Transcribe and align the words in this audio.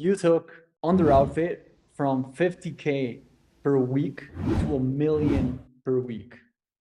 you 0.00 0.16
took 0.16 0.50
Underoutfit 0.82 1.58
from 1.94 2.32
50K 2.32 3.20
per 3.62 3.76
week 3.76 4.24
to 4.60 4.76
a 4.76 4.80
million 4.80 5.60
per 5.84 5.98
week 6.00 6.34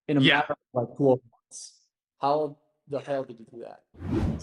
in 0.07 0.17
a 0.17 0.21
Yeah. 0.21 0.35
matter 0.37 0.53
of 0.53 0.57
like 0.87 0.95
12 0.95 1.19
months. 1.29 1.73
How 2.21 2.57
the 2.87 2.99
hell 2.99 3.25
did 3.25 3.37
you 3.39 3.45
do 3.51 3.65
that? 3.65 3.81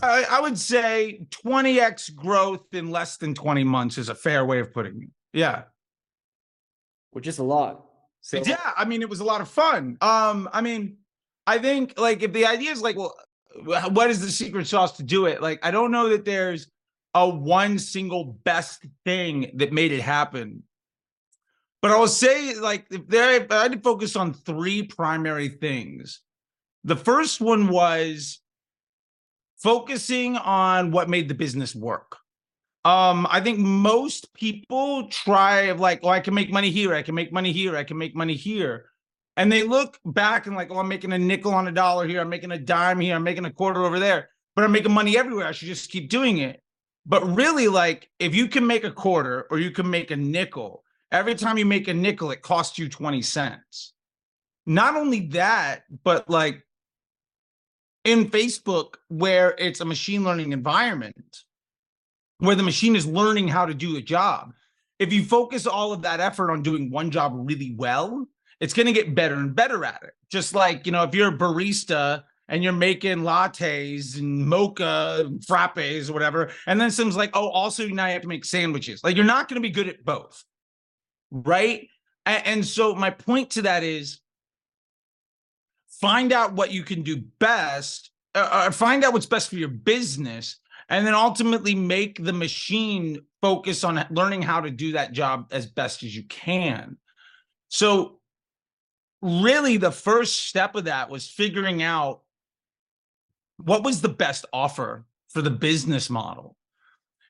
I, 0.02 0.24
I 0.30 0.40
would 0.40 0.58
say 0.58 1.26
20x 1.30 2.14
growth 2.14 2.66
in 2.74 2.90
less 2.90 3.16
than 3.16 3.34
20 3.34 3.64
months 3.64 3.96
is 3.96 4.10
a 4.10 4.14
fair 4.14 4.44
way 4.44 4.58
of 4.60 4.72
putting 4.74 5.03
it. 5.04 5.08
Yeah. 5.33 5.63
Which 7.13 7.27
is 7.27 7.38
a 7.38 7.45
lot. 7.45 7.83
So 8.21 8.43
yeah, 8.45 8.72
I 8.77 8.85
mean, 8.85 9.01
it 9.01 9.08
was 9.08 9.21
a 9.21 9.24
lot 9.24 9.40
of 9.40 9.49
fun. 9.49 9.97
Um, 10.03 10.51
I 10.53 10.61
mean, 10.61 10.99
I 11.47 11.58
think 11.58 11.99
like 11.99 12.22
if 12.22 12.33
the 12.35 12.45
idea 12.45 12.72
is 12.72 12.83
like, 12.83 12.97
well, 12.97 13.15
what 13.90 14.11
is 14.11 14.21
the 14.21 14.31
secret 14.31 14.67
sauce 14.67 14.93
to 14.99 15.03
do 15.03 15.24
it? 15.27 15.40
Like, 15.40 15.65
I 15.65 15.71
don't 15.71 15.90
know 15.93 16.11
that 16.11 16.24
there's 16.27 16.66
a 17.16 17.27
one 17.27 17.78
single 17.78 18.24
best 18.45 18.84
thing 19.06 19.51
that 19.55 19.73
made 19.73 19.91
it 19.91 20.02
happen. 20.02 20.62
But 21.80 21.91
I 21.91 21.98
will 21.98 22.09
say, 22.09 22.55
like, 22.56 22.84
if 22.91 23.09
there, 23.09 23.47
I 23.51 23.62
had 23.62 23.73
to 23.73 23.80
focus 23.80 24.16
on 24.16 24.34
three 24.34 24.83
primary 24.83 25.48
things. 25.48 26.20
The 26.84 26.97
first 26.97 27.41
one 27.41 27.69
was 27.69 28.41
focusing 29.56 30.37
on 30.37 30.91
what 30.91 31.09
made 31.09 31.29
the 31.29 31.34
business 31.34 31.75
work. 31.75 32.19
Um, 32.84 33.27
I 33.30 33.41
think 33.41 33.59
most 33.59 34.34
people 34.34 35.09
try 35.09 35.73
like, 35.73 36.01
oh, 36.03 36.11
I 36.11 36.20
can 36.20 36.34
make 36.34 36.53
money 36.53 36.70
here, 36.70 36.95
I 36.95 37.03
can 37.03 37.14
make 37.14 37.33
money 37.33 37.51
here, 37.51 37.77
I 37.77 37.84
can 37.84 37.97
make 37.97 38.14
money 38.14 38.34
here. 38.34 38.91
And 39.39 39.51
they 39.51 39.62
look 39.62 39.98
back 40.05 40.47
and 40.47 40.55
like, 40.55 40.70
oh, 40.70 40.78
I'm 40.78 40.89
making 40.89 41.12
a 41.12 41.19
nickel 41.19 41.55
on 41.55 41.67
a 41.67 41.73
dollar 41.73 42.06
here, 42.06 42.20
I'm 42.20 42.28
making 42.28 42.53
a 42.53 42.59
dime 42.59 43.01
here, 43.01 43.17
I'm 43.17 43.25
making 43.25 43.47
a 43.47 43.51
quarter 43.51 43.84
over 43.84 43.98
there, 43.98 44.28
but 44.55 44.64
I'm 44.64 44.73
making 44.73 44.92
money 44.92 45.17
everywhere. 45.17 45.47
I 45.47 45.53
should 45.53 45.69
just 45.69 45.91
keep 45.91 46.11
doing 46.11 46.39
it. 46.39 46.62
But 47.06 47.37
really, 47.37 47.69
like, 47.69 48.10
if 48.19 48.34
you 48.34 48.48
can 48.48 48.66
make 48.66 48.84
a 48.84 48.91
quarter 48.91 49.47
or 49.51 49.59
you 49.59 49.70
can 49.70 49.88
make 49.88 50.10
a 50.10 50.16
nickel, 50.16 50.83
every 51.12 51.37
time 51.37 51.56
you 51.56 51.64
make 51.64 51.87
a 51.87 51.95
nickel, 51.95 52.33
it 52.33 52.42
costs 52.42 52.78
you 52.78 52.89
20 52.89 53.22
cents. 53.22 53.92
Not 54.67 54.97
only 54.97 55.20
that, 55.28 55.84
but 56.03 56.28
like 56.28 56.66
in 58.05 58.28
Facebook, 58.31 58.94
where 59.08 59.55
it's 59.58 59.81
a 59.81 59.84
machine 59.84 60.25
learning 60.25 60.53
environment, 60.53 61.44
where 62.39 62.56
the 62.56 62.62
machine 62.64 62.97
is 62.97 63.06
learning 63.06 63.48
how 63.48 63.66
to 63.66 63.75
do 63.75 63.97
a 63.97 64.03
job. 64.03 64.53
If 64.98 65.12
you 65.12 65.22
focus 65.22 65.66
all 65.66 65.92
of 65.92 66.03
that 66.03 66.20
effort 66.20 66.50
on 66.50 66.62
doing 66.62 66.91
one 66.91 67.12
job 67.12 67.33
really 67.34 67.75
well, 67.77 68.27
it's 68.61 68.75
going 68.75 68.86
to 68.86 68.92
get 68.92 69.14
better 69.14 69.34
and 69.34 69.55
better 69.55 69.84
at 69.84 70.03
it. 70.03 70.14
Just 70.28 70.55
like, 70.55 70.86
you 70.86 70.92
know, 70.92 71.05
if 71.05 71.14
you're 71.14 71.34
a 71.34 71.38
barista 71.38 72.25
and 72.48 72.62
you're 72.62 72.72
making 72.72 73.19
lattes 73.19 74.19
and 74.19 74.47
mocha 74.47 75.30
frappes 75.48 76.08
or 76.08 76.12
whatever, 76.12 76.50
and 76.66 76.80
then 76.80 76.91
someone's 76.91 77.16
like, 77.16 77.30
oh, 77.34 77.48
also 77.48 77.86
now 77.88 78.06
you 78.06 78.12
have 78.12 78.22
to 78.22 78.28
make 78.28 78.44
sandwiches. 78.44 79.03
Like, 79.03 79.16
you're 79.16 79.25
not 79.25 79.48
going 79.48 79.61
to 79.61 79.69
be 79.69 79.72
good 79.72 79.88
at 79.88 80.05
both. 80.05 80.44
Right. 81.30 81.88
And, 82.25 82.64
so 82.64 82.94
my 82.94 83.11
point 83.11 83.50
to 83.50 83.62
that 83.62 83.84
is 83.84 84.20
find 85.88 86.33
out 86.33 86.55
what 86.55 86.72
you 86.72 86.83
can 86.83 87.03
do 87.03 87.22
best, 87.38 88.11
uh, 88.34 88.64
or 88.66 88.72
find 88.72 89.05
out 89.05 89.12
what's 89.12 89.27
best 89.27 89.48
for 89.48 89.56
your 89.56 89.69
business, 89.69 90.56
and 90.88 91.06
then 91.06 91.14
ultimately 91.14 91.75
make 91.75 92.22
the 92.22 92.33
machine 92.33 93.20
focus 93.41 93.84
on 93.84 94.05
learning 94.10 94.42
how 94.42 94.60
to 94.60 94.70
do 94.70 94.92
that 94.92 95.12
job 95.12 95.47
as 95.53 95.66
best 95.66 96.03
as 96.03 96.16
you 96.16 96.25
can. 96.25 96.97
So, 97.69 98.19
really, 99.22 99.77
the 99.77 99.92
first 99.92 100.47
step 100.47 100.75
of 100.75 100.84
that 100.84 101.10
was 101.10 101.28
figuring 101.28 101.83
out 101.83 102.22
what 103.59 103.85
was 103.85 104.01
the 104.01 104.09
best 104.09 104.45
offer 104.53 105.07
for 105.37 105.43
the 105.43 105.51
business 105.51 106.09
model. 106.09 106.57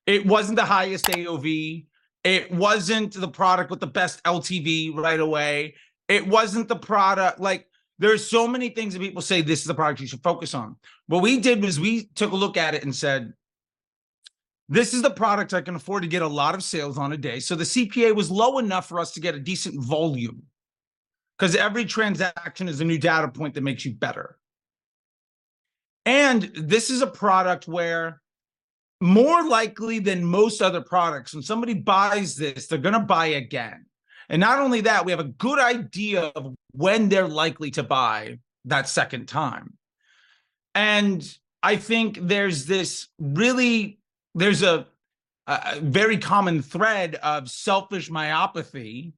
It 0.07 0.25
wasn't 0.25 0.57
the 0.57 0.65
highest 0.65 1.07
AOV. 1.07 1.87
It 2.23 2.53
wasn't 2.53 3.15
the 3.15 3.29
product 3.29 3.71
with 3.71 3.81
the 3.81 3.87
best 3.87 4.23
LTV 4.23 4.97
right 4.97 5.19
away. 5.19 5.75
It 6.09 6.27
wasn't 6.27 6.69
the 6.69 6.77
product 6.77 7.41
like 7.41 7.67
there's 7.99 8.29
so 8.29 8.47
many 8.47 8.69
things 8.69 8.95
that 8.95 9.01
people 9.01 9.23
say 9.23 9.41
this 9.41 9.61
is 9.61 9.67
the 9.67 9.75
product 9.75 10.01
you 10.01 10.07
should 10.07 10.23
focus 10.23 10.55
on. 10.55 10.77
What 11.09 11.23
we 11.23 11.41
did 11.41 11.63
was 11.63 11.81
we 11.81 12.05
took 12.15 12.33
a 12.33 12.36
look 12.36 12.57
at 12.57 12.75
it 12.75 12.85
and 12.85 12.95
said, 12.95 13.33
this 14.69 14.95
is 14.95 15.03
the 15.03 15.11
product 15.11 15.55
I 15.55 15.63
can 15.63 15.77
afford 15.77 16.03
to 16.03 16.09
get 16.09 16.23
a 16.23 16.29
lot 16.29 16.55
of 16.55 16.63
sales 16.63 16.98
on 16.98 17.13
a 17.13 17.17
day. 17.17 17.41
So 17.41 17.55
the 17.55 17.65
CPA 17.65 18.15
was 18.15 18.31
low 18.31 18.59
enough 18.59 18.89
for 18.89 19.01
us 19.01 19.13
to 19.13 19.20
get 19.20 19.35
a 19.35 19.41
decent 19.41 19.83
volume 19.83 20.42
because 21.39 21.57
every 21.57 21.85
transaction 21.85 22.69
is 22.69 22.81
a 22.81 22.85
new 22.85 22.98
data 22.98 23.29
point 23.29 23.55
that 23.55 23.63
makes 23.63 23.85
you 23.85 23.95
better. 23.95 24.39
And 26.06 26.42
this 26.55 26.89
is 26.89 27.02
a 27.02 27.06
product 27.06 27.67
where 27.67 28.22
more 29.00 29.46
likely 29.46 29.98
than 29.98 30.24
most 30.24 30.62
other 30.62 30.80
products, 30.80 31.34
when 31.34 31.42
somebody 31.42 31.74
buys 31.74 32.36
this, 32.36 32.67
they're 32.67 32.78
going 32.78 32.94
to 32.94 33.00
buy 33.00 33.27
again. 33.27 33.86
And 34.28 34.40
not 34.40 34.61
only 34.61 34.83
that, 34.83 35.05
we 35.05 35.12
have 35.12 35.20
a 35.20 35.24
good 35.24 35.58
idea 35.58 36.22
of 36.34 36.55
when 36.72 37.08
they're 37.08 37.28
likely 37.28 37.70
to 37.72 37.83
buy 37.83 38.39
that 38.64 38.89
second 38.89 39.27
time. 39.27 39.74
And 40.74 41.27
I 41.62 41.77
think 41.77 42.18
there's 42.23 42.67
this 42.67 43.08
really, 43.18 43.98
there's 44.34 44.62
a, 44.62 44.86
a 45.46 45.80
very 45.80 46.18
common 46.18 46.62
thread 46.62 47.17
of 47.17 47.50
selfish 47.50 48.11
myopathy 48.11 49.12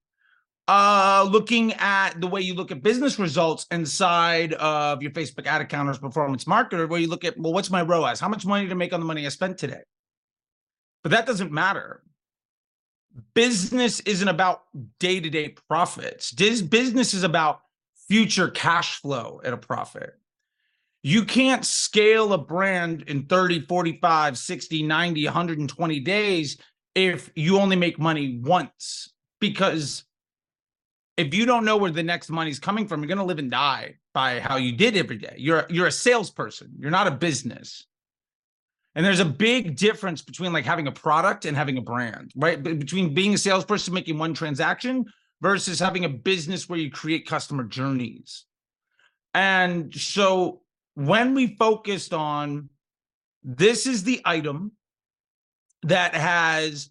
uh 0.69 1.27
looking 1.31 1.73
at 1.75 2.21
the 2.21 2.27
way 2.27 2.41
you 2.41 2.55
look 2.55 2.71
at 2.71 2.83
business 2.83 3.19
results 3.19 3.67
inside 3.71 4.53
of 4.55 5.03
your 5.03 5.11
Facebook 5.11 5.47
ad 5.47 5.61
account 5.61 5.89
or 5.89 5.95
performance 5.95 6.45
marketer, 6.45 6.89
where 6.89 7.01
you 7.01 7.09
look 7.09 7.25
at, 7.25 7.39
well, 7.39 7.53
what's 7.53 7.71
my 7.71 7.83
ROAS? 7.83 8.21
How 8.21 8.29
much 8.29 8.47
money 8.47 8.69
to 8.69 8.75
make 8.75 8.93
on 8.93 9.01
the 9.01 9.07
money 9.07 9.25
I 9.27 9.31
spent 9.31 9.59
today? 9.59 9.81
But 11.03 11.13
that 11.13 11.27
doesn't 11.27 11.51
matter. 11.51 12.03
Business 13.35 14.01
isn't 14.01 14.29
about 14.29 14.63
day-to-day 15.01 15.57
profits. 15.69 16.31
This 16.33 16.61
business 16.61 17.15
is 17.15 17.25
about 17.25 17.63
future 18.09 18.49
cash 18.49 19.01
flow 19.01 19.41
at 19.45 19.53
a 19.53 19.57
profit. 19.57 20.15
You 21.03 21.25
can't 21.25 21.65
scale 21.65 22.33
a 22.33 22.39
brand 22.39 23.05
in 23.07 23.25
30, 23.25 23.67
45, 23.67 24.37
60, 24.37 24.83
90, 24.83 25.25
120 25.25 26.01
days 26.01 26.59
if 26.95 27.31
you 27.35 27.59
only 27.59 27.77
make 27.77 27.99
money 27.99 28.41
once 28.43 29.13
because 29.41 30.05
if 31.19 31.35
you 31.35 31.45
don't 31.45 31.65
know 31.65 31.77
where 31.77 31.91
the 31.91 32.03
next 32.03 32.31
money's 32.31 32.61
coming 32.61 32.87
from, 32.87 33.01
you're 33.01 33.09
going 33.09 33.19
to 33.19 33.25
live 33.25 33.41
and 33.41 33.51
die 33.51 33.97
by 34.15 34.39
how 34.39 34.57
you 34.57 34.73
did 34.73 34.97
every 34.97 35.17
day. 35.17 35.35
You're 35.37 35.67
you're 35.69 35.89
a 35.89 35.93
salesperson. 35.93 36.73
You're 36.79 36.93
not 36.93 37.09
a 37.09 37.11
business. 37.11 37.85
And 38.95 39.05
there's 39.05 39.21
a 39.21 39.25
big 39.25 39.77
difference 39.77 40.23
between 40.23 40.53
like 40.53 40.65
having 40.65 40.87
a 40.87 40.93
product 40.93 41.45
and 41.45 41.57
having 41.57 41.77
a 41.77 41.83
brand, 41.83 42.33
right? 42.35 42.63
Between 42.63 43.15
being 43.15 43.35
a 43.35 43.39
salesperson 43.39 43.95
making 43.95 44.19
one 44.19 44.33
transaction 44.33 45.07
versus 45.41 45.79
having 45.79 46.05
a 46.05 46.09
business 46.09 46.69
where 46.69 46.79
you 46.79 46.91
create 46.91 47.27
customer 47.27 47.65
journeys. 47.65 48.45
And 49.35 49.95
so 49.95 50.63
when 50.95 51.35
we 51.35 51.57
focused 51.57 52.15
on 52.15 52.71
this 53.43 53.87
is 53.87 54.05
the 54.05 54.21
item 54.25 54.73
that 55.83 56.15
has 56.15 56.91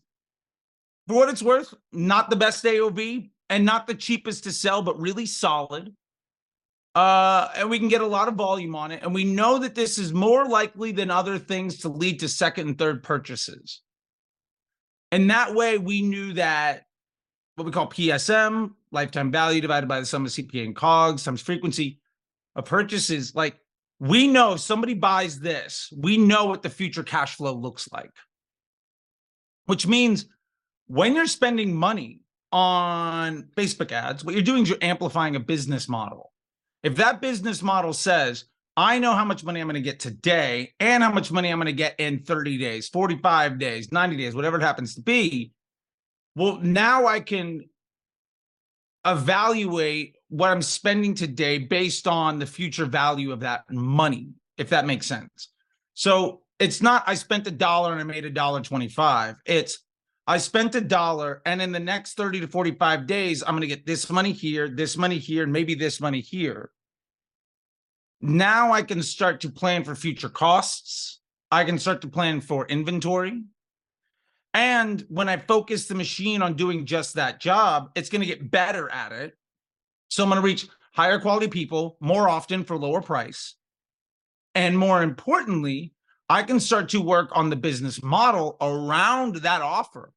for 1.08 1.16
what 1.16 1.30
it's 1.30 1.42
worth, 1.42 1.74
not 1.92 2.30
the 2.30 2.36
best 2.36 2.64
AOV 2.64 3.30
and 3.50 3.66
not 3.66 3.88
the 3.88 3.96
cheapest 3.96 4.44
to 4.44 4.52
sell, 4.52 4.82
but 4.82 5.00
really 5.00 5.26
solid. 5.26 5.94
Uh, 6.96 7.50
and 7.56 7.70
we 7.70 7.78
can 7.78 7.88
get 7.88 8.02
a 8.02 8.08
lot 8.08 8.28
of 8.28 8.34
volume 8.34 8.76
on 8.76 8.92
it. 8.92 9.04
And 9.04 9.14
we 9.14 9.24
know 9.24 9.60
that 9.60 9.76
this 9.76 9.98
is 9.98 10.14
more 10.14 10.48
likely 10.48 10.92
than 10.92 11.12
other 11.12 11.38
things 11.38 11.80
to 11.80 11.90
lead 11.90 12.20
to 12.22 12.28
second 12.28 12.68
and 12.68 12.78
third 12.78 13.04
purchases. 13.04 13.82
And 15.12 15.30
that 15.30 15.54
way 15.54 15.78
we 15.78 16.02
knew 16.02 16.34
that 16.34 16.86
what 17.56 17.66
we 17.66 17.72
call 17.72 17.90
PSM, 17.90 18.72
lifetime 18.92 19.32
value 19.32 19.62
divided 19.62 19.88
by 19.88 20.00
the 20.00 20.06
sum 20.06 20.26
of 20.26 20.32
CPA 20.32 20.66
and 20.66 20.76
COGS 20.76 21.24
times 21.24 21.42
frequency 21.42 22.00
of 22.56 22.66
purchases, 22.66 23.34
like 23.36 23.58
we 24.00 24.28
know 24.28 24.54
if 24.54 24.60
somebody 24.60 24.94
buys 24.94 25.40
this, 25.40 25.92
we 25.96 26.18
know 26.18 26.46
what 26.46 26.62
the 26.62 26.70
future 26.70 27.04
cash 27.04 27.36
flow 27.36 27.54
looks 27.54 27.90
like. 27.92 28.12
Which 29.66 29.88
means 29.88 30.28
when 30.88 31.16
you're 31.16 31.28
spending 31.28 31.76
money 31.76 32.22
on 32.52 33.50
Facebook 33.56 33.92
ads, 33.92 34.24
what 34.24 34.34
you're 34.34 34.44
doing 34.44 34.64
is 34.64 34.70
you're 34.70 34.78
amplifying 34.82 35.36
a 35.36 35.40
business 35.40 35.90
model. 35.90 36.32
If 36.84 36.96
that 36.96 37.22
business 37.22 37.62
model 37.62 37.94
says, 37.94 38.46
I 38.78 39.00
know 39.00 39.14
how 39.14 39.26
much 39.26 39.44
money 39.44 39.60
I'm 39.60 39.68
going 39.68 39.76
to 39.76 39.82
get 39.82 40.00
today 40.00 40.74
and 40.80 41.02
how 41.02 41.12
much 41.12 41.32
money 41.32 41.50
I'm 41.50 41.58
going 41.58 41.66
to 41.66 41.74
get 41.74 41.96
in 42.00 42.20
30 42.20 42.58
days, 42.60 42.88
45 42.88 43.58
days, 43.58 43.92
90 43.92 44.18
days, 44.18 44.36
whatever 44.36 44.58
it 44.58 44.64
happens 44.64 44.96
to 44.96 45.02
be, 45.02 45.52
well, 46.36 46.60
now 46.62 47.08
I 47.08 47.20
can 47.20 47.62
evaluate 49.04 50.18
what 50.30 50.52
I'm 50.52 50.62
spending 50.62 51.16
today 51.16 51.58
based 51.58 52.08
on 52.08 52.38
the 52.38 52.46
future 52.46 52.86
value 52.86 53.32
of 53.32 53.40
that 53.40 53.64
money, 53.72 54.30
if 54.58 54.70
that 54.70 54.86
makes 54.86 55.08
sense. 55.08 55.50
So 55.96 56.42
it's 56.60 56.82
not 56.82 57.04
I 57.08 57.16
spent 57.16 57.48
a 57.48 57.52
dollar 57.52 57.92
and 57.92 58.00
I 58.02 58.04
made 58.04 58.26
a 58.26 58.30
dollar 58.30 58.62
25. 58.62 59.38
It's 59.46 59.80
I 60.30 60.40
spent 60.40 60.76
a 60.76 60.82
dollar 60.82 61.42
and 61.46 61.62
in 61.62 61.72
the 61.72 61.80
next 61.80 62.18
30 62.18 62.42
to 62.42 62.48
45 62.48 63.08
days, 63.08 63.44
I'm 63.44 63.54
going 63.54 63.62
to 63.62 63.68
get 63.68 63.86
this 63.86 64.10
money 64.10 64.34
here, 64.34 64.68
this 64.68 64.98
money 64.98 65.20
here, 65.20 65.44
and 65.44 65.54
maybe 65.54 65.74
this 65.74 66.02
money 66.02 66.20
here. 66.20 66.72
Now 68.20 68.74
I 68.74 68.82
can 68.82 69.02
start 69.02 69.40
to 69.42 69.50
plan 69.50 69.86
for 69.86 69.96
future 69.96 70.28
costs. 70.28 71.22
I 71.50 71.64
can 71.64 71.80
start 71.80 72.02
to 72.02 72.10
plan 72.10 72.42
for 72.42 72.68
inventory. 72.68 73.42
And 74.54 75.06
when 75.08 75.30
I 75.30 75.38
focus 75.38 75.88
the 75.88 75.96
machine 75.96 76.42
on 76.42 76.56
doing 76.56 76.86
just 76.86 77.14
that 77.14 77.40
job, 77.40 77.92
it's 77.96 78.10
going 78.10 78.22
to 78.22 78.28
get 78.28 78.52
better 78.52 78.92
at 78.92 79.14
it. 79.14 79.38
So 80.10 80.24
I'm 80.24 80.30
going 80.30 80.42
to 80.42 80.46
reach 80.46 80.68
higher 80.94 81.20
quality 81.20 81.48
people 81.48 81.96
more 82.02 82.28
often 82.28 82.66
for 82.66 82.76
lower 82.78 83.02
price. 83.02 83.56
And 84.56 84.78
more 84.78 85.04
importantly, 85.04 85.94
I 86.28 86.44
can 86.44 86.60
start 86.60 86.90
to 86.90 87.02
work 87.02 87.30
on 87.32 87.50
the 87.50 87.56
business 87.56 88.04
model 88.04 88.58
around 88.60 89.38
that 89.38 89.62
offer 89.62 90.12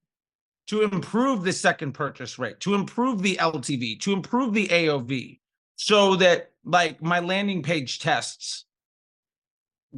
to 0.71 0.83
improve 0.83 1.43
the 1.43 1.53
second 1.53 1.95
purchase 1.95 2.39
rate, 2.39 2.61
to 2.61 2.75
improve 2.75 3.23
the 3.23 3.35
LTV, 3.41 3.99
to 3.99 4.13
improve 4.13 4.55
the 4.55 4.69
AOV, 4.69 5.41
so 5.75 6.15
that 6.15 6.53
like 6.65 7.03
my 7.03 7.19
landing 7.19 7.61
page 7.61 7.99
tests 7.99 8.67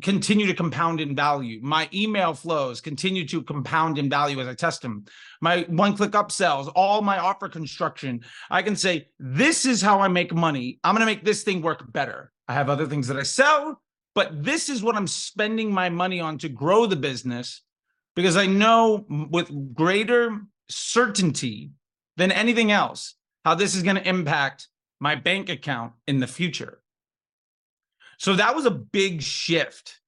continue 0.02 0.46
to 0.46 0.54
compound 0.54 0.98
in 0.98 1.14
value. 1.14 1.60
My 1.62 1.90
email 1.92 2.32
flows 2.32 2.80
continue 2.80 3.28
to 3.28 3.42
compound 3.42 3.98
in 3.98 4.08
value 4.08 4.40
as 4.40 4.48
I 4.48 4.54
test 4.54 4.80
them. 4.80 5.04
My 5.42 5.66
one 5.68 5.94
click 5.94 6.12
upsells, 6.12 6.72
all 6.74 7.02
my 7.02 7.18
offer 7.18 7.50
construction, 7.50 8.22
I 8.50 8.62
can 8.62 8.74
say, 8.74 9.08
this 9.18 9.66
is 9.66 9.82
how 9.82 10.00
I 10.00 10.08
make 10.08 10.32
money. 10.32 10.80
I'm 10.82 10.94
going 10.94 11.06
to 11.06 11.12
make 11.12 11.22
this 11.22 11.42
thing 11.42 11.60
work 11.60 11.92
better. 11.92 12.32
I 12.48 12.54
have 12.54 12.70
other 12.70 12.86
things 12.86 13.08
that 13.08 13.18
I 13.18 13.24
sell, 13.24 13.82
but 14.14 14.42
this 14.42 14.70
is 14.70 14.82
what 14.82 14.96
I'm 14.96 15.06
spending 15.06 15.70
my 15.70 15.90
money 15.90 16.18
on 16.18 16.38
to 16.38 16.48
grow 16.48 16.86
the 16.86 16.96
business 16.96 17.60
because 18.16 18.38
I 18.38 18.46
know 18.46 19.04
with 19.08 19.74
greater 19.74 20.40
certainty 20.72 21.72
than 22.16 22.32
anything 22.32 22.70
else 22.70 23.14
how 23.44 23.54
this 23.54 23.74
is 23.74 23.82
going 23.82 23.96
to 23.96 24.08
impact 24.08 24.68
my 25.00 25.14
bank 25.14 25.48
account 25.48 25.92
in 26.06 26.20
the 26.20 26.26
future. 26.26 26.80
So 28.18 28.36
that 28.36 28.54
was 28.54 28.66
a 28.66 28.70
big 28.70 29.20
shift. 29.20 30.00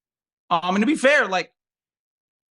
Um, 0.50 0.76
and 0.76 0.82
to 0.82 0.86
be 0.86 0.94
fair, 0.94 1.26
like 1.26 1.52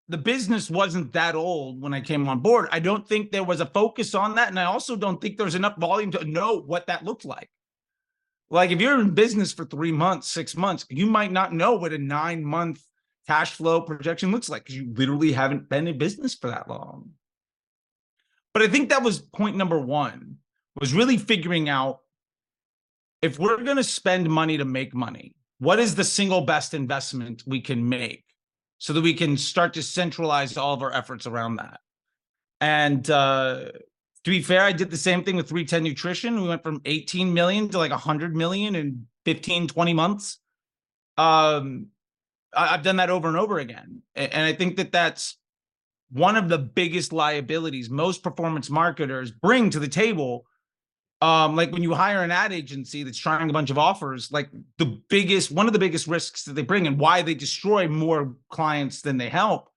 the 0.09 0.17
business 0.17 0.69
wasn't 0.69 1.13
that 1.13 1.35
old 1.35 1.81
when 1.81 1.93
I 1.93 2.01
came 2.01 2.27
on 2.27 2.39
board. 2.39 2.67
I 2.71 2.79
don't 2.79 3.07
think 3.07 3.31
there 3.31 3.45
was 3.45 3.61
a 3.61 3.65
focus 3.65 4.13
on 4.13 4.35
that. 4.35 4.49
And 4.49 4.59
I 4.59 4.65
also 4.65 4.95
don't 4.95 5.21
think 5.21 5.37
there's 5.37 5.55
enough 5.55 5.77
volume 5.77 6.11
to 6.11 6.25
know 6.25 6.59
what 6.59 6.87
that 6.87 7.05
looked 7.05 7.23
like. 7.23 7.49
Like 8.49 8.71
if 8.71 8.81
you're 8.81 8.99
in 8.99 9.11
business 9.11 9.53
for 9.53 9.63
three 9.63 9.93
months, 9.93 10.29
six 10.29 10.55
months, 10.57 10.85
you 10.89 11.05
might 11.05 11.31
not 11.31 11.53
know 11.53 11.75
what 11.75 11.93
a 11.93 11.97
nine 11.97 12.43
month 12.43 12.83
cash 13.25 13.53
flow 13.53 13.81
projection 13.81 14.31
looks 14.31 14.49
like 14.49 14.65
because 14.65 14.75
you 14.75 14.93
literally 14.93 15.31
haven't 15.31 15.69
been 15.69 15.87
in 15.87 15.97
business 15.97 16.35
for 16.35 16.49
that 16.49 16.67
long. 16.67 17.11
But 18.53 18.61
I 18.61 18.67
think 18.67 18.89
that 18.89 19.03
was 19.03 19.19
point 19.19 19.57
number 19.57 19.79
one 19.79 20.37
was 20.79 20.93
really 20.93 21.17
figuring 21.17 21.69
out 21.69 21.99
if 23.21 23.39
we're 23.39 23.63
going 23.63 23.77
to 23.77 23.83
spend 23.83 24.29
money 24.29 24.57
to 24.57 24.65
make 24.65 24.93
money, 24.93 25.35
what 25.59 25.79
is 25.79 25.95
the 25.95 26.03
single 26.03 26.41
best 26.41 26.73
investment 26.73 27.43
we 27.47 27.61
can 27.61 27.87
make 27.87 28.25
so 28.79 28.91
that 28.93 29.01
we 29.01 29.13
can 29.13 29.37
start 29.37 29.73
to 29.73 29.81
centralize 29.83 30.57
all 30.57 30.73
of 30.73 30.81
our 30.81 30.93
efforts 30.93 31.25
around 31.25 31.55
that? 31.55 31.79
And 32.59 33.09
uh, 33.09 33.71
to 34.23 34.29
be 34.29 34.41
fair 34.41 34.61
i 34.61 34.71
did 34.71 34.89
the 34.89 34.97
same 34.97 35.23
thing 35.23 35.35
with 35.35 35.49
310 35.49 35.83
nutrition. 35.83 36.41
We 36.41 36.47
went 36.47 36.63
from 36.63 36.81
18 36.85 37.33
million 37.33 37.69
to 37.69 37.77
like 37.77 37.91
100 37.91 38.35
million 38.35 38.75
in 38.75 39.07
15 39.25 39.67
20 39.67 39.93
months. 39.93 40.39
Um, 41.17 41.87
I, 42.55 42.73
i've 42.73 42.83
done 42.83 42.97
that 42.97 43.09
over 43.09 43.27
and 43.27 43.37
over 43.37 43.59
again. 43.59 44.01
And 44.15 44.45
i 44.45 44.53
think 44.53 44.77
that 44.77 44.91
that's 44.91 45.37
one 46.13 46.35
of 46.35 46.47
the 46.47 46.57
biggest 46.57 47.11
liabilities 47.11 47.89
most 47.89 48.23
performance 48.23 48.69
marketers 48.69 49.31
bring 49.31 49.69
to 49.69 49.79
the 49.79 49.87
table 49.87 50.45
um, 51.23 51.55
like 51.55 51.71
when 51.71 51.81
you 51.81 51.93
hire 51.93 52.21
an 52.21 52.31
ad 52.31 52.51
agency 52.51 53.03
that's 53.03 53.17
trying 53.17 53.49
a 53.49 53.53
bunch 53.53 53.69
of 53.69 53.77
offers, 53.77 54.29
like 54.29 54.49
the 54.77 55.01
biggest, 55.07 55.51
one 55.51 55.67
of 55.67 55.73
the 55.73 55.79
biggest 55.79 56.05
risks 56.05 56.43
that 56.43 56.51
they 56.51 56.63
bring 56.63 56.85
and 56.85 56.99
why 56.99 57.21
they 57.21 57.33
destroy 57.33 57.87
more 57.87 58.35
clients 58.49 59.01
than 59.01 59.15
they 59.15 59.29
help 59.29 59.69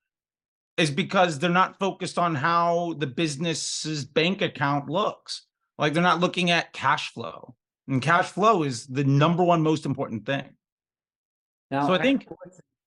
is 0.77 0.91
because 0.91 1.39
they're 1.39 1.49
not 1.49 1.79
focused 1.79 2.19
on 2.19 2.35
how 2.35 2.97
the 2.99 3.07
business's 3.07 4.05
bank 4.05 4.43
account 4.43 4.91
looks. 4.91 5.47
Like 5.79 5.93
they're 5.93 6.03
not 6.03 6.19
looking 6.19 6.51
at 6.51 6.73
cash 6.73 7.13
flow. 7.13 7.55
And 7.87 8.03
cash 8.03 8.27
flow 8.27 8.65
is 8.65 8.89
the 8.89 9.05
number 9.05 9.45
one 9.45 9.63
most 9.63 9.87
important 9.87 10.27
thing. 10.27 10.49
Now, 11.71 11.87
so 11.87 11.95
I 11.95 12.03
think 12.03 12.27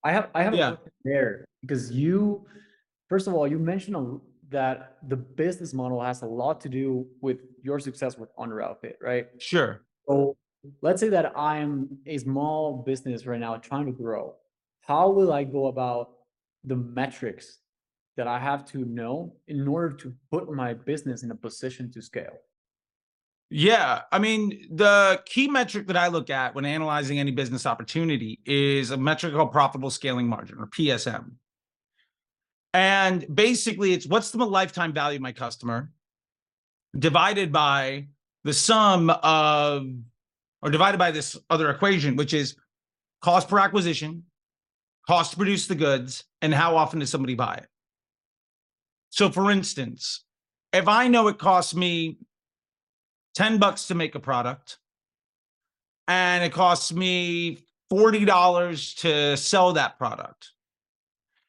I 0.04 0.12
have 0.12 0.30
I 0.36 0.44
have 0.44 0.54
yeah. 0.54 0.72
a 0.72 0.75
question 0.75 0.92
there 1.06 1.46
because 1.62 1.92
you 1.92 2.46
first 3.09 3.27
of 3.27 3.33
all 3.33 3.47
you 3.47 3.59
mentioned 3.59 4.21
that 4.50 4.97
the 5.07 5.15
business 5.15 5.73
model 5.73 6.01
has 6.01 6.21
a 6.21 6.25
lot 6.25 6.61
to 6.61 6.69
do 6.69 7.06
with 7.21 7.39
your 7.61 7.79
success 7.79 8.17
with 8.17 8.35
Underoutfit, 8.38 8.95
right? 9.01 9.27
Sure. 9.38 9.81
So 10.07 10.35
let's 10.81 11.00
say 11.00 11.09
that 11.09 11.38
I'm 11.38 12.00
a 12.07 12.17
small 12.17 12.83
business 12.83 13.25
right 13.25 13.39
now 13.39 13.57
trying 13.57 13.85
to 13.85 13.91
grow. 13.91 14.35
How 14.81 15.09
will 15.09 15.31
I 15.31 15.44
go 15.44 15.67
about 15.67 16.11
the 16.63 16.75
metrics 16.75 17.59
that 18.17 18.27
I 18.27 18.39
have 18.39 18.65
to 18.71 18.79
know 18.85 19.33
in 19.47 19.67
order 19.67 19.95
to 19.97 20.13
put 20.31 20.51
my 20.51 20.73
business 20.73 21.23
in 21.23 21.31
a 21.31 21.35
position 21.35 21.91
to 21.91 22.01
scale? 22.01 22.38
Yeah, 23.51 24.01
I 24.12 24.19
mean, 24.19 24.67
the 24.71 25.21
key 25.25 25.47
metric 25.47 25.88
that 25.88 25.97
I 25.97 26.07
look 26.07 26.29
at 26.29 26.53
when 26.53 26.65
analyzing 26.65 27.19
any 27.19 27.31
business 27.31 27.65
opportunity 27.65 28.39
is 28.45 28.91
a 28.91 28.97
metric 28.97 29.33
called 29.33 29.51
profitable 29.51 29.89
scaling 29.89 30.27
margin 30.27 30.57
or 30.59 30.67
PSM. 30.67 31.31
And 32.74 33.25
basically, 33.33 33.94
it's 33.94 34.06
what's 34.06 34.31
the 34.31 34.45
lifetime 34.45 34.94
value 34.94 35.18
of 35.18 35.21
my 35.21 35.31
customer 35.31 35.92
divided 36.98 37.51
by 37.51 38.07
the 38.44 38.54
sum 38.54 39.10
of, 39.10 39.88
or 40.62 40.69
divided 40.69 40.98
by 40.98 41.12
this 41.12 41.38
other 41.50 41.69
equation, 41.69 42.16
which 42.16 42.33
is 42.33 42.56
cost 43.21 43.48
per 43.50 43.60
acquisition, 43.60 44.24
cost 45.07 45.31
to 45.31 45.38
produce 45.38 45.68
the 45.68 45.75
goods, 45.75 46.24
and 46.42 46.54
how 46.54 46.77
often 46.77 47.00
does 47.00 47.10
somebody 47.10 47.36
buy 47.36 47.56
it? 47.56 47.68
So, 49.10 49.30
for 49.30 49.50
instance, 49.50 50.24
if 50.72 50.88
I 50.88 51.07
know 51.07 51.27
it 51.27 51.39
costs 51.39 51.74
me 51.74 52.19
10 53.36 53.57
bucks 53.57 53.88
to 53.88 53.95
make 53.95 54.15
a 54.15 54.19
product 54.19 54.77
and 56.07 56.44
it 56.44 56.51
costs 56.51 56.94
me 56.94 57.60
$40 57.92 59.00
to 59.00 59.38
sell 59.38 59.74
that 59.74 59.98
product, 59.98 60.51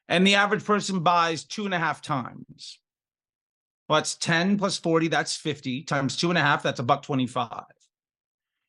and 0.07 0.25
the 0.25 0.35
average 0.35 0.65
person 0.65 0.99
buys 0.99 1.43
two 1.43 1.65
and 1.65 1.73
a 1.73 1.79
half 1.79 2.01
times. 2.01 2.79
Well, 3.87 3.99
that's 3.99 4.15
10 4.15 4.57
plus 4.57 4.77
40, 4.77 5.09
that's 5.09 5.35
50 5.35 5.83
times 5.83 6.15
two 6.15 6.29
and 6.29 6.37
a 6.37 6.41
half, 6.41 6.63
that's 6.63 6.79
a 6.79 6.83
buck 6.83 7.03
25. 7.03 7.63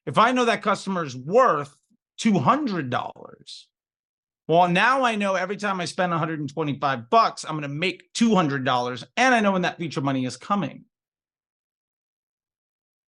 If 0.07 0.19
I 0.19 0.33
know 0.33 0.45
that 0.45 0.63
customer 0.63 1.05
is 1.05 1.17
worth 1.17 1.77
$200, 2.21 3.65
well, 4.49 4.69
now 4.69 5.05
I 5.05 5.15
know 5.15 5.35
every 5.35 5.57
time 5.57 5.81
I 5.81 5.85
spend 5.85 6.11
125 6.11 7.09
bucks, 7.09 7.45
I'm 7.45 7.53
going 7.53 7.63
to 7.63 7.69
make 7.69 8.13
$200 8.15 9.05
and 9.17 9.35
I 9.35 9.41
know 9.41 9.53
when 9.53 9.63
that 9.63 9.79
future 9.79 10.01
money 10.01 10.25
is 10.25 10.37
coming. 10.37 10.85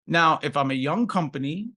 Now, 0.07 0.39
if 0.43 0.57
I'm 0.57 0.71
a 0.71 0.75
young 0.75 1.07
company 1.07 1.71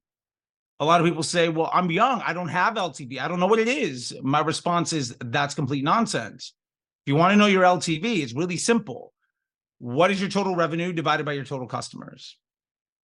a 0.80 0.86
lot 0.86 1.02
of 1.02 1.08
people 1.08 1.24
say, 1.24 1.50
well, 1.50 1.70
I'm 1.74 1.90
young. 1.90 2.22
I 2.26 2.34
don't 2.34 2.50
have 2.50 2.76
LTV. 2.76 3.20
I 3.20 3.28
don't 3.28 3.40
know 3.40 3.48
what 3.48 3.60
it 3.60 3.68
is. 3.68 4.16
My 4.22 4.42
response 4.42 4.94
is 4.94 5.16
that's 5.20 5.56
complete 5.56 5.84
nonsense. 5.84 6.54
If 7.06 7.12
you 7.12 7.16
want 7.16 7.32
to 7.32 7.38
know 7.38 7.48
your 7.48 7.64
LTV, 7.64 8.04
it's 8.20 8.34
really 8.34 8.58
simple. 8.58 9.14
What 9.80 10.12
is 10.12 10.20
your 10.20 10.30
total 10.30 10.56
revenue 10.56 10.94
divided 10.94 11.26
by 11.26 11.34
your 11.34 11.46
total 11.46 11.68
customers? 11.68 12.38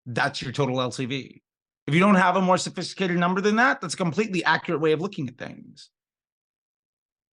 That's 0.05 0.41
your 0.41 0.51
total 0.51 0.77
LTV. 0.77 1.41
If 1.87 1.93
you 1.93 1.99
don't 1.99 2.15
have 2.15 2.35
a 2.35 2.41
more 2.41 2.57
sophisticated 2.57 3.17
number 3.17 3.41
than 3.41 3.55
that, 3.57 3.81
that's 3.81 3.93
a 3.93 3.97
completely 3.97 4.43
accurate 4.43 4.81
way 4.81 4.91
of 4.91 5.01
looking 5.01 5.27
at 5.27 5.37
things. 5.37 5.89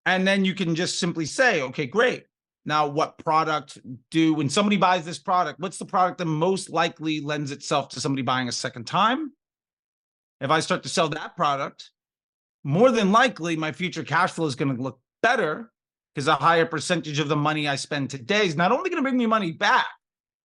And 0.06 0.26
then 0.26 0.44
you 0.44 0.54
can 0.54 0.74
just 0.74 0.98
simply 0.98 1.26
say, 1.26 1.62
okay, 1.62 1.86
great. 1.86 2.24
Now, 2.64 2.86
what 2.86 3.18
product 3.18 3.78
do, 4.10 4.34
when 4.34 4.48
somebody 4.48 4.76
buys 4.76 5.04
this 5.04 5.18
product, 5.18 5.60
what's 5.60 5.78
the 5.78 5.84
product 5.84 6.18
that 6.18 6.26
most 6.26 6.70
likely 6.70 7.20
lends 7.20 7.50
itself 7.50 7.88
to 7.90 8.00
somebody 8.00 8.22
buying 8.22 8.48
a 8.48 8.52
second 8.52 8.86
time? 8.86 9.32
If 10.40 10.50
I 10.50 10.60
start 10.60 10.82
to 10.84 10.88
sell 10.88 11.08
that 11.10 11.36
product, 11.36 11.90
more 12.64 12.90
than 12.90 13.12
likely 13.12 13.56
my 13.56 13.72
future 13.72 14.04
cash 14.04 14.32
flow 14.32 14.46
is 14.46 14.54
going 14.54 14.76
to 14.76 14.82
look 14.82 15.00
better 15.22 15.72
because 16.14 16.28
a 16.28 16.34
higher 16.34 16.66
percentage 16.66 17.18
of 17.18 17.28
the 17.28 17.36
money 17.36 17.68
I 17.68 17.76
spend 17.76 18.10
today 18.10 18.46
is 18.46 18.56
not 18.56 18.72
only 18.72 18.90
going 18.90 19.02
to 19.02 19.08
bring 19.08 19.16
me 19.16 19.26
money 19.26 19.52
back, 19.52 19.86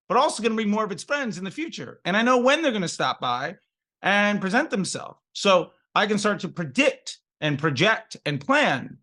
but 0.08 0.18
also 0.18 0.44
going 0.44 0.52
to 0.52 0.56
bring 0.56 0.70
more 0.70 0.84
of 0.84 0.92
its 0.92 1.04
friends 1.04 1.38
in 1.38 1.44
the 1.44 1.52
future. 1.52 2.00
And 2.06 2.16
I 2.16 2.22
know 2.22 2.38
when 2.38 2.62
they're 2.62 2.72
going 2.72 2.82
to 2.84 2.88
stop 2.88 3.20
by 3.20 3.56
and 4.02 4.42
present 4.42 4.70
themselves. 4.70 5.20
So 5.34 5.72
I 5.96 6.08
can 6.08 6.18
start 6.18 6.40
to 6.42 6.50
predict 6.50 7.18
and 7.42 7.58
project 7.58 8.18
and 8.26 8.40
plan 8.40 8.98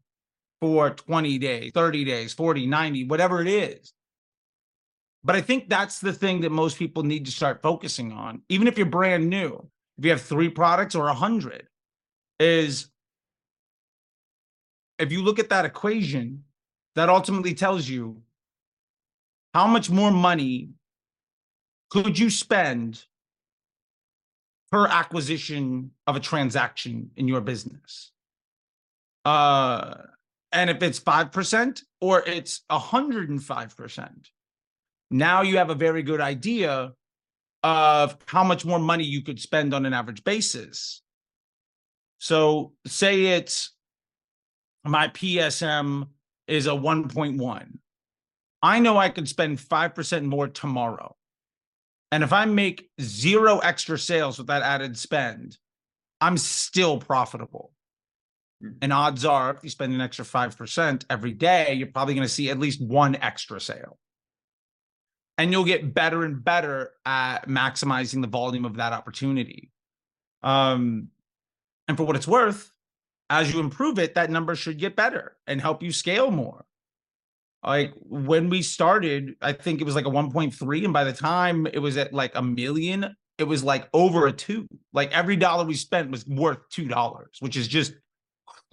for 0.60 0.90
20 0.90 1.38
days, 1.38 1.72
30 1.74 2.04
days, 2.04 2.32
40, 2.34 2.66
90, 2.66 3.04
whatever 3.04 3.40
it 3.40 3.48
is. 3.48 3.92
But 5.24 5.36
I 5.36 5.40
think 5.40 5.68
that's 5.68 5.98
the 5.98 6.12
thing 6.12 6.42
that 6.42 6.50
most 6.50 6.78
people 6.78 7.02
need 7.02 7.26
to 7.26 7.32
start 7.32 7.62
focusing 7.62 8.12
on, 8.12 8.42
even 8.48 8.68
if 8.68 8.78
you're 8.78 8.86
brand 8.86 9.28
new 9.28 9.68
if 10.00 10.04
you 10.06 10.10
have 10.12 10.22
three 10.22 10.48
products 10.48 10.94
or 10.94 11.08
a 11.08 11.14
hundred, 11.14 11.68
is 12.38 12.88
if 14.98 15.12
you 15.12 15.22
look 15.22 15.38
at 15.38 15.50
that 15.50 15.66
equation, 15.66 16.44
that 16.96 17.10
ultimately 17.10 17.52
tells 17.52 17.86
you 17.86 18.22
how 19.52 19.66
much 19.66 19.90
more 19.90 20.10
money 20.10 20.70
could 21.90 22.18
you 22.18 22.30
spend 22.30 23.04
per 24.72 24.86
acquisition 24.86 25.90
of 26.06 26.16
a 26.16 26.20
transaction 26.20 27.10
in 27.16 27.28
your 27.28 27.42
business. 27.42 28.10
Uh, 29.26 29.94
And 30.52 30.70
if 30.70 30.82
it's 30.82 30.98
5% 30.98 31.82
or 32.00 32.22
it's 32.26 32.62
105%, 32.70 34.30
now 35.10 35.42
you 35.42 35.58
have 35.58 35.70
a 35.70 35.74
very 35.74 36.02
good 36.02 36.20
idea 36.20 36.92
of 37.62 38.16
how 38.26 38.44
much 38.44 38.64
more 38.64 38.78
money 38.78 39.04
you 39.04 39.22
could 39.22 39.40
spend 39.40 39.74
on 39.74 39.86
an 39.86 39.92
average 39.92 40.24
basis. 40.24 41.02
So, 42.18 42.72
say 42.86 43.26
it's 43.26 43.72
my 44.84 45.08
PSM 45.08 46.08
is 46.46 46.66
a 46.66 46.70
1.1. 46.70 47.78
I 48.62 48.78
know 48.78 48.98
I 48.98 49.08
could 49.08 49.28
spend 49.28 49.58
5% 49.58 50.24
more 50.24 50.48
tomorrow. 50.48 51.16
And 52.12 52.24
if 52.24 52.32
I 52.32 52.44
make 52.44 52.90
zero 53.00 53.58
extra 53.58 53.98
sales 53.98 54.38
with 54.38 54.48
that 54.48 54.62
added 54.62 54.98
spend, 54.98 55.56
I'm 56.20 56.36
still 56.36 56.98
profitable. 56.98 57.72
Mm. 58.62 58.76
And 58.82 58.92
odds 58.92 59.24
are, 59.24 59.50
if 59.54 59.62
you 59.62 59.70
spend 59.70 59.94
an 59.94 60.00
extra 60.00 60.24
5% 60.24 61.04
every 61.08 61.32
day, 61.32 61.74
you're 61.74 61.86
probably 61.86 62.14
going 62.14 62.26
to 62.26 62.32
see 62.32 62.50
at 62.50 62.58
least 62.58 62.82
one 62.82 63.16
extra 63.16 63.60
sale. 63.60 63.98
And 65.40 65.50
you'll 65.50 65.64
get 65.64 65.94
better 65.94 66.22
and 66.22 66.44
better 66.44 66.92
at 67.06 67.48
maximizing 67.48 68.20
the 68.20 68.28
volume 68.28 68.66
of 68.66 68.76
that 68.76 68.92
opportunity. 68.92 69.70
Um, 70.42 71.08
and 71.88 71.96
for 71.96 72.04
what 72.04 72.14
it's 72.14 72.28
worth, 72.28 72.70
as 73.30 73.50
you 73.50 73.58
improve 73.58 73.98
it, 73.98 74.16
that 74.16 74.28
number 74.28 74.54
should 74.54 74.78
get 74.78 74.96
better 74.96 75.38
and 75.46 75.58
help 75.58 75.82
you 75.82 75.92
scale 75.92 76.30
more. 76.30 76.66
Like 77.64 77.94
when 78.02 78.50
we 78.50 78.60
started, 78.60 79.34
I 79.40 79.54
think 79.54 79.80
it 79.80 79.84
was 79.84 79.94
like 79.94 80.04
a 80.04 80.10
1.3. 80.10 80.84
And 80.84 80.92
by 80.92 81.04
the 81.04 81.12
time 81.14 81.66
it 81.66 81.78
was 81.78 81.96
at 81.96 82.12
like 82.12 82.32
a 82.34 82.42
million, 82.42 83.16
it 83.38 83.44
was 83.44 83.64
like 83.64 83.88
over 83.94 84.26
a 84.26 84.32
two. 84.32 84.68
Like 84.92 85.10
every 85.12 85.36
dollar 85.36 85.64
we 85.64 85.72
spent 85.72 86.10
was 86.10 86.26
worth 86.26 86.68
two 86.68 86.86
dollars, 86.86 87.38
which 87.40 87.56
is 87.56 87.66
just 87.66 87.94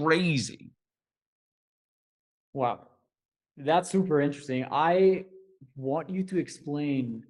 crazy. 0.01 0.71
Wow. 2.51 2.89
That's 3.55 3.89
super 3.89 4.19
interesting. 4.19 4.65
I 4.69 5.23
want 5.75 6.09
you 6.09 6.23
to 6.23 6.37
explain 6.37 7.25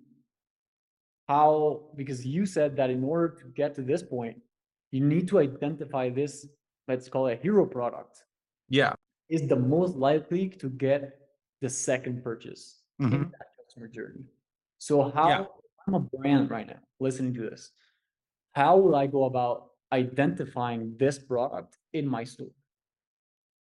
how, 1.27 1.89
because 1.95 2.25
you 2.25 2.45
said 2.45 2.75
that 2.77 2.89
in 2.89 3.03
order 3.03 3.29
to 3.29 3.45
get 3.49 3.75
to 3.75 3.81
this 3.81 4.01
point, 4.01 4.41
you 4.91 5.01
need 5.01 5.27
to 5.27 5.39
identify 5.39 6.09
this, 6.09 6.47
let's 6.87 7.09
call 7.09 7.27
it 7.27 7.39
a 7.39 7.41
hero 7.41 7.65
product, 7.65 8.23
Yeah. 8.69 8.93
is 9.29 9.47
the 9.47 9.55
most 9.55 9.95
likely 9.97 10.47
to 10.49 10.69
get 10.69 11.19
the 11.61 11.69
second 11.69 12.23
purchase 12.23 12.83
in 12.99 13.09
Mhm. 13.09 13.31
that 13.31 13.47
customer 13.57 13.87
journey. 13.87 14.25
So 14.77 15.03
how, 15.03 15.27
Yeah. 15.29 15.45
I'm 15.85 15.93
a 15.95 15.99
brand 15.99 16.49
right 16.49 16.67
now, 16.67 16.81
listening 16.99 17.33
to 17.35 17.49
this, 17.49 17.71
how 18.53 18.77
will 18.79 18.95
I 18.95 19.07
go 19.07 19.25
about 19.25 19.71
identifying 19.91 20.95
this 20.97 21.19
product 21.19 21.77
in 21.93 22.07
my 22.07 22.23
store? 22.23 22.51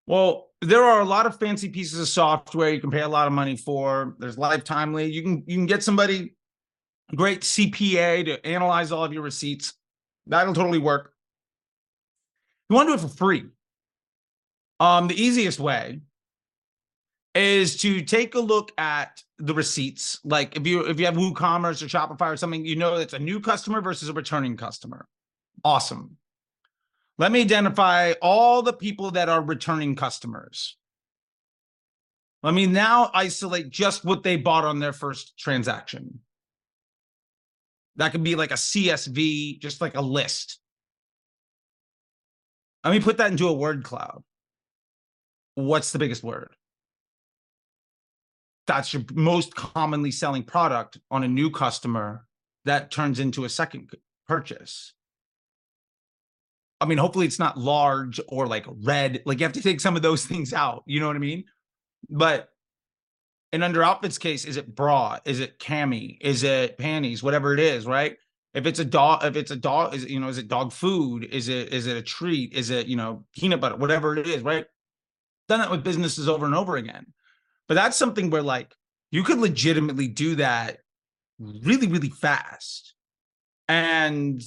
Well, 0.07 0.51
there 0.61 0.83
are 0.83 1.01
a 1.01 1.05
lot 1.05 1.27
of 1.27 1.39
fancy 1.39 1.69
pieces 1.69 1.99
of 1.99 2.09
software 2.09 2.71
you 2.71 2.81
can 2.81 2.91
pay 2.91 3.01
a 3.01 3.09
lot 3.09 3.27
of 3.27 3.33
money 3.33 3.57
for. 3.57 4.17
There's 4.19 4.37
Lifetimely. 4.37 5.11
You 5.13 5.23
can 5.23 5.45
you 5.47 5.57
can 5.57 5.67
get 5.67 5.83
somebody 5.83 6.35
great 7.15 7.43
CPA 7.43 8.25
to 8.27 8.47
analyze 8.47 8.93
all 8.93 9.05
of 9.05 9.13
your 9.13 9.23
receipts. 9.23 9.75
That'll 10.27 10.55
totally 10.55 10.79
work. 10.79 11.13
You 12.69 12.77
want 12.77 12.89
to 12.89 12.97
do 12.97 12.99
it 12.99 13.09
for 13.09 13.17
free. 13.17 13.45
Um, 14.81 15.09
the 15.09 15.21
easiest 15.21 15.61
way 15.61 16.01
is 17.35 17.77
to 17.79 18.01
take 18.01 18.35
a 18.35 18.41
look 18.41 18.73
at 18.79 19.23
the 19.39 19.55
receipts. 19.55 20.21
Like 20.25 20.57
if 20.57 20.67
you 20.67 20.83
if 20.83 20.99
you 20.99 21.07
have 21.07 21.15
WooCommerce 21.15 21.83
or 21.83 21.87
Shopify 21.87 22.33
or 22.33 22.37
something, 22.37 22.65
you 22.65 22.77
know 22.77 22.97
it's 22.97 23.13
a 23.13 23.19
new 23.19 23.41
customer 23.41 23.81
versus 23.81 24.09
a 24.09 24.13
returning 24.13 24.57
customer. 24.57 25.07
Awesome. 25.65 26.17
Let 27.19 27.31
me 27.31 27.41
identify 27.43 28.13
all 28.21 28.63
the 28.63 28.73
people 28.73 29.13
that 29.13 29.29
are 29.29 29.43
returning 29.43 29.95
customers. 29.95 30.77
Let 32.43 32.55
me 32.55 32.67
now 32.67 33.11
isolate 33.15 33.71
just 33.71 34.05
what 34.05 34.23
they 34.23 34.37
bought 34.37 34.65
on 34.65 34.79
their 34.81 34.93
first 34.93 35.39
transaction. 35.39 36.21
That 37.97 38.11
could 38.11 38.25
be 38.25 38.35
like 38.35 38.51
a 38.51 38.55
CSV, 38.55 39.61
just 39.61 39.81
like 39.81 39.97
a 39.97 40.01
list. 40.01 40.59
Let 42.83 42.91
me 42.91 43.01
put 43.01 43.19
that 43.19 43.31
into 43.31 43.49
a 43.49 43.53
word 43.53 43.85
cloud. 43.85 44.25
What's 45.55 45.93
the 45.93 45.99
biggest 46.01 46.25
word? 46.25 46.55
That's 48.67 48.93
your 48.93 49.05
most 49.13 49.55
commonly 49.55 50.11
selling 50.11 50.43
product 50.43 50.99
on 51.11 51.23
a 51.23 51.29
new 51.29 51.51
customer 51.51 52.27
that 52.65 52.91
turns 52.91 53.21
into 53.21 53.45
a 53.45 53.49
second 53.49 53.91
purchase. 54.27 54.94
I 56.81 56.87
mean, 56.87 56.99
hopefully 56.99 57.27
it's 57.27 57.39
not 57.39 57.59
large 57.59 58.21
or 58.29 58.47
like 58.47 58.67
red. 58.83 59.23
Like 59.25 59.41
you 59.41 59.45
have 59.45 59.53
to 59.55 59.63
take 59.63 59.81
some 59.81 59.97
of 59.97 60.03
those 60.03 60.25
things 60.27 60.53
out. 60.53 60.83
You 60.87 61.01
know 61.01 61.07
what 61.07 61.17
I 61.17 61.21
mean? 61.21 61.45
But 62.11 62.49
in 63.53 63.61
Underoutfit's 63.61 64.19
case, 64.19 64.45
is 64.45 64.57
it 64.57 64.75
bra? 64.75 65.19
Is 65.25 65.41
it 65.41 65.59
cami? 65.59 66.19
Is 66.21 66.43
it 66.43 66.77
panties? 66.77 67.23
Whatever 67.23 67.55
it 67.55 67.61
is, 67.61 67.87
right? 67.87 68.17
If 68.53 68.67
it's 68.67 68.79
a 68.79 68.85
dog, 68.85 69.25
if 69.25 69.37
it's 69.37 69.51
a 69.51 69.57
dog, 69.57 69.95
is 69.95 70.05
it, 70.05 70.11
you 70.11 70.21
know, 70.21 70.29
is 70.29 70.39
it 70.39 70.49
dog 70.49 70.73
food? 70.73 71.25
Is 71.25 71.49
it 71.49 71.73
is 71.73 71.87
it 71.87 71.97
a 71.97 72.03
treat? 72.03 72.53
Is 72.53 72.71
it, 72.71 72.87
you 72.87 72.97
know, 72.97 73.25
peanut 73.35 73.61
butter, 73.61 73.77
whatever 73.77 74.17
it 74.17 74.29
is, 74.29 74.43
right? 74.43 74.67
Done 75.49 75.61
that 75.61 75.71
with 75.71 75.85
businesses 75.85 76.29
over 76.29 76.47
and 76.47 76.55
over 76.55 76.77
again. 76.77 77.07
But 77.67 77.75
that's 77.75 77.97
something 77.97 78.31
where 78.31 78.43
like 78.43 78.75
you 79.11 79.23
could 79.23 79.39
legitimately 79.39 80.09
do 80.09 80.37
that 80.37 80.79
really, 81.39 81.89
really 81.89 82.11
fast. 82.11 82.95
And 83.69 84.43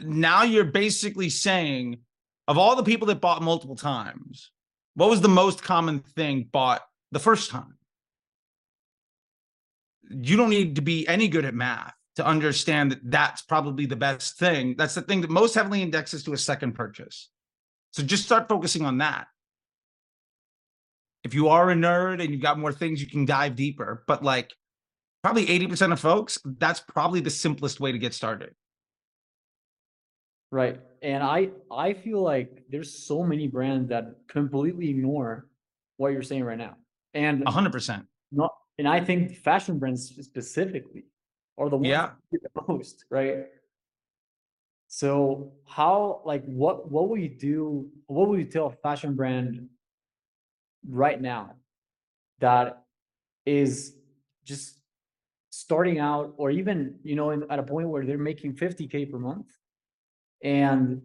now 0.00 0.42
you're 0.42 0.64
basically 0.64 1.30
saying 1.30 1.98
of 2.48 2.58
all 2.58 2.76
the 2.76 2.82
people 2.82 3.06
that 3.08 3.20
bought 3.20 3.42
multiple 3.42 3.76
times, 3.76 4.50
what 4.94 5.10
was 5.10 5.20
the 5.20 5.28
most 5.28 5.62
common 5.62 6.00
thing 6.00 6.48
bought 6.50 6.82
the 7.12 7.18
first 7.18 7.50
time? 7.50 7.76
You 10.08 10.36
don't 10.36 10.50
need 10.50 10.76
to 10.76 10.82
be 10.82 11.06
any 11.08 11.28
good 11.28 11.44
at 11.44 11.54
math 11.54 11.94
to 12.16 12.26
understand 12.26 12.92
that 12.92 13.00
that's 13.04 13.42
probably 13.42 13.86
the 13.86 13.96
best 13.96 14.38
thing. 14.38 14.74
That's 14.78 14.94
the 14.94 15.02
thing 15.02 15.20
that 15.22 15.30
most 15.30 15.54
heavily 15.54 15.82
indexes 15.82 16.22
to 16.24 16.32
a 16.32 16.38
second 16.38 16.72
purchase. 16.72 17.28
So 17.92 18.02
just 18.02 18.24
start 18.24 18.48
focusing 18.48 18.84
on 18.84 18.98
that. 18.98 19.26
If 21.24 21.34
you 21.34 21.48
are 21.48 21.70
a 21.70 21.74
nerd 21.74 22.22
and 22.22 22.30
you've 22.30 22.42
got 22.42 22.58
more 22.58 22.72
things, 22.72 23.00
you 23.00 23.08
can 23.08 23.24
dive 23.24 23.56
deeper. 23.56 24.04
But 24.06 24.22
like 24.22 24.54
probably 25.22 25.46
80% 25.46 25.92
of 25.92 26.00
folks, 26.00 26.38
that's 26.44 26.80
probably 26.80 27.20
the 27.20 27.30
simplest 27.30 27.80
way 27.80 27.90
to 27.90 27.98
get 27.98 28.14
started. 28.14 28.54
Right. 30.50 30.80
And 31.02 31.22
I 31.22 31.50
I 31.70 31.92
feel 31.92 32.22
like 32.22 32.64
there's 32.70 33.06
so 33.06 33.22
many 33.22 33.48
brands 33.48 33.88
that 33.88 34.14
completely 34.28 34.90
ignore 34.90 35.48
what 35.96 36.12
you're 36.12 36.22
saying 36.22 36.44
right 36.44 36.58
now. 36.58 36.76
And 37.14 37.46
hundred 37.48 37.72
percent. 37.72 38.06
not 38.30 38.52
and 38.78 38.86
I 38.86 39.00
think 39.04 39.36
fashion 39.38 39.78
brands 39.78 40.08
specifically 40.08 41.04
are 41.58 41.68
the 41.68 41.76
ones 41.76 41.88
Yeah. 41.88 42.10
the 42.30 42.62
most, 42.68 43.04
right? 43.10 43.46
So 44.88 45.52
how 45.66 46.22
like 46.24 46.44
what 46.44 46.90
what 46.90 47.08
will 47.08 47.18
you 47.18 47.28
do? 47.28 47.88
What 48.06 48.28
will 48.28 48.38
you 48.38 48.44
tell 48.44 48.66
a 48.66 48.72
fashion 48.72 49.14
brand 49.16 49.68
right 50.88 51.20
now 51.20 51.54
that 52.38 52.84
is 53.44 53.96
just 54.44 54.80
starting 55.50 55.98
out 55.98 56.34
or 56.36 56.50
even 56.50 56.98
you 57.02 57.16
know 57.16 57.30
in, 57.30 57.44
at 57.50 57.58
a 57.58 57.62
point 57.62 57.88
where 57.88 58.04
they're 58.04 58.18
making 58.18 58.54
50k 58.54 59.10
per 59.10 59.18
month 59.18 59.46
and 60.46 61.02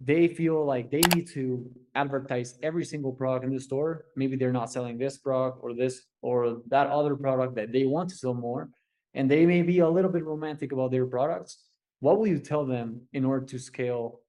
they 0.00 0.28
feel 0.28 0.64
like 0.64 0.88
they 0.88 1.00
need 1.14 1.26
to 1.26 1.68
advertise 1.96 2.58
every 2.62 2.84
single 2.84 3.12
product 3.12 3.44
in 3.44 3.52
the 3.52 3.60
store. 3.60 4.04
Maybe 4.14 4.36
they're 4.36 4.52
not 4.52 4.70
selling 4.70 4.96
this 4.98 5.18
product 5.18 5.58
or 5.62 5.74
this 5.74 6.02
or 6.22 6.62
that 6.68 6.86
other 6.86 7.16
product 7.16 7.56
that 7.56 7.72
they 7.72 7.86
want 7.86 8.08
to 8.10 8.16
sell 8.16 8.34
more 8.34 8.70
and 9.14 9.28
they 9.28 9.46
may 9.46 9.62
be 9.62 9.80
a 9.80 9.88
little 9.88 10.10
bit 10.10 10.24
romantic 10.24 10.70
about 10.70 10.92
their 10.92 11.06
products. 11.06 11.58
What 12.00 12.18
will 12.18 12.28
you 12.28 12.38
tell 12.38 12.64
them 12.64 13.00
in 13.12 13.24
order 13.24 13.44
to 13.46 13.58
scale 13.58 14.20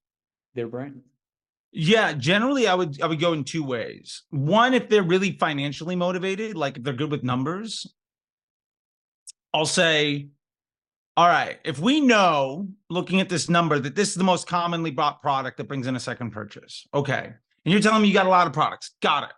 their 0.56 0.68
brand? 0.68 1.02
Yeah, 1.72 2.14
generally 2.14 2.68
I 2.68 2.74
would 2.74 3.02
I 3.02 3.08
would 3.08 3.20
go 3.20 3.34
in 3.34 3.44
two 3.44 3.64
ways. 3.64 4.24
One, 4.30 4.74
if 4.74 4.90
they're 4.90 5.04
really 5.04 5.34
financially 5.38 5.96
motivated, 5.96 6.56
like 6.56 6.78
if 6.78 6.84
they're 6.84 6.94
good 6.94 7.12
with 7.12 7.24
numbers, 7.24 7.86
I'll 9.54 9.66
say, 9.66 10.30
all 11.18 11.28
right, 11.28 11.60
if 11.64 11.80
we 11.80 12.02
know 12.02 12.68
looking 12.90 13.22
at 13.22 13.30
this 13.30 13.50
number 13.50 13.80
that 13.80 13.96
this 13.96 14.10
is 14.10 14.16
the 14.16 14.24
most 14.24 14.48
commonly 14.48 14.92
bought 14.92 15.22
product 15.22 15.58
that 15.58 15.68
brings 15.68 15.88
in 15.88 15.96
a 15.96 16.00
second 16.00 16.32
purchase. 16.32 16.86
Okay. 16.94 17.32
And 17.66 17.72
you're 17.72 17.82
telling 17.82 18.02
me 18.02 18.08
you 18.10 18.14
got 18.14 18.26
a 18.26 18.30
lot 18.30 18.48
of 18.48 18.54
products. 18.54 18.92
Got 19.02 19.24
it. 19.24 19.30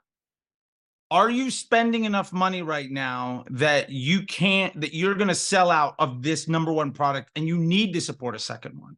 Are 1.10 1.30
you 1.30 1.50
spending 1.52 2.04
enough 2.04 2.34
money 2.34 2.62
right 2.62 2.92
now 2.92 3.46
that 3.52 3.90
you 3.90 4.24
can't 4.24 4.80
that 4.82 4.94
you're 4.94 5.16
going 5.16 5.30
to 5.30 5.36
sell 5.36 5.72
out 5.72 5.96
of 6.00 6.22
this 6.22 6.48
number 6.50 6.74
one 6.74 6.92
product 6.92 7.32
and 7.36 7.48
you 7.48 7.58
need 7.58 7.94
to 7.94 8.02
support 8.02 8.36
a 8.36 8.40
second 8.40 8.78
one? 8.80 8.98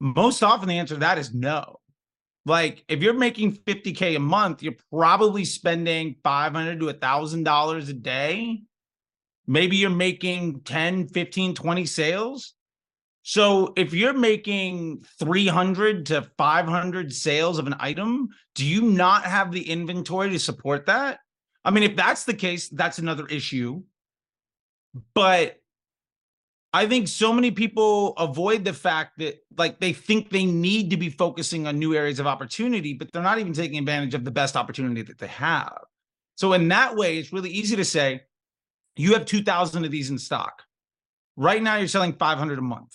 Most 0.00 0.42
often 0.42 0.68
the 0.68 0.78
answer 0.78 0.94
to 0.94 1.00
that 1.00 1.18
is 1.18 1.34
no. 1.34 1.80
Like 2.46 2.84
if 2.88 3.02
you're 3.02 3.14
making 3.14 3.56
50k 3.56 4.16
a 4.16 4.20
month, 4.20 4.62
you're 4.62 4.76
probably 4.92 5.44
spending 5.44 6.16
500 6.22 6.80
to 6.80 6.88
a 6.88 6.94
thousand 6.94 7.42
dollars 7.42 7.88
a 7.88 7.94
day. 7.94 8.62
Maybe 9.46 9.76
you're 9.76 9.90
making 9.90 10.60
10, 10.60 11.08
15, 11.08 11.54
20 11.54 11.86
sales. 11.86 12.54
So 13.22 13.72
if 13.76 13.92
you're 13.92 14.12
making 14.12 15.04
300 15.18 16.06
to 16.06 16.22
500 16.38 17.12
sales 17.12 17.58
of 17.58 17.66
an 17.66 17.74
item, 17.80 18.28
do 18.54 18.64
you 18.64 18.82
not 18.82 19.24
have 19.24 19.50
the 19.50 19.68
inventory 19.68 20.30
to 20.30 20.38
support 20.38 20.86
that? 20.86 21.18
I 21.64 21.70
mean, 21.70 21.82
if 21.82 21.96
that's 21.96 22.24
the 22.24 22.34
case, 22.34 22.68
that's 22.68 22.98
another 22.98 23.26
issue. 23.26 23.82
But 25.14 25.60
I 26.72 26.86
think 26.86 27.08
so 27.08 27.32
many 27.32 27.50
people 27.50 28.12
avoid 28.18 28.64
the 28.64 28.72
fact 28.72 29.18
that 29.18 29.44
like 29.56 29.80
they 29.80 29.92
think 29.92 30.30
they 30.30 30.44
need 30.44 30.90
to 30.90 30.96
be 30.96 31.10
focusing 31.10 31.66
on 31.66 31.78
new 31.78 31.94
areas 31.94 32.20
of 32.20 32.26
opportunity, 32.26 32.92
but 32.92 33.10
they're 33.10 33.22
not 33.22 33.38
even 33.38 33.52
taking 33.52 33.78
advantage 33.78 34.14
of 34.14 34.24
the 34.24 34.30
best 34.30 34.56
opportunity 34.56 35.02
that 35.02 35.18
they 35.18 35.26
have. 35.26 35.78
So 36.36 36.52
in 36.52 36.68
that 36.68 36.94
way, 36.94 37.18
it's 37.18 37.32
really 37.32 37.50
easy 37.50 37.76
to 37.76 37.84
say, 37.84 38.22
you 38.96 39.12
have 39.12 39.26
2000 39.26 39.84
of 39.84 39.90
these 39.90 40.10
in 40.10 40.18
stock. 40.18 40.62
Right 41.36 41.62
now 41.62 41.76
you're 41.76 41.88
selling 41.88 42.14
500 42.14 42.58
a 42.58 42.62
month. 42.62 42.92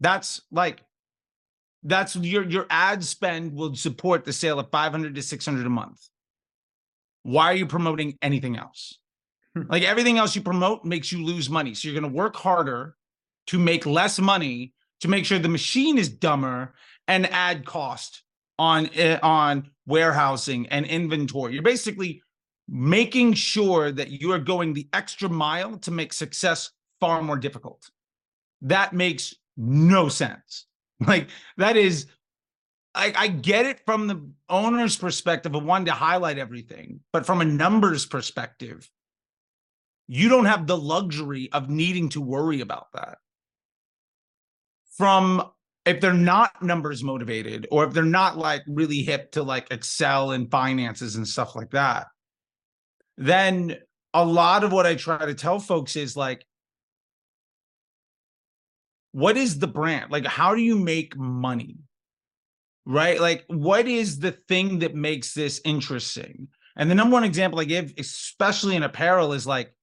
That's 0.00 0.42
like 0.50 0.82
that's 1.84 2.16
your 2.16 2.44
your 2.48 2.66
ad 2.70 3.04
spend 3.04 3.54
will 3.54 3.74
support 3.74 4.24
the 4.24 4.32
sale 4.32 4.58
of 4.58 4.70
500 4.70 5.14
to 5.14 5.22
600 5.22 5.66
a 5.66 5.70
month. 5.70 6.00
Why 7.24 7.46
are 7.46 7.56
you 7.56 7.66
promoting 7.66 8.18
anything 8.22 8.56
else? 8.56 8.98
Hmm. 9.54 9.64
like 9.68 9.82
everything 9.82 10.16
else 10.16 10.34
you 10.34 10.40
promote 10.40 10.84
makes 10.84 11.12
you 11.12 11.24
lose 11.24 11.50
money. 11.50 11.74
So 11.74 11.88
you're 11.88 12.00
going 12.00 12.10
to 12.10 12.16
work 12.16 12.36
harder 12.36 12.96
to 13.48 13.58
make 13.58 13.84
less 13.84 14.18
money 14.18 14.72
to 15.00 15.08
make 15.08 15.26
sure 15.26 15.38
the 15.38 15.48
machine 15.48 15.98
is 15.98 16.08
dumber 16.08 16.74
and 17.06 17.26
add 17.30 17.66
cost 17.66 18.22
on 18.58 18.88
eh, 18.94 19.18
on 19.22 19.70
warehousing 19.86 20.68
and 20.68 20.86
inventory. 20.86 21.54
You're 21.54 21.62
basically 21.62 22.21
making 22.74 23.34
sure 23.34 23.92
that 23.92 24.08
you 24.08 24.32
are 24.32 24.38
going 24.38 24.72
the 24.72 24.88
extra 24.94 25.28
mile 25.28 25.76
to 25.76 25.90
make 25.90 26.10
success 26.10 26.70
far 27.00 27.20
more 27.20 27.36
difficult. 27.36 27.90
That 28.62 28.94
makes 28.94 29.34
no 29.56 30.08
sense. 30.08 30.66
Like 31.04 31.30
that 31.56 31.76
is 31.76 32.06
I, 32.94 33.12
I 33.16 33.26
get 33.26 33.66
it 33.66 33.80
from 33.84 34.06
the 34.06 34.24
owner's 34.48 34.96
perspective 34.96 35.52
of 35.56 35.64
wanting 35.64 35.86
to 35.86 35.92
highlight 35.92 36.38
everything, 36.38 37.00
but 37.12 37.26
from 37.26 37.40
a 37.40 37.44
numbers 37.44 38.06
perspective, 38.06 38.88
you 40.06 40.28
don't 40.28 40.44
have 40.44 40.68
the 40.68 40.76
luxury 40.76 41.50
of 41.52 41.68
needing 41.68 42.08
to 42.10 42.20
worry 42.20 42.60
about 42.60 42.92
that. 42.92 43.18
From 44.96 45.50
if 45.84 46.00
they're 46.00 46.12
not 46.12 46.62
numbers 46.62 47.02
motivated 47.02 47.66
or 47.72 47.84
if 47.84 47.92
they're 47.92 48.04
not 48.04 48.38
like 48.38 48.62
really 48.68 49.02
hip 49.02 49.32
to 49.32 49.42
like 49.42 49.72
Excel 49.72 50.30
and 50.30 50.48
finances 50.48 51.16
and 51.16 51.26
stuff 51.26 51.56
like 51.56 51.70
that, 51.70 52.06
then 53.16 53.76
a 54.14 54.24
lot 54.24 54.64
of 54.64 54.72
what 54.72 54.86
I 54.86 54.94
try 54.94 55.24
to 55.24 55.34
tell 55.34 55.58
folks 55.58 55.96
is 55.96 56.16
like, 56.16 56.44
what 59.12 59.36
is 59.36 59.58
the 59.58 59.66
brand? 59.66 60.10
Like, 60.10 60.26
how 60.26 60.54
do 60.54 60.60
you 60.60 60.76
make 60.76 61.16
money? 61.16 61.76
Right? 62.84 63.20
Like, 63.20 63.44
what 63.46 63.86
is 63.86 64.18
the 64.18 64.32
thing 64.32 64.80
that 64.80 64.94
makes 64.94 65.34
this 65.34 65.60
interesting? 65.64 66.48
And 66.76 66.90
the 66.90 66.94
number 66.94 67.12
one 67.12 67.24
example 67.24 67.60
I 67.60 67.64
give, 67.64 67.92
especially 67.98 68.76
in 68.76 68.82
apparel, 68.82 69.34
is 69.34 69.46
like, 69.46 69.74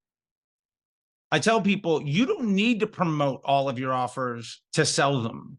I 1.31 1.39
tell 1.39 1.62
people 1.62 2.01
you 2.01 2.25
don't 2.25 2.55
need 2.55 2.79
to 2.79 2.88
promote 2.88 3.41
all 3.45 3.69
of 3.69 3.77
your 3.77 3.93
offers 3.93 4.62
to 4.74 4.86
sell 4.86 5.21
them. 5.21 5.57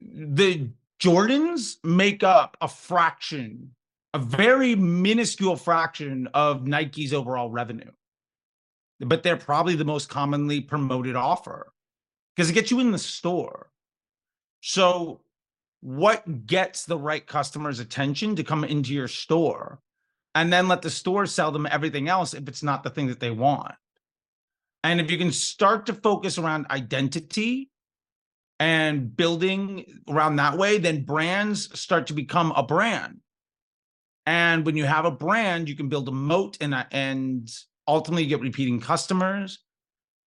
The 0.00 0.68
Jordans 1.00 1.76
make 1.82 2.22
up 2.22 2.56
a 2.60 2.68
fraction 2.68 3.74
a 4.16 4.18
very 4.18 4.74
minuscule 4.74 5.56
fraction 5.56 6.26
of 6.32 6.66
Nike's 6.66 7.12
overall 7.12 7.50
revenue. 7.50 7.90
But 8.98 9.22
they're 9.22 9.36
probably 9.36 9.76
the 9.76 9.84
most 9.84 10.08
commonly 10.08 10.62
promoted 10.62 11.16
offer 11.16 11.70
because 12.34 12.48
it 12.48 12.54
gets 12.54 12.70
you 12.70 12.80
in 12.80 12.92
the 12.92 12.98
store. 12.98 13.68
So, 14.62 15.20
what 15.82 16.46
gets 16.46 16.86
the 16.86 16.96
right 16.96 17.26
customer's 17.26 17.78
attention 17.78 18.36
to 18.36 18.42
come 18.42 18.64
into 18.64 18.94
your 18.94 19.06
store 19.06 19.80
and 20.34 20.50
then 20.50 20.66
let 20.66 20.80
the 20.80 20.88
store 20.88 21.26
sell 21.26 21.52
them 21.52 21.68
everything 21.70 22.08
else 22.08 22.32
if 22.32 22.48
it's 22.48 22.62
not 22.62 22.82
the 22.82 22.90
thing 22.90 23.08
that 23.08 23.20
they 23.20 23.30
want? 23.30 23.74
And 24.82 24.98
if 24.98 25.10
you 25.10 25.18
can 25.18 25.30
start 25.30 25.84
to 25.86 25.92
focus 25.92 26.38
around 26.38 26.68
identity 26.70 27.70
and 28.58 29.14
building 29.14 29.84
around 30.08 30.36
that 30.36 30.56
way, 30.56 30.78
then 30.78 31.04
brands 31.04 31.78
start 31.78 32.06
to 32.06 32.14
become 32.14 32.52
a 32.52 32.62
brand. 32.62 33.20
And 34.26 34.66
when 34.66 34.76
you 34.76 34.84
have 34.84 35.04
a 35.04 35.10
brand, 35.10 35.68
you 35.68 35.76
can 35.76 35.88
build 35.88 36.08
a 36.08 36.12
moat 36.12 36.58
and, 36.60 36.74
and 36.90 37.48
ultimately 37.86 38.26
get 38.26 38.40
repeating 38.40 38.80
customers. 38.80 39.60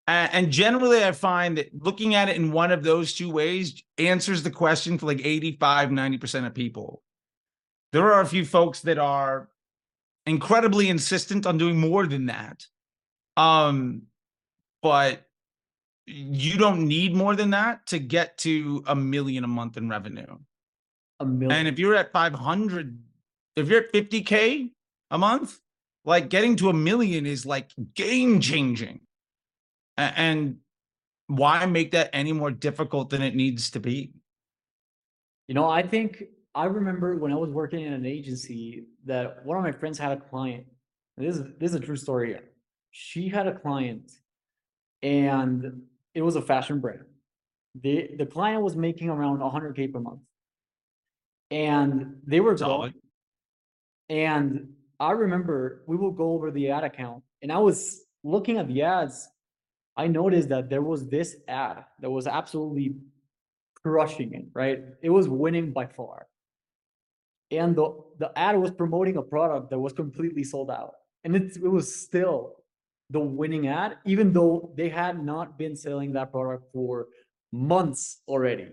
And 0.06 0.50
generally, 0.50 1.04
I 1.04 1.12
find 1.12 1.56
that 1.58 1.70
looking 1.72 2.16
at 2.16 2.28
it 2.28 2.34
in 2.34 2.50
one 2.50 2.72
of 2.72 2.82
those 2.82 3.12
two 3.12 3.30
ways 3.30 3.80
answers 3.96 4.42
the 4.42 4.50
question 4.50 4.98
for 4.98 5.06
like 5.06 5.24
85, 5.24 5.90
90% 5.90 6.46
of 6.46 6.54
people. 6.54 7.02
There 7.92 8.12
are 8.12 8.20
a 8.20 8.26
few 8.26 8.44
folks 8.44 8.80
that 8.80 8.98
are 8.98 9.50
incredibly 10.26 10.88
insistent 10.88 11.46
on 11.46 11.58
doing 11.58 11.78
more 11.78 12.08
than 12.08 12.26
that. 12.26 12.66
Um, 13.36 14.02
but 14.82 15.28
you 16.06 16.58
don't 16.58 16.88
need 16.88 17.14
more 17.14 17.36
than 17.36 17.50
that 17.50 17.86
to 17.88 18.00
get 18.00 18.36
to 18.38 18.82
a 18.88 18.96
million 18.96 19.44
a 19.44 19.48
month 19.48 19.76
in 19.76 19.88
revenue. 19.88 20.38
A 21.20 21.26
million. 21.26 21.52
And 21.52 21.68
if 21.68 21.78
you're 21.78 21.94
at 21.94 22.10
500 22.10 22.98
if 23.56 23.68
you're 23.68 23.82
at 23.82 23.92
50K 23.92 24.70
a 25.10 25.18
month, 25.18 25.58
like 26.04 26.28
getting 26.28 26.56
to 26.56 26.70
a 26.70 26.72
million 26.72 27.26
is 27.26 27.44
like 27.44 27.70
game 27.94 28.40
changing. 28.40 29.00
And 29.96 30.58
why 31.26 31.66
make 31.66 31.92
that 31.92 32.10
any 32.12 32.32
more 32.32 32.50
difficult 32.50 33.10
than 33.10 33.22
it 33.22 33.34
needs 33.34 33.70
to 33.72 33.80
be? 33.80 34.12
You 35.46 35.54
know, 35.54 35.68
I 35.68 35.82
think 35.82 36.24
I 36.54 36.64
remember 36.64 37.16
when 37.16 37.32
I 37.32 37.36
was 37.36 37.50
working 37.50 37.80
in 37.80 37.92
an 37.92 38.06
agency 38.06 38.86
that 39.06 39.44
one 39.44 39.56
of 39.56 39.62
my 39.62 39.72
friends 39.72 39.98
had 39.98 40.12
a 40.12 40.20
client. 40.20 40.64
This 41.16 41.36
is 41.36 41.42
this 41.58 41.70
is 41.70 41.76
a 41.76 41.80
true 41.80 41.96
story. 41.96 42.36
She 42.92 43.28
had 43.28 43.46
a 43.46 43.58
client 43.58 44.10
and 45.02 45.82
it 46.14 46.22
was 46.22 46.36
a 46.36 46.42
fashion 46.42 46.80
brand. 46.80 47.04
The 47.80 48.10
the 48.16 48.26
client 48.26 48.62
was 48.62 48.74
making 48.74 49.10
around 49.10 49.38
100k 49.38 49.92
per 49.92 50.00
month. 50.00 50.20
And 51.50 52.20
they 52.26 52.40
were 52.40 52.54
going, 52.54 52.94
and 54.10 54.68
I 54.98 55.12
remember 55.12 55.82
we 55.86 55.96
will 55.96 56.10
go 56.10 56.32
over 56.32 56.50
the 56.50 56.70
ad 56.70 56.84
account 56.84 57.22
and 57.40 57.50
I 57.50 57.58
was 57.58 58.02
looking 58.24 58.58
at 58.58 58.68
the 58.68 58.82
ads. 58.82 59.28
I 59.96 60.08
noticed 60.08 60.48
that 60.50 60.68
there 60.68 60.82
was 60.82 61.08
this 61.08 61.36
ad 61.48 61.84
that 62.00 62.10
was 62.10 62.26
absolutely 62.26 62.96
crushing 63.82 64.34
it, 64.34 64.46
right? 64.52 64.82
It 65.00 65.10
was 65.10 65.28
winning 65.28 65.72
by 65.72 65.86
far. 65.86 66.26
And 67.50 67.74
the, 67.74 67.92
the 68.18 68.36
ad 68.36 68.58
was 68.58 68.70
promoting 68.72 69.16
a 69.16 69.22
product 69.22 69.70
that 69.70 69.78
was 69.78 69.92
completely 69.92 70.44
sold 70.44 70.70
out. 70.70 70.94
And 71.24 71.34
it, 71.34 71.56
it 71.56 71.68
was 71.68 71.94
still 71.94 72.56
the 73.10 73.20
winning 73.20 73.68
ad, 73.68 73.98
even 74.04 74.32
though 74.32 74.72
they 74.76 74.88
had 74.88 75.24
not 75.24 75.58
been 75.58 75.76
selling 75.76 76.12
that 76.12 76.32
product 76.32 76.64
for 76.72 77.06
months 77.52 78.22
already. 78.28 78.68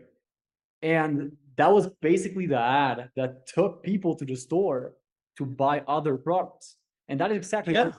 And 0.82 1.32
that 1.58 1.72
was 1.72 1.88
basically 2.02 2.48
the 2.48 2.60
ad 2.60 3.10
that 3.16 3.48
took 3.48 3.84
people 3.84 4.16
to 4.16 4.26
the 4.26 4.36
store 4.36 4.94
to 5.38 5.46
buy 5.46 5.84
other 5.88 6.18
products. 6.18 6.76
And 7.08 7.20
that 7.20 7.32
is 7.32 7.38
exactly 7.38 7.74
yeah. 7.74 7.92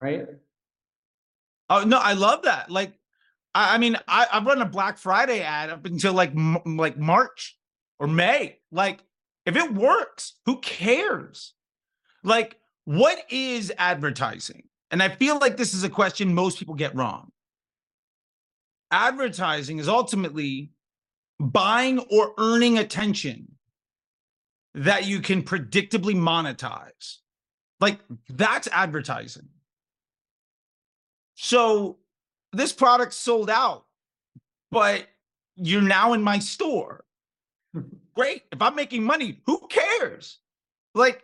right. 0.00 0.26
Oh 1.68 1.82
no, 1.82 1.98
I 1.98 2.12
love 2.12 2.42
that. 2.42 2.70
Like, 2.70 2.92
I, 3.54 3.74
I 3.74 3.78
mean, 3.78 3.96
I, 4.06 4.26
I've 4.32 4.46
run 4.46 4.62
a 4.62 4.66
Black 4.66 4.98
Friday 4.98 5.40
ad 5.42 5.70
up 5.70 5.84
until 5.84 6.12
like 6.12 6.30
m- 6.30 6.76
like 6.76 6.96
March 6.96 7.58
or 7.98 8.06
May. 8.06 8.58
Like, 8.70 9.00
if 9.44 9.56
it 9.56 9.74
works, 9.74 10.34
who 10.44 10.60
cares? 10.60 11.54
Like, 12.22 12.56
what 12.84 13.18
is 13.30 13.72
advertising? 13.78 14.68
And 14.90 15.02
I 15.02 15.08
feel 15.08 15.38
like 15.38 15.56
this 15.56 15.74
is 15.74 15.82
a 15.82 15.90
question 15.90 16.34
most 16.34 16.58
people 16.58 16.74
get 16.74 16.94
wrong. 16.94 17.32
Advertising 18.92 19.78
is 19.78 19.88
ultimately 19.88 20.70
buying 21.40 21.98
or 21.98 22.32
earning 22.38 22.78
attention 22.78 23.55
that 24.76 25.06
you 25.06 25.20
can 25.20 25.42
predictably 25.42 26.14
monetize. 26.14 27.16
Like 27.80 27.98
that's 28.28 28.68
advertising. 28.68 29.48
So 31.34 31.98
this 32.52 32.72
product 32.72 33.12
sold 33.12 33.50
out, 33.50 33.84
but 34.70 35.06
you're 35.56 35.82
now 35.82 36.12
in 36.12 36.22
my 36.22 36.38
store. 36.38 37.04
Great. 38.14 38.42
If 38.52 38.62
I'm 38.62 38.74
making 38.74 39.02
money, 39.02 39.40
who 39.46 39.66
cares? 39.68 40.38
Like, 40.94 41.22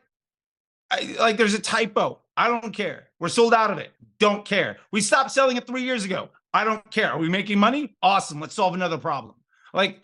I, 0.90 1.16
like 1.18 1.36
there's 1.36 1.54
a 1.54 1.60
typo. 1.60 2.20
I 2.36 2.48
don't 2.48 2.72
care. 2.72 3.08
We're 3.18 3.28
sold 3.28 3.54
out 3.54 3.70
of 3.70 3.78
it. 3.78 3.92
Don't 4.18 4.44
care. 4.44 4.78
We 4.90 5.00
stopped 5.00 5.30
selling 5.30 5.56
it 5.56 5.66
three 5.66 5.82
years 5.82 6.04
ago. 6.04 6.28
I 6.54 6.64
don't 6.64 6.90
care. 6.90 7.12
Are 7.12 7.18
we 7.18 7.28
making 7.28 7.58
money? 7.58 7.96
Awesome. 8.02 8.40
Let's 8.40 8.54
solve 8.54 8.74
another 8.74 8.98
problem. 8.98 9.34
Like 9.72 10.00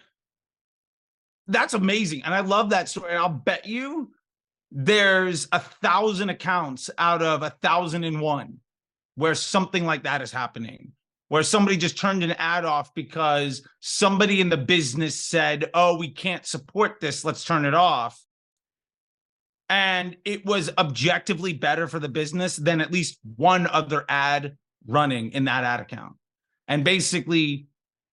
that's 1.48 1.74
amazing. 1.74 2.22
And 2.24 2.34
I 2.34 2.40
love 2.40 2.70
that 2.70 2.88
story. 2.88 3.14
I'll 3.16 3.28
bet 3.28 3.66
you 3.66 4.12
there's 4.70 5.48
a 5.50 5.58
thousand 5.58 6.28
accounts 6.28 6.90
out 6.98 7.22
of 7.22 7.42
a 7.42 7.50
thousand 7.50 8.04
and 8.04 8.20
one 8.20 8.58
where 9.16 9.34
something 9.34 9.84
like 9.84 10.04
that 10.04 10.22
is 10.22 10.30
happening. 10.30 10.92
where 11.28 11.42
somebody 11.42 11.76
just 11.76 11.98
turned 11.98 12.24
an 12.24 12.32
ad 12.32 12.64
off 12.64 12.94
because 12.94 13.66
somebody 13.80 14.40
in 14.40 14.48
the 14.48 14.56
business 14.56 15.22
said, 15.24 15.70
Oh, 15.74 15.96
we 15.96 16.08
can't 16.10 16.46
support 16.46 17.00
this. 17.00 17.24
Let's 17.24 17.44
turn 17.44 17.64
it 17.64 17.74
off. 17.74 18.18
And 19.68 20.16
it 20.24 20.46
was 20.46 20.70
objectively 20.78 21.52
better 21.52 21.86
for 21.86 21.98
the 21.98 22.08
business 22.08 22.56
than 22.56 22.80
at 22.80 22.90
least 22.90 23.18
one 23.36 23.66
other 23.66 24.04
ad 24.08 24.56
running 24.86 25.32
in 25.32 25.44
that 25.44 25.64
ad 25.64 25.80
account. 25.80 26.14
And 26.66 26.84
basically, 26.84 27.66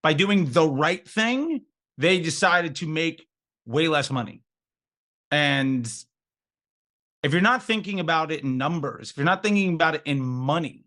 by 0.03 0.13
doing 0.13 0.51
the 0.51 0.67
right 0.67 1.07
thing, 1.07 1.61
they 1.97 2.19
decided 2.19 2.75
to 2.77 2.87
make 2.87 3.27
way 3.65 3.87
less 3.87 4.11
money. 4.11 4.41
And 5.31 5.91
if 7.23 7.31
you're 7.31 7.41
not 7.41 7.63
thinking 7.63 7.99
about 7.99 8.31
it 8.31 8.43
in 8.43 8.57
numbers, 8.57 9.11
if 9.11 9.17
you're 9.17 9.25
not 9.25 9.43
thinking 9.43 9.73
about 9.73 9.95
it 9.95 10.01
in 10.05 10.21
money, 10.21 10.85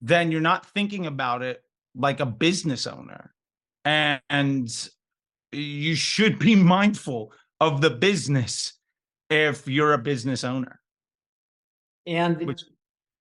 then 0.00 0.32
you're 0.32 0.40
not 0.40 0.66
thinking 0.66 1.06
about 1.06 1.42
it 1.42 1.62
like 1.94 2.20
a 2.20 2.26
business 2.26 2.86
owner. 2.86 3.32
And, 3.84 4.20
and 4.28 4.88
you 5.52 5.94
should 5.94 6.38
be 6.38 6.56
mindful 6.76 7.32
of 7.60 7.80
the 7.80 7.90
business 7.90 8.74
if 9.30 9.68
you're 9.68 9.92
a 9.92 9.98
business 9.98 10.44
owner. 10.44 10.80
And 12.06 12.44
Which- 12.46 12.64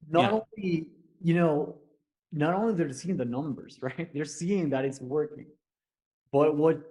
not 0.10 0.22
yeah. 0.24 0.40
only, 0.40 0.88
you 1.22 1.36
know, 1.36 1.78
not 2.32 2.56
only 2.56 2.74
they're 2.74 2.92
seeing 2.92 3.18
the 3.18 3.26
numbers, 3.26 3.78
right? 3.82 4.12
They're 4.14 4.26
seeing 4.26 4.70
that 4.72 4.86
it's 4.86 5.00
working. 5.00 5.48
But 6.32 6.56
what 6.56 6.82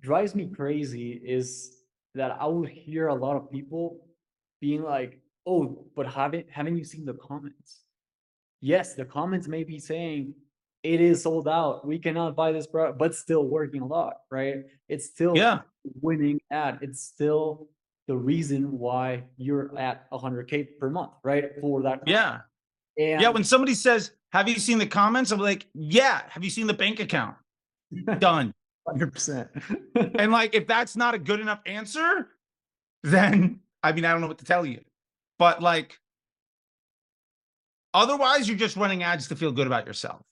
drives 0.00 0.34
me 0.34 0.46
crazy 0.46 1.12
is 1.24 1.76
that 2.14 2.36
I 2.40 2.46
will 2.46 2.64
hear 2.64 3.08
a 3.08 3.14
lot 3.14 3.36
of 3.36 3.50
people 3.50 4.06
being 4.60 4.82
like, 4.82 5.20
oh, 5.46 5.86
but 5.96 6.06
haven't 6.06 6.46
haven't 6.50 6.76
you 6.76 6.84
seen 6.84 7.04
the 7.04 7.14
comments? 7.14 7.84
Yes, 8.60 8.94
the 8.94 9.04
comments 9.04 9.46
may 9.46 9.64
be 9.64 9.78
saying 9.78 10.34
it 10.82 11.00
is 11.00 11.22
sold 11.22 11.48
out. 11.48 11.86
We 11.86 11.98
cannot 11.98 12.36
buy 12.36 12.52
this 12.52 12.66
product, 12.66 12.98
but 12.98 13.14
still 13.14 13.44
working 13.44 13.82
a 13.82 13.86
lot, 13.86 14.14
right? 14.30 14.64
It's 14.88 15.06
still 15.06 15.36
Yeah. 15.36 15.60
winning 16.00 16.40
ad. 16.50 16.78
It's 16.82 17.02
still 17.02 17.68
the 18.06 18.16
reason 18.16 18.78
why 18.78 19.24
you're 19.36 19.76
at 19.78 20.08
100k 20.10 20.78
per 20.80 20.88
month, 20.90 21.12
right? 21.22 21.50
For 21.60 21.82
that. 21.82 22.02
Yeah. 22.06 22.40
And 22.96 23.20
Yeah. 23.20 23.28
When 23.30 23.44
somebody 23.44 23.74
says, 23.74 24.12
Have 24.32 24.48
you 24.48 24.56
seen 24.58 24.78
the 24.78 24.86
comments? 24.86 25.30
I'm 25.30 25.40
like, 25.40 25.66
Yeah. 25.74 26.22
Have 26.30 26.42
you 26.44 26.50
seen 26.50 26.66
the 26.66 26.74
bank 26.74 27.00
account? 27.00 27.36
Done. 28.18 28.54
100%. 28.96 30.14
And 30.18 30.32
like, 30.32 30.54
if 30.54 30.66
that's 30.66 30.96
not 30.96 31.14
a 31.14 31.18
good 31.18 31.40
enough 31.40 31.60
answer, 31.66 32.28
then 33.02 33.60
I 33.82 33.92
mean, 33.92 34.04
I 34.04 34.12
don't 34.12 34.20
know 34.20 34.26
what 34.26 34.38
to 34.38 34.44
tell 34.44 34.66
you. 34.66 34.80
But 35.38 35.62
like, 35.62 35.98
otherwise, 37.94 38.48
you're 38.48 38.58
just 38.58 38.76
running 38.76 39.02
ads 39.02 39.28
to 39.28 39.36
feel 39.36 39.52
good 39.52 39.66
about 39.66 39.86
yourself. 39.86 40.22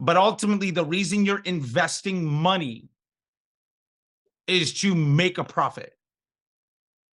But 0.00 0.16
ultimately, 0.16 0.70
the 0.70 0.84
reason 0.84 1.24
you're 1.24 1.40
investing 1.40 2.24
money 2.24 2.88
is 4.46 4.72
to 4.80 4.94
make 4.94 5.38
a 5.38 5.44
profit, 5.44 5.94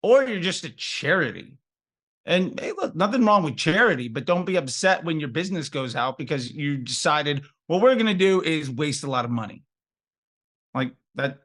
or 0.03 0.23
you're 0.23 0.39
just 0.39 0.63
a 0.63 0.69
charity. 0.69 1.57
And 2.25 2.59
hey, 2.59 2.71
look, 2.71 2.95
nothing 2.95 3.25
wrong 3.25 3.43
with 3.43 3.57
charity, 3.57 4.07
but 4.07 4.25
don't 4.25 4.45
be 4.45 4.55
upset 4.55 5.03
when 5.03 5.19
your 5.19 5.29
business 5.29 5.69
goes 5.69 5.95
out 5.95 6.17
because 6.17 6.51
you 6.51 6.77
decided 6.77 7.43
what 7.67 7.81
we're 7.81 7.95
going 7.95 8.05
to 8.05 8.13
do 8.13 8.41
is 8.41 8.69
waste 8.69 9.03
a 9.03 9.09
lot 9.09 9.25
of 9.25 9.31
money. 9.31 9.63
Like 10.75 10.93
that, 11.15 11.39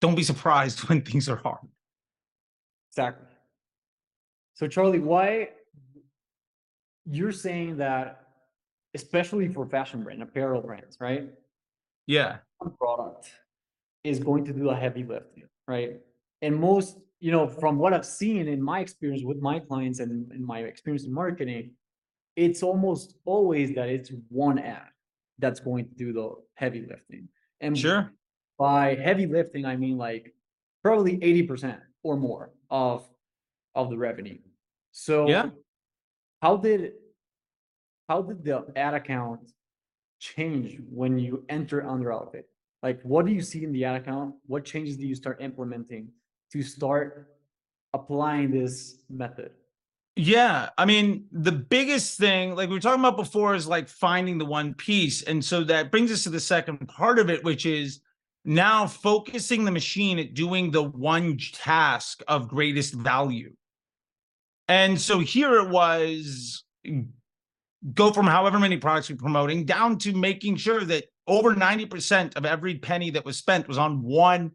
don't 0.00 0.14
be 0.14 0.22
surprised 0.22 0.78
when 0.88 1.02
things 1.02 1.28
are 1.28 1.36
hard. 1.36 1.66
Exactly. 2.92 3.26
So 4.54 4.66
Charley, 4.66 5.00
why 5.00 5.50
you're 7.04 7.32
saying 7.32 7.76
that, 7.78 8.22
especially 8.94 9.48
for 9.48 9.66
fashion 9.66 10.02
brand, 10.02 10.22
apparel 10.22 10.62
brands, 10.62 10.96
right? 10.98 11.28
Yeah. 12.06 12.38
One 12.58 12.72
product 12.78 13.30
is 14.04 14.18
going 14.18 14.44
to 14.46 14.52
do 14.52 14.70
a 14.70 14.74
heavy 14.74 15.04
lifting, 15.04 15.48
right? 15.68 16.00
And 16.40 16.56
most, 16.58 16.98
you 17.20 17.32
know, 17.32 17.48
from 17.48 17.76
what 17.76 17.92
I've 17.92 18.06
seen 18.06 18.48
in 18.48 18.62
my 18.62 18.80
experience 18.80 19.22
with 19.24 19.40
my 19.42 19.58
clients 19.58 20.00
and 20.00 20.30
in 20.32 20.44
my 20.44 20.60
experience 20.60 21.04
in 21.04 21.12
marketing, 21.12 21.72
it's 22.36 22.62
almost 22.62 23.16
always 23.24 23.74
that 23.74 23.88
it's 23.88 24.12
one 24.28 24.58
ad 24.58 24.88
that's 25.38 25.60
going 25.60 25.86
to 25.88 25.94
do 25.94 26.12
the 26.12 26.30
heavy 26.54 26.86
lifting. 26.88 27.28
And 27.60 27.76
Sure. 27.76 28.12
By 28.58 28.94
heavy 28.94 29.26
lifting, 29.26 29.64
I 29.64 29.76
mean 29.76 29.96
like 29.98 30.34
probably 30.82 31.18
80% 31.18 31.78
or 32.02 32.16
more 32.16 32.52
of 32.70 33.08
of 33.74 33.90
the 33.90 33.98
revenue. 33.98 34.38
So 34.92 35.28
Yeah. 35.28 35.50
how 36.42 36.56
did 36.56 36.92
how 38.08 38.22
did 38.22 38.44
the 38.44 38.64
ad 38.76 38.94
account 38.94 39.40
change 40.20 40.80
when 40.90 41.18
you 41.18 41.44
enter 41.48 41.86
under 41.86 42.12
outfit? 42.12 42.48
Like 42.82 43.02
what 43.02 43.26
do 43.26 43.32
you 43.32 43.42
see 43.42 43.64
in 43.64 43.72
the 43.72 43.84
ad 43.84 43.96
account? 44.02 44.34
What 44.46 44.64
changes 44.64 44.96
do 44.96 45.06
you 45.06 45.14
start 45.14 45.42
implementing 45.42 46.08
to 46.52 46.62
start 46.62 47.28
applying 47.92 48.50
this 48.50 48.98
method? 49.10 49.50
Yeah. 50.14 50.70
I 50.78 50.86
mean, 50.86 51.26
the 51.30 51.52
biggest 51.52 52.16
thing, 52.18 52.54
like 52.54 52.70
we 52.70 52.76
were 52.76 52.80
talking 52.80 53.00
about 53.00 53.18
before, 53.18 53.54
is 53.54 53.66
like 53.66 53.86
finding 53.88 54.38
the 54.38 54.46
one 54.46 54.72
piece. 54.72 55.22
And 55.22 55.44
so 55.44 55.62
that 55.64 55.90
brings 55.90 56.10
us 56.10 56.22
to 56.22 56.30
the 56.30 56.40
second 56.40 56.88
part 56.88 57.18
of 57.18 57.28
it, 57.28 57.44
which 57.44 57.66
is 57.66 58.00
now 58.46 58.86
focusing 58.86 59.64
the 59.64 59.72
machine 59.72 60.18
at 60.18 60.32
doing 60.32 60.70
the 60.70 60.82
one 60.82 61.36
task 61.52 62.22
of 62.28 62.48
greatest 62.48 62.94
value. 62.94 63.52
And 64.68 65.00
so 65.00 65.18
here 65.18 65.56
it 65.56 65.68
was 65.68 66.64
go 67.92 68.12
from 68.12 68.26
however 68.26 68.58
many 68.58 68.76
products 68.76 69.10
we're 69.10 69.16
promoting 69.16 69.64
down 69.64 69.98
to 69.98 70.12
making 70.12 70.56
sure 70.56 70.84
that 70.84 71.04
over 71.26 71.54
90% 71.54 72.36
of 72.36 72.46
every 72.46 72.76
penny 72.76 73.10
that 73.10 73.24
was 73.24 73.36
spent 73.36 73.68
was 73.68 73.78
on 73.78 74.02
one 74.02 74.52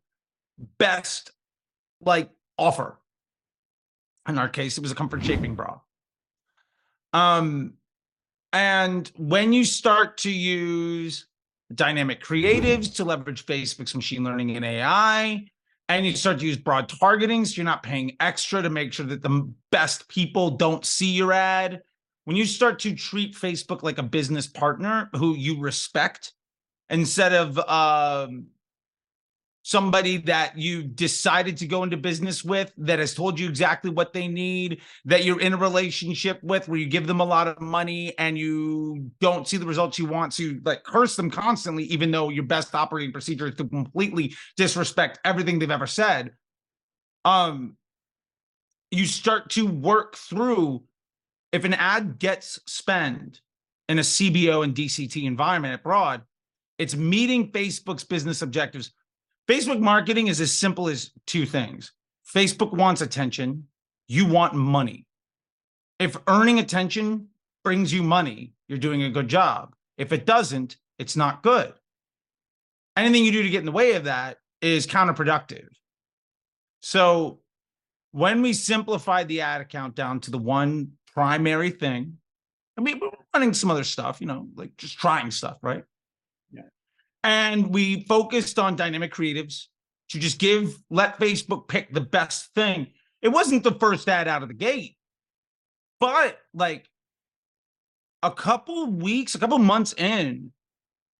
best 0.77 1.31
like 2.01 2.29
offer. 2.57 2.97
In 4.27 4.37
our 4.37 4.49
case, 4.49 4.77
it 4.77 4.81
was 4.81 4.91
a 4.91 4.95
comfort 4.95 5.23
shaping 5.23 5.55
bra. 5.55 5.79
Um, 7.13 7.73
and 8.53 9.11
when 9.17 9.51
you 9.53 9.65
start 9.65 10.19
to 10.19 10.31
use 10.31 11.25
dynamic 11.75 12.23
creatives 12.23 12.95
to 12.95 13.05
leverage 13.05 13.45
Facebook's 13.45 13.95
machine 13.95 14.23
learning 14.23 14.55
and 14.55 14.65
AI, 14.65 15.45
and 15.89 16.05
you 16.05 16.15
start 16.15 16.39
to 16.39 16.45
use 16.45 16.57
broad 16.57 16.87
targeting, 16.87 17.43
so 17.45 17.55
you're 17.57 17.65
not 17.65 17.83
paying 17.83 18.15
extra 18.19 18.61
to 18.61 18.69
make 18.69 18.93
sure 18.93 19.05
that 19.05 19.21
the 19.21 19.51
best 19.71 20.07
people 20.07 20.51
don't 20.51 20.85
see 20.85 21.11
your 21.11 21.33
ad. 21.33 21.81
When 22.25 22.37
you 22.37 22.45
start 22.45 22.79
to 22.79 22.95
treat 22.95 23.35
Facebook 23.35 23.83
like 23.83 23.97
a 23.97 24.03
business 24.03 24.47
partner 24.47 25.09
who 25.15 25.35
you 25.35 25.59
respect 25.59 26.33
instead 26.89 27.33
of 27.33 27.57
um, 27.59 28.47
somebody 29.63 30.17
that 30.17 30.57
you 30.57 30.83
decided 30.83 31.57
to 31.57 31.67
go 31.67 31.83
into 31.83 31.97
business 31.97 32.43
with 32.43 32.73
that 32.77 32.99
has 32.99 33.13
told 33.13 33.39
you 33.39 33.47
exactly 33.47 33.91
what 33.91 34.11
they 34.11 34.27
need, 34.27 34.81
that 35.05 35.23
you're 35.23 35.39
in 35.39 35.53
a 35.53 35.57
relationship 35.57 36.41
with 36.43 36.67
where 36.67 36.79
you 36.79 36.87
give 36.87 37.05
them 37.05 37.19
a 37.19 37.25
lot 37.25 37.47
of 37.47 37.61
money 37.61 38.17
and 38.17 38.37
you 38.37 39.11
don't 39.19 39.47
see 39.47 39.57
the 39.57 39.65
results 39.65 39.99
you 39.99 40.05
want 40.05 40.31
to 40.31 40.59
like 40.65 40.83
curse 40.83 41.15
them 41.15 41.29
constantly, 41.29 41.83
even 41.85 42.09
though 42.09 42.29
your 42.29 42.43
best 42.43 42.73
operating 42.73 43.11
procedure 43.11 43.47
is 43.47 43.55
to 43.55 43.65
completely 43.65 44.33
disrespect 44.57 45.19
everything 45.23 45.59
they've 45.59 45.69
ever 45.69 45.87
said. 45.87 46.31
Um, 47.23 47.77
you 48.89 49.05
start 49.05 49.51
to 49.51 49.67
work 49.67 50.15
through 50.15 50.83
if 51.51 51.65
an 51.65 51.73
ad 51.73 52.17
gets 52.17 52.59
spent 52.65 53.41
in 53.89 53.99
a 53.99 54.03
CBO 54.03 54.63
and 54.63 54.73
DCT 54.73 55.25
environment 55.25 55.75
abroad, 55.75 56.21
it's 56.77 56.95
meeting 56.95 57.51
Facebook's 57.51 58.03
business 58.03 58.41
objectives. 58.41 58.91
Facebook 59.47 59.79
marketing 59.79 60.27
is 60.27 60.39
as 60.39 60.53
simple 60.53 60.87
as 60.87 61.11
two 61.25 61.45
things. 61.45 61.91
Facebook 62.35 62.71
wants 62.71 63.01
attention, 63.01 63.67
you 64.07 64.25
want 64.25 64.53
money. 64.53 65.05
If 65.99 66.17
earning 66.27 66.59
attention 66.59 67.27
brings 67.63 67.93
you 67.93 68.03
money, 68.03 68.53
you're 68.67 68.77
doing 68.77 69.03
a 69.03 69.09
good 69.09 69.27
job. 69.27 69.75
If 69.97 70.11
it 70.11 70.25
doesn't, 70.25 70.77
it's 70.97 71.15
not 71.15 71.43
good. 71.43 71.73
Anything 72.97 73.25
you 73.25 73.31
do 73.31 73.43
to 73.43 73.49
get 73.49 73.59
in 73.59 73.65
the 73.65 73.71
way 73.71 73.93
of 73.93 74.05
that 74.05 74.37
is 74.61 74.87
counterproductive. 74.87 75.67
So 76.81 77.39
when 78.11 78.41
we 78.41 78.53
simplified 78.53 79.27
the 79.27 79.41
ad 79.41 79.61
account 79.61 79.95
down 79.95 80.19
to 80.21 80.31
the 80.31 80.37
one 80.37 80.93
primary 81.13 81.69
thing, 81.69 82.17
I 82.77 82.81
mean, 82.81 82.99
we're 82.99 83.09
running 83.33 83.53
some 83.53 83.71
other 83.71 83.83
stuff, 83.83 84.21
you 84.21 84.27
know, 84.27 84.47
like 84.55 84.75
just 84.77 84.97
trying 84.97 85.31
stuff, 85.31 85.57
right? 85.61 85.83
And 87.23 87.73
we 87.73 88.03
focused 88.05 88.57
on 88.59 88.75
dynamic 88.75 89.13
creatives 89.13 89.65
to 90.09 90.19
just 90.19 90.39
give, 90.39 90.77
let 90.89 91.19
Facebook 91.19 91.67
pick 91.67 91.93
the 91.93 92.01
best 92.01 92.53
thing. 92.53 92.87
It 93.21 93.29
wasn't 93.29 93.63
the 93.63 93.73
first 93.73 94.09
ad 94.09 94.27
out 94.27 94.41
of 94.41 94.47
the 94.47 94.55
gate, 94.55 94.97
but 95.99 96.39
like 96.53 96.89
a 98.23 98.31
couple 98.31 98.87
weeks, 98.87 99.35
a 99.35 99.39
couple 99.39 99.59
months 99.59 99.93
in, 99.93 100.51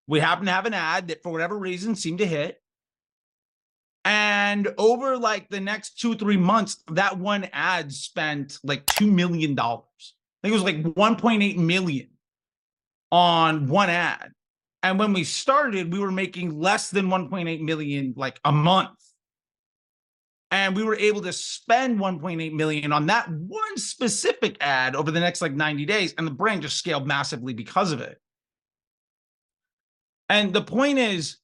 we 0.08 0.20
happened 0.20 0.48
to 0.48 0.54
have 0.54 0.66
an 0.66 0.74
ad 0.74 1.10
that 1.10 1.24
for 1.24 1.32
whatever 1.32 1.58
reason 1.58 1.96
seemed 1.96 2.20
to 2.20 2.26
hit. 2.26 2.58
And 4.04 4.68
over 4.80 5.18
like 5.18 5.50
the 5.50 5.60
next 5.60 6.00
two, 6.00 6.16
three 6.16 6.38
months, 6.38 6.84
that 6.92 7.20
one 7.20 7.48
ad 7.54 7.94
spent 7.94 8.58
like 8.64 8.86
$2 8.88 9.12
million. 9.12 9.58
I 9.60 9.78
think 10.42 10.52
it 10.52 10.52
was 10.52 10.64
like 10.64 10.82
1.8 10.82 11.58
million. 11.58 12.08
on 13.12 13.68
one 13.68 13.90
ad. 13.90 14.32
And 14.84 14.98
when 14.98 15.14
we 15.14 15.24
started, 15.24 15.94
we 15.94 16.00
were 16.00 16.12
making 16.12 16.60
less 16.60 16.90
than 16.90 17.08
1.8 17.08 17.62
million 17.62 18.14
like 18.18 18.40
a 18.44 18.52
month. 18.52 18.98
And 20.50 20.76
we 20.76 20.84
were 20.84 20.96
able 20.96 21.22
to 21.22 21.32
spend 21.32 22.00
1.8 22.00 22.54
million 22.54 22.92
on 22.92 23.06
that 23.06 23.30
one 23.30 23.78
specific 23.78 24.58
ad 24.60 24.96
over 24.96 25.10
the 25.10 25.20
next 25.20 25.42
like 25.42 25.54
90 25.54 25.86
days. 25.86 26.14
And 26.18 26.28
the 26.28 26.32
brand 26.32 26.64
just 26.64 26.78
scaled 26.78 27.08
massively 27.08 27.54
because 27.54 27.92
of 27.92 28.02
it. 28.02 28.20
And 30.28 30.52
the 30.52 30.62
point 30.62 30.98
is, 30.98 31.38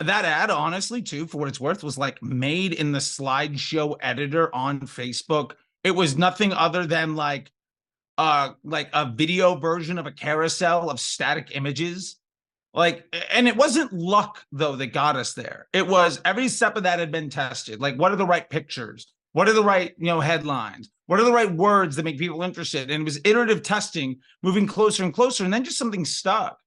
that 0.00 0.24
ad, 0.24 0.50
honestly, 0.50 1.02
too, 1.02 1.26
for 1.26 1.38
what 1.38 1.48
it's 1.48 1.60
worth, 1.60 1.84
was 1.84 1.96
like 1.96 2.22
made 2.22 2.72
in 2.72 2.92
the 2.92 2.98
slideshow 2.98 3.96
editor 4.00 4.54
on 4.54 4.80
Facebook. 4.80 5.52
It 5.84 5.92
was 5.92 6.18
nothing 6.18 6.52
other 6.52 6.86
than 6.86 7.14
like 7.14 7.50
uh 8.18 8.50
like 8.62 8.88
a 8.92 9.10
video 9.10 9.56
version 9.56 9.98
of 9.98 10.06
a 10.06 10.12
carousel 10.12 10.90
of 10.90 11.00
static 11.00 11.50
images. 11.54 12.16
Like, 12.72 13.04
and 13.30 13.46
it 13.46 13.56
wasn't 13.56 13.92
luck 13.92 14.44
though 14.50 14.76
that 14.76 14.88
got 14.88 15.16
us 15.16 15.34
there. 15.34 15.68
It 15.72 15.86
was 15.86 16.20
every 16.24 16.48
step 16.48 16.76
of 16.76 16.82
that 16.82 16.98
had 16.98 17.12
been 17.12 17.30
tested. 17.30 17.80
Like, 17.80 17.96
what 17.96 18.12
are 18.12 18.16
the 18.16 18.26
right 18.26 18.48
pictures? 18.48 19.12
What 19.32 19.48
are 19.48 19.52
the 19.52 19.64
right, 19.64 19.94
you 19.98 20.06
know, 20.06 20.20
headlines? 20.20 20.90
What 21.06 21.20
are 21.20 21.24
the 21.24 21.32
right 21.32 21.52
words 21.52 21.96
that 21.96 22.04
make 22.04 22.18
people 22.18 22.42
interested? 22.42 22.90
And 22.90 23.02
it 23.02 23.04
was 23.04 23.20
iterative 23.24 23.62
testing, 23.62 24.20
moving 24.42 24.66
closer 24.66 25.02
and 25.02 25.12
closer, 25.12 25.44
and 25.44 25.52
then 25.52 25.64
just 25.64 25.78
something 25.78 26.04
stuck. 26.04 26.58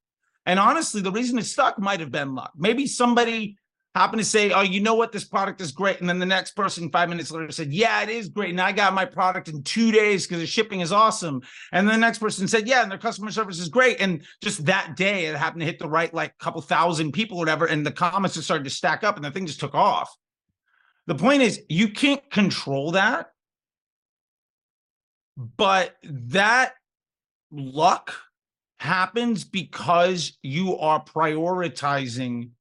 And 0.46 0.60
honestly, 0.60 1.02
the 1.02 1.12
reason 1.12 1.40
it 1.40 1.46
stuck 1.46 1.80
might 1.80 2.00
have 2.00 2.12
been 2.12 2.36
luck. 2.36 2.52
Maybe 2.56 2.88
somebody 2.88 3.58
happened 3.98 4.20
to 4.20 4.26
say, 4.26 4.52
Oh, 4.52 4.62
you 4.62 4.80
know 4.80 4.96
what? 4.96 5.12
This 5.12 5.24
product 5.24 5.60
is 5.60 5.72
great. 5.72 6.00
And 6.00 6.08
then 6.08 6.20
the 6.20 6.26
next 6.26 6.52
person 6.52 6.90
five 6.90 7.10
minutes 7.10 7.32
later 7.32 7.52
said, 7.52 7.74
Yeah, 7.74 8.04
it 8.04 8.10
is 8.10 8.30
great. 8.30 8.52
And 8.52 8.62
I 8.62 8.72
got 8.72 8.94
my 8.94 9.06
product 9.06 9.48
in 9.48 9.64
two 9.64 9.92
days 9.92 10.26
because 10.26 10.40
the 10.40 10.48
shipping 10.48 10.82
is 10.82 10.92
awesome. 10.92 11.42
And 11.72 11.88
the 11.88 11.98
next 11.98 12.20
person 12.20 12.48
said, 12.48 12.68
Yeah, 12.68 12.84
and 12.84 12.92
their 12.92 12.98
customer 12.98 13.32
service 13.32 13.60
is 13.60 13.70
great. 13.70 14.00
And 14.00 14.24
just 14.42 14.66
that 14.66 14.96
day, 14.96 15.26
it 15.26 15.36
happened 15.36 15.62
to 15.62 15.66
hit 15.66 15.80
the 15.80 15.90
right 15.90 16.14
like 16.14 16.38
couple 16.38 16.62
thousand 16.62 17.12
people 17.12 17.38
or 17.38 17.42
whatever. 17.42 17.66
And 17.66 17.86
the 17.86 17.92
comments 17.92 18.36
just 18.36 18.48
started 18.48 18.64
to 18.66 18.70
stack 18.70 19.04
up 19.04 19.16
and 19.16 19.26
the 19.26 19.32
thing 19.32 19.46
just 19.46 19.60
took 19.60 19.76
off. 19.76 20.16
The 21.08 21.16
point 21.16 21.42
is, 21.42 21.62
you 21.68 21.90
can't 21.90 22.30
control 22.30 22.92
that. 22.92 23.28
But 25.36 25.96
that 26.04 26.74
luck 27.52 28.14
happens 28.80 29.44
because 29.44 30.38
you 30.42 30.78
are 30.78 31.04
prioritizing 31.04 32.52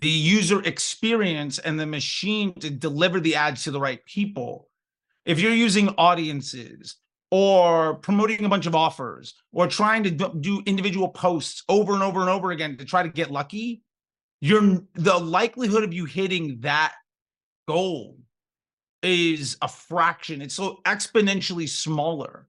the 0.00 0.08
user 0.08 0.62
experience 0.62 1.58
and 1.58 1.78
the 1.78 1.86
machine 1.86 2.52
to 2.54 2.70
deliver 2.70 3.20
the 3.20 3.36
ads 3.36 3.64
to 3.64 3.70
the 3.70 3.80
right 3.80 4.04
people. 4.04 4.68
If 5.24 5.40
you're 5.40 5.54
using 5.54 5.88
audiences 5.90 6.96
or 7.30 7.94
promoting 7.94 8.44
a 8.44 8.48
bunch 8.48 8.66
of 8.66 8.74
offers 8.74 9.34
or 9.52 9.66
trying 9.66 10.02
to 10.04 10.10
do 10.10 10.62
individual 10.66 11.08
posts 11.08 11.62
over 11.68 11.94
and 11.94 12.02
over 12.02 12.20
and 12.20 12.28
over 12.28 12.50
again 12.50 12.76
to 12.76 12.84
try 12.84 13.02
to 13.02 13.08
get 13.08 13.30
lucky, 13.30 13.82
you're 14.40 14.82
the 14.94 15.18
likelihood 15.18 15.84
of 15.84 15.94
you 15.94 16.04
hitting 16.04 16.58
that 16.60 16.94
goal 17.66 18.18
is 19.02 19.56
a 19.62 19.68
fraction. 19.68 20.42
It's 20.42 20.54
so 20.54 20.80
exponentially 20.84 21.68
smaller 21.68 22.48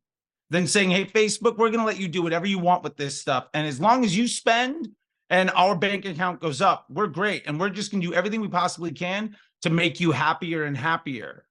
than 0.49 0.67
saying, 0.67 0.91
hey, 0.91 1.05
Facebook, 1.05 1.57
we're 1.57 1.69
going 1.69 1.79
to 1.79 1.85
let 1.85 1.99
you 1.99 2.07
do 2.07 2.21
whatever 2.21 2.45
you 2.45 2.59
want 2.59 2.83
with 2.83 2.97
this 2.97 3.19
stuff. 3.19 3.47
And 3.53 3.67
as 3.67 3.79
long 3.79 4.03
as 4.03 4.17
you 4.17 4.27
spend 4.27 4.89
and 5.29 5.49
our 5.51 5.75
bank 5.75 6.05
account 6.05 6.39
goes 6.39 6.61
up, 6.61 6.85
we're 6.89 7.07
great. 7.07 7.43
And 7.47 7.59
we're 7.59 7.69
just 7.69 7.91
going 7.91 8.01
to 8.01 8.07
do 8.07 8.13
everything 8.13 8.41
we 8.41 8.47
possibly 8.47 8.91
can 8.91 9.35
to 9.63 9.69
make 9.69 9.99
you 9.99 10.11
happier 10.11 10.63
and 10.63 10.77
happier. 10.77 11.45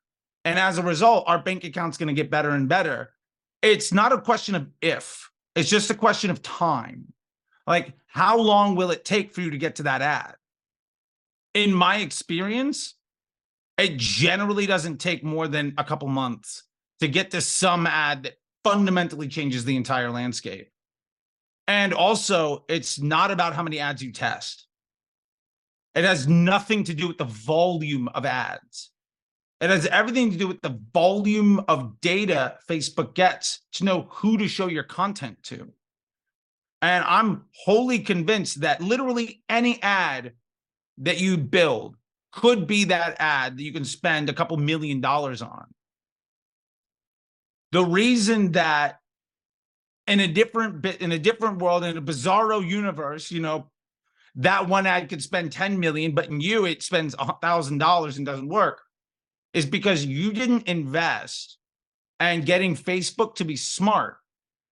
And 0.45 0.59
as 0.59 0.79
a 0.79 0.83
result, 0.83 1.25
our 1.27 1.39
bank 1.39 1.65
account's 1.65 1.97
going 1.97 2.09
to 2.09 2.15
get 2.15 2.31
better 2.31 2.51
and 2.51 2.69
better. 2.69 3.11
It's 3.63 3.93
not 3.93 4.13
a 4.13 4.21
question 4.21 4.55
of 4.55 4.69
if, 4.83 5.31
it's 5.57 5.71
just 5.71 5.91
a 5.91 5.95
question 5.95 6.31
of 6.31 6.43
time. 6.43 7.13
Like, 7.67 7.95
how 8.07 8.39
long 8.39 8.77
will 8.77 8.91
it 8.91 9.05
take 9.05 9.33
for 9.33 9.41
you 9.41 9.51
to 9.51 9.59
get 9.59 9.77
to 9.77 9.85
that 9.85 10.03
ad? 10.03 10.35
In 11.55 11.73
my 11.73 11.97
experience, 11.97 12.95
it 13.79 13.97
generally 13.97 14.67
doesn't 14.67 14.99
take 14.99 15.25
more 15.25 15.49
than 15.49 15.75
a 15.79 15.85
couple 15.85 16.09
months 16.09 16.65
to 17.01 17.09
get 17.09 17.31
to 17.31 17.41
some 17.41 17.87
ad 17.87 18.25
that 18.25 18.35
fundamentally 18.63 19.29
changes 19.29 19.65
the 19.65 19.77
entire 19.77 20.11
landscape. 20.11 20.71
And 21.67 21.95
also, 21.95 22.65
it's 22.69 23.01
not 23.01 23.31
about 23.31 23.55
how 23.55 23.63
many 23.63 23.79
ads 23.79 24.03
you 24.03 24.13
test. 24.13 24.67
It 25.95 26.05
has 26.05 26.29
nothing 26.29 26.85
to 26.85 26.95
do 26.95 27.09
with 27.09 27.19
the 27.19 27.25
volume 27.25 28.09
of 28.09 28.27
ads. 28.27 28.91
It 29.61 29.71
has 29.71 29.87
everything 29.87 30.31
to 30.33 30.37
do 30.37 30.49
with 30.49 30.61
the 30.61 30.79
volume 30.93 31.65
of 31.69 32.01
data 32.01 32.59
Facebook 32.69 33.15
gets 33.15 33.61
to 33.73 33.85
know 33.85 34.09
who 34.11 34.37
to 34.37 34.49
show 34.49 34.67
your 34.67 34.83
content 34.83 35.43
to. 35.45 35.73
And 36.83 37.05
I'm 37.07 37.45
wholly 37.65 38.01
convinced 38.01 38.61
that 38.61 38.83
literally 38.83 39.43
any 39.49 39.83
ad 39.83 40.33
that 40.99 41.19
you 41.19 41.39
build 41.39 41.97
could 42.33 42.67
be 42.67 42.85
that 42.85 43.17
ad 43.21 43.57
that 43.57 43.63
you 43.63 43.73
can 43.73 43.85
spend 43.85 44.29
a 44.29 44.35
couple 44.35 44.57
million 44.57 45.01
dollars 45.01 45.41
on. 45.41 45.67
The 47.73 47.85
reason 47.85 48.53
that 48.53 48.99
in 50.07 50.21
a 50.21 50.29
different 50.29 50.83
bit 50.83 51.01
in 51.01 51.13
a 51.13 51.19
different 51.19 51.59
world 51.59 51.85
in 51.85 51.97
a 51.97 52.03
bizarro 52.03 52.67
universe, 52.67 53.31
you 53.31 53.41
know, 53.41 53.71
that 54.37 54.69
one 54.69 54.87
ad 54.87 55.09
could 55.09 55.23
spend 55.23 55.53
10 55.53 55.79
million, 55.79 56.15
but 56.15 56.29
in 56.29 56.41
you 56.41 56.67
it 56.67 56.83
spends 56.83 57.15
a 57.19 57.35
thousand 57.41 57.79
dollars 57.79 58.17
and 58.17 58.27
doesn't 58.27 58.49
work, 58.49 58.83
is 59.53 59.67
because 59.67 60.05
you 60.05 60.33
didn't 60.33 60.69
invest 60.69 61.59
and 62.21 62.47
getting 62.47 62.77
Facebook 62.77 63.37
to 63.37 63.45
be 63.45 63.57
smart 63.57 64.17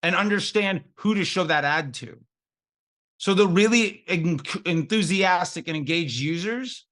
and 0.03 0.17
understand 0.17 0.83
who 0.97 1.15
to 1.15 1.25
show 1.25 1.45
that 1.45 1.65
ad 1.65 1.95
to. 1.95 2.19
So 3.19 3.35
the 3.35 3.47
really 3.47 4.05
enthusiastic 4.67 5.69
and 5.69 5.77
engaged 5.77 6.19
users 6.19 6.87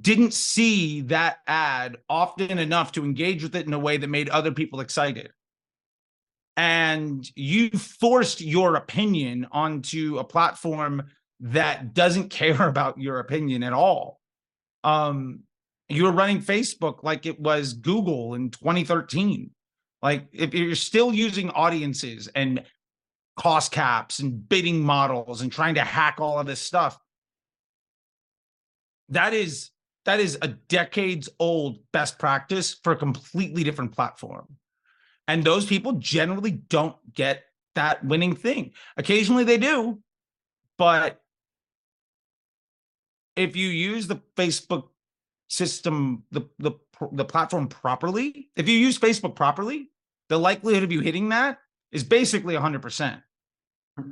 didn't 0.00 0.34
see 0.34 1.02
that 1.02 1.38
ad 1.46 1.98
often 2.08 2.58
enough 2.58 2.92
to 2.92 3.04
engage 3.04 3.44
with 3.44 3.54
it 3.54 3.66
in 3.66 3.72
a 3.72 3.78
way 3.78 3.96
that 3.96 4.08
made 4.08 4.28
other 4.28 4.50
people 4.50 4.80
excited. 4.80 5.30
And 6.58 7.24
you 7.36 7.70
forced 7.70 8.40
your 8.40 8.74
opinion 8.74 9.46
onto 9.52 10.18
a 10.18 10.24
platform 10.24 11.04
that 11.38 11.94
doesn't 11.94 12.30
care 12.30 12.68
about 12.68 13.00
your 13.00 13.20
opinion 13.20 13.62
at 13.62 13.72
all. 13.72 14.20
Um, 14.82 15.44
you 15.88 16.04
were 16.04 16.12
running 16.12 16.42
Facebook 16.42 17.04
like 17.04 17.26
it 17.26 17.40
was 17.40 17.72
Google 17.74 18.34
in 18.34 18.50
2013. 18.50 19.50
Like 20.02 20.26
if 20.32 20.52
you're 20.52 20.74
still 20.74 21.14
using 21.14 21.50
audiences 21.50 22.28
and 22.34 22.64
cost 23.36 23.70
caps 23.70 24.18
and 24.18 24.48
bidding 24.48 24.82
models 24.82 25.42
and 25.42 25.52
trying 25.52 25.76
to 25.76 25.84
hack 25.84 26.16
all 26.20 26.40
of 26.40 26.46
this 26.46 26.60
stuff, 26.60 26.98
that 29.10 29.32
is 29.32 29.70
that 30.04 30.18
is 30.18 30.38
a 30.42 30.48
decades 30.48 31.28
old 31.38 31.78
best 31.92 32.18
practice 32.18 32.74
for 32.82 32.92
a 32.92 32.96
completely 32.96 33.62
different 33.62 33.92
platform. 33.92 34.46
And 35.28 35.44
those 35.44 35.66
people 35.66 35.92
generally 35.92 36.50
don't 36.50 36.96
get 37.14 37.44
that 37.74 38.04
winning 38.04 38.34
thing. 38.34 38.72
Occasionally 38.96 39.44
they 39.44 39.58
do, 39.58 40.00
but 40.78 41.22
if 43.36 43.54
you 43.54 43.68
use 43.68 44.08
the 44.08 44.20
Facebook 44.36 44.88
system, 45.48 46.24
the 46.32 46.48
the 46.58 46.72
the 47.12 47.24
platform 47.24 47.68
properly, 47.68 48.48
if 48.56 48.68
you 48.68 48.76
use 48.76 48.98
Facebook 48.98 49.36
properly, 49.36 49.90
the 50.28 50.38
likelihood 50.38 50.82
of 50.82 50.90
you 50.90 51.00
hitting 51.00 51.28
that 51.28 51.58
is 51.92 52.02
basically 52.02 52.54
100%. 52.54 53.22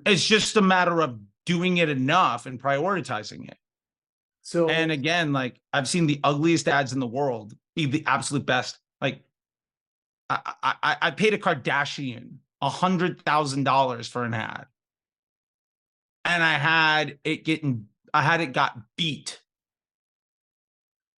It's 0.05 0.25
just 0.25 0.57
a 0.57 0.63
matter 0.63 1.01
of 1.01 1.19
doing 1.45 1.79
it 1.79 1.89
enough 1.89 2.47
and 2.47 2.61
prioritizing 2.61 3.49
it. 3.49 3.59
So 4.43 4.69
And 4.69 4.93
again, 4.93 5.33
like 5.33 5.61
I've 5.73 5.89
seen 5.89 6.07
the 6.07 6.21
ugliest 6.23 6.69
ads 6.69 6.93
in 6.93 7.01
the 7.01 7.07
world 7.07 7.55
be 7.75 7.87
the 7.87 8.05
absolute 8.07 8.47
best. 8.47 8.79
Like 9.01 9.23
I 10.29 10.55
I, 10.63 10.97
I 11.03 11.11
paid 11.11 11.35
a 11.35 11.39
Kardashian 11.39 12.37
hundred 12.63 13.23
thousand 13.23 13.65
dollars 13.65 14.09
for 14.09 14.25
an 14.25 14.35
ad, 14.35 14.67
and 16.25 16.43
I 16.43 16.55
had 16.55 17.19
it 17.25 17.45
getting 17.45 17.87
I 18.13 18.23
had 18.23 18.41
it 18.41 18.53
got 18.53 18.79
beat 18.97 19.41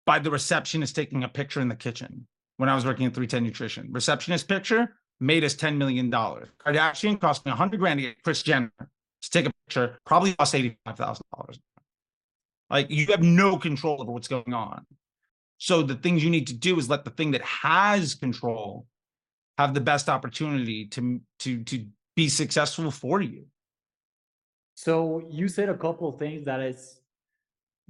by 0.04 0.18
the 0.18 0.30
receptionist 0.30 0.96
taking 0.96 1.22
a 1.22 1.28
picture 1.28 1.60
in 1.60 1.68
the 1.68 1.76
kitchen 1.76 2.26
when 2.56 2.68
I 2.68 2.74
was 2.74 2.84
working 2.84 3.06
at 3.06 3.14
310 3.14 3.44
Nutrition. 3.44 3.88
Receptionist 3.92 4.48
picture 4.48 4.96
made 5.20 5.44
us 5.44 5.54
$10 5.54 5.76
million. 5.76 6.10
Kardashian 6.10 7.20
cost 7.20 7.44
me 7.44 7.50
100 7.50 7.78
grand 7.78 8.00
to 8.00 8.06
get 8.06 8.22
Kris 8.22 8.42
Jenner 8.42 8.72
to 8.78 9.30
take 9.30 9.46
a 9.46 9.52
picture, 9.66 9.98
probably 10.06 10.34
cost 10.34 10.54
$85,000. 10.54 11.58
Like 12.70 12.90
you 12.90 13.06
have 13.06 13.22
no 13.22 13.58
control 13.58 14.00
over 14.00 14.10
what's 14.10 14.28
going 14.28 14.54
on. 14.54 14.86
So 15.58 15.82
the 15.82 15.94
things 15.94 16.22
you 16.22 16.30
need 16.30 16.46
to 16.48 16.54
do 16.54 16.78
is 16.78 16.88
let 16.88 17.04
the 17.04 17.10
thing 17.10 17.32
that 17.32 17.42
has 17.42 18.14
control 18.14 18.86
have 19.58 19.74
the 19.74 19.80
best 19.80 20.08
opportunity 20.08 20.86
to 20.86 21.20
to 21.40 21.62
to 21.64 21.84
be 22.16 22.28
successful 22.28 22.90
for 22.90 23.20
you. 23.20 23.44
So 24.76 25.26
you 25.30 25.48
said 25.48 25.68
a 25.68 25.76
couple 25.76 26.08
of 26.08 26.18
things 26.18 26.44
that 26.44 26.60
is 26.60 27.00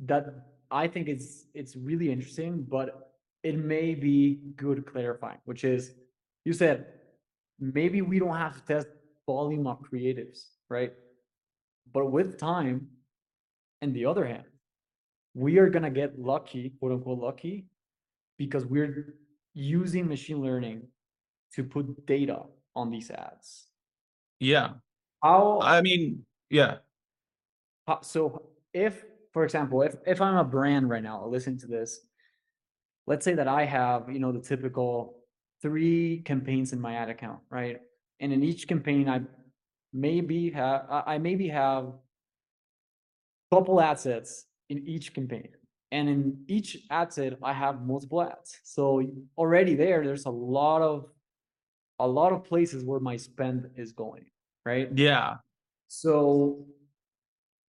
that 0.06 0.24
I 0.70 0.88
think 0.88 1.08
is 1.08 1.46
it's 1.54 1.76
really 1.76 2.10
interesting, 2.10 2.64
but 2.68 3.12
it 3.42 3.56
may 3.56 3.94
be 3.94 4.40
good 4.56 4.86
clarifying, 4.86 5.38
which 5.44 5.64
is 5.64 5.92
you 6.44 6.52
said 6.52 6.86
maybe 7.60 8.00
we 8.02 8.18
don't 8.18 8.36
have 8.36 8.54
to 8.56 8.62
test 8.62 8.88
volume 9.26 9.66
of 9.66 9.78
creatives, 9.82 10.38
right? 10.70 10.92
But 11.92 12.06
with 12.10 12.38
time, 12.38 12.88
and 13.82 13.94
the 13.94 14.06
other 14.06 14.26
hand, 14.26 14.44
we 15.34 15.58
are 15.58 15.68
gonna 15.68 15.90
get 15.90 16.18
lucky, 16.18 16.72
quote 16.78 16.92
unquote 16.92 17.18
lucky, 17.18 17.66
because 18.38 18.64
we're 18.64 19.14
using 19.54 20.08
machine 20.08 20.40
learning 20.40 20.82
to 21.54 21.64
put 21.64 22.06
data 22.06 22.42
on 22.74 22.90
these 22.90 23.10
ads. 23.10 23.66
Yeah. 24.40 24.74
How, 25.22 25.60
I 25.62 25.80
mean, 25.82 26.24
yeah. 26.50 26.76
so 28.02 28.50
if, 28.72 29.04
for 29.32 29.44
example, 29.44 29.82
if, 29.82 29.96
if 30.06 30.20
I'm 30.20 30.36
a 30.36 30.44
brand 30.44 30.88
right 30.88 31.02
now, 31.02 31.26
listen 31.26 31.58
to 31.58 31.66
this. 31.66 32.00
Let's 33.06 33.24
say 33.24 33.34
that 33.34 33.48
I 33.48 33.64
have, 33.64 34.10
you 34.10 34.18
know, 34.18 34.32
the 34.32 34.40
typical 34.40 35.16
three 35.62 36.22
campaigns 36.24 36.72
in 36.72 36.80
my 36.80 36.94
ad 36.94 37.08
account, 37.08 37.40
right? 37.50 37.80
And 38.20 38.32
in 38.32 38.44
each 38.44 38.68
campaign, 38.68 39.08
I 39.08 39.22
maybe 39.92 40.50
have, 40.50 40.84
I, 40.90 41.14
I 41.14 41.18
maybe 41.18 41.48
have 41.48 41.92
couple 43.50 43.80
ad 43.80 43.98
sets 43.98 44.44
in 44.68 44.86
each 44.86 45.14
campaign. 45.14 45.48
And 45.90 46.08
in 46.08 46.44
each 46.48 46.76
ad 46.90 47.12
set, 47.12 47.38
I 47.42 47.54
have 47.54 47.80
multiple 47.80 48.22
ads. 48.22 48.58
So 48.62 49.02
already 49.38 49.74
there, 49.74 50.04
there's 50.04 50.26
a 50.26 50.30
lot 50.30 50.82
of, 50.82 51.06
a 51.98 52.06
lot 52.06 52.32
of 52.32 52.44
places 52.44 52.84
where 52.84 53.00
my 53.00 53.16
spend 53.16 53.68
is 53.76 53.92
going, 53.92 54.26
right? 54.64 54.88
Yeah. 54.94 55.36
So 55.88 56.66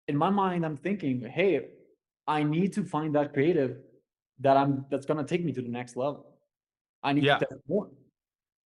in 0.09 0.17
my 0.17 0.31
mind, 0.31 0.65
I'm 0.65 0.77
thinking, 0.77 1.23
hey, 1.23 1.69
I 2.27 2.43
need 2.43 2.73
to 2.75 2.85
find 2.85 3.15
that 3.15 3.33
creative 3.33 3.79
that 4.41 4.57
I'm 4.57 4.85
that's 4.91 5.07
gonna 5.07 5.25
take 5.25 5.45
me 5.45 5.53
to 5.53 5.63
the 5.63 5.69
next 5.69 5.97
level. 5.97 6.39
I 7.03 7.13
need 7.13 7.25
Yeah. 7.25 7.39
to 7.39 7.47
test 7.47 7.61
more. 7.69 7.91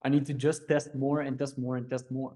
I 0.05 0.09
need 0.09 0.27
to 0.27 0.35
just 0.35 0.67
test 0.69 0.95
more 0.95 1.21
and 1.21 1.39
test 1.39 1.59
more 1.59 1.77
and 1.77 1.89
test 1.89 2.11
more. 2.11 2.35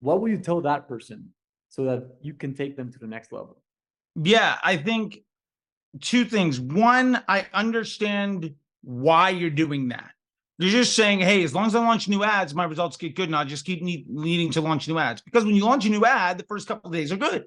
What 0.00 0.20
will 0.20 0.28
you 0.28 0.38
tell 0.38 0.60
that 0.62 0.86
person 0.86 1.32
so 1.68 1.84
that 1.84 2.16
you 2.20 2.34
can 2.34 2.54
take 2.54 2.76
them 2.76 2.92
to 2.92 2.98
the 2.98 3.06
next 3.06 3.32
level? 3.32 3.62
Yeah, 4.16 4.58
I 4.62 4.76
think 4.76 5.24
two 6.00 6.24
things. 6.24 6.60
One, 6.60 7.22
I 7.26 7.46
understand 7.54 8.54
why 8.82 9.30
you're 9.30 9.50
doing 9.50 9.88
that. 9.88 10.12
You're 10.60 10.70
just 10.70 10.94
saying, 10.94 11.20
hey, 11.20 11.42
as 11.42 11.54
long 11.54 11.64
as 11.64 11.74
I 11.74 11.80
launch 11.80 12.06
new 12.06 12.22
ads, 12.22 12.54
my 12.54 12.64
results 12.64 12.98
get 12.98 13.16
good, 13.16 13.30
and 13.30 13.36
I'll 13.36 13.46
just 13.46 13.64
keep 13.64 13.82
need, 13.82 14.04
needing 14.10 14.50
to 14.52 14.60
launch 14.60 14.86
new 14.86 14.98
ads. 14.98 15.22
Because 15.22 15.46
when 15.46 15.54
you 15.54 15.64
launch 15.64 15.86
a 15.86 15.88
new 15.88 16.04
ad, 16.04 16.36
the 16.36 16.44
first 16.44 16.68
couple 16.68 16.90
of 16.90 16.94
days 16.94 17.10
are 17.10 17.16
good. 17.16 17.46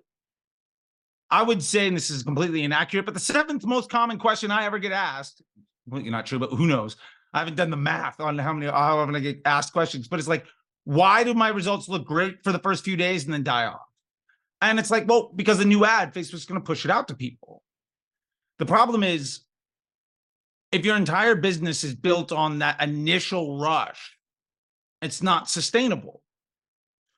I 1.29 1.43
would 1.43 1.61
say, 1.61 1.87
and 1.87 1.95
this 1.95 2.09
is 2.09 2.23
completely 2.23 2.63
inaccurate, 2.63 3.05
but 3.05 3.13
the 3.13 3.19
seventh 3.19 3.65
most 3.65 3.91
common 3.91 4.17
question 4.17 4.49
I 4.49 4.65
ever 4.65 4.79
get 4.79 4.91
asked, 4.91 5.43
well, 5.85 6.01
you're 6.01 6.11
not 6.11 6.25
true, 6.25 6.39
but 6.39 6.49
who 6.49 6.65
knows? 6.65 6.95
I 7.33 7.39
haven't 7.39 7.55
done 7.55 7.69
the 7.69 7.77
math 7.77 8.19
on 8.19 8.39
how 8.39 8.51
many 8.51 8.65
how 8.65 8.97
often 8.97 9.15
I 9.15 9.19
get 9.19 9.41
asked 9.45 9.73
questions, 9.73 10.07
but 10.07 10.17
it's 10.17 10.27
like, 10.27 10.45
why 10.85 11.23
do 11.23 11.35
my 11.35 11.49
results 11.49 11.87
look 11.87 12.05
great 12.05 12.43
for 12.43 12.51
the 12.51 12.59
first 12.59 12.83
few 12.83 12.97
days 12.97 13.25
and 13.25 13.33
then 13.33 13.43
die 13.43 13.65
off? 13.65 13.85
And 14.59 14.79
it's 14.79 14.89
like, 14.89 15.07
well, 15.07 15.31
because 15.35 15.59
the 15.59 15.65
new 15.65 15.85
ad, 15.85 16.15
Facebook's 16.15 16.45
going 16.45 16.59
to 16.59 16.65
push 16.65 16.83
it 16.83 16.89
out 16.89 17.09
to 17.09 17.15
people. 17.15 17.61
The 18.57 18.65
problem 18.65 19.03
is, 19.03 19.41
if 20.73 20.83
your 20.83 20.97
entire 20.97 21.35
business 21.35 21.83
is 21.83 21.93
built 21.93 22.31
on 22.31 22.59
that 22.59 22.81
initial 22.81 23.59
rush, 23.59 24.17
it's 25.03 25.21
not 25.21 25.47
sustainable. 25.47 26.23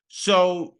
So 0.08 0.74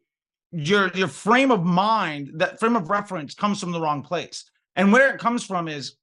your 0.53 0.91
your 0.95 1.09
frame 1.09 1.51
of 1.51 1.65
mind, 1.65 2.33
that 2.35 2.61
frame 2.61 2.77
of 2.77 2.91
reference 2.91 3.35
comes 3.35 3.59
from 3.59 3.73
the 3.73 3.81
wrong 3.81 4.03
place. 4.03 4.45
And 4.77 4.93
where 4.93 5.13
it 5.13 5.19
comes 5.19 5.43
from 5.43 5.69
is 5.69 5.97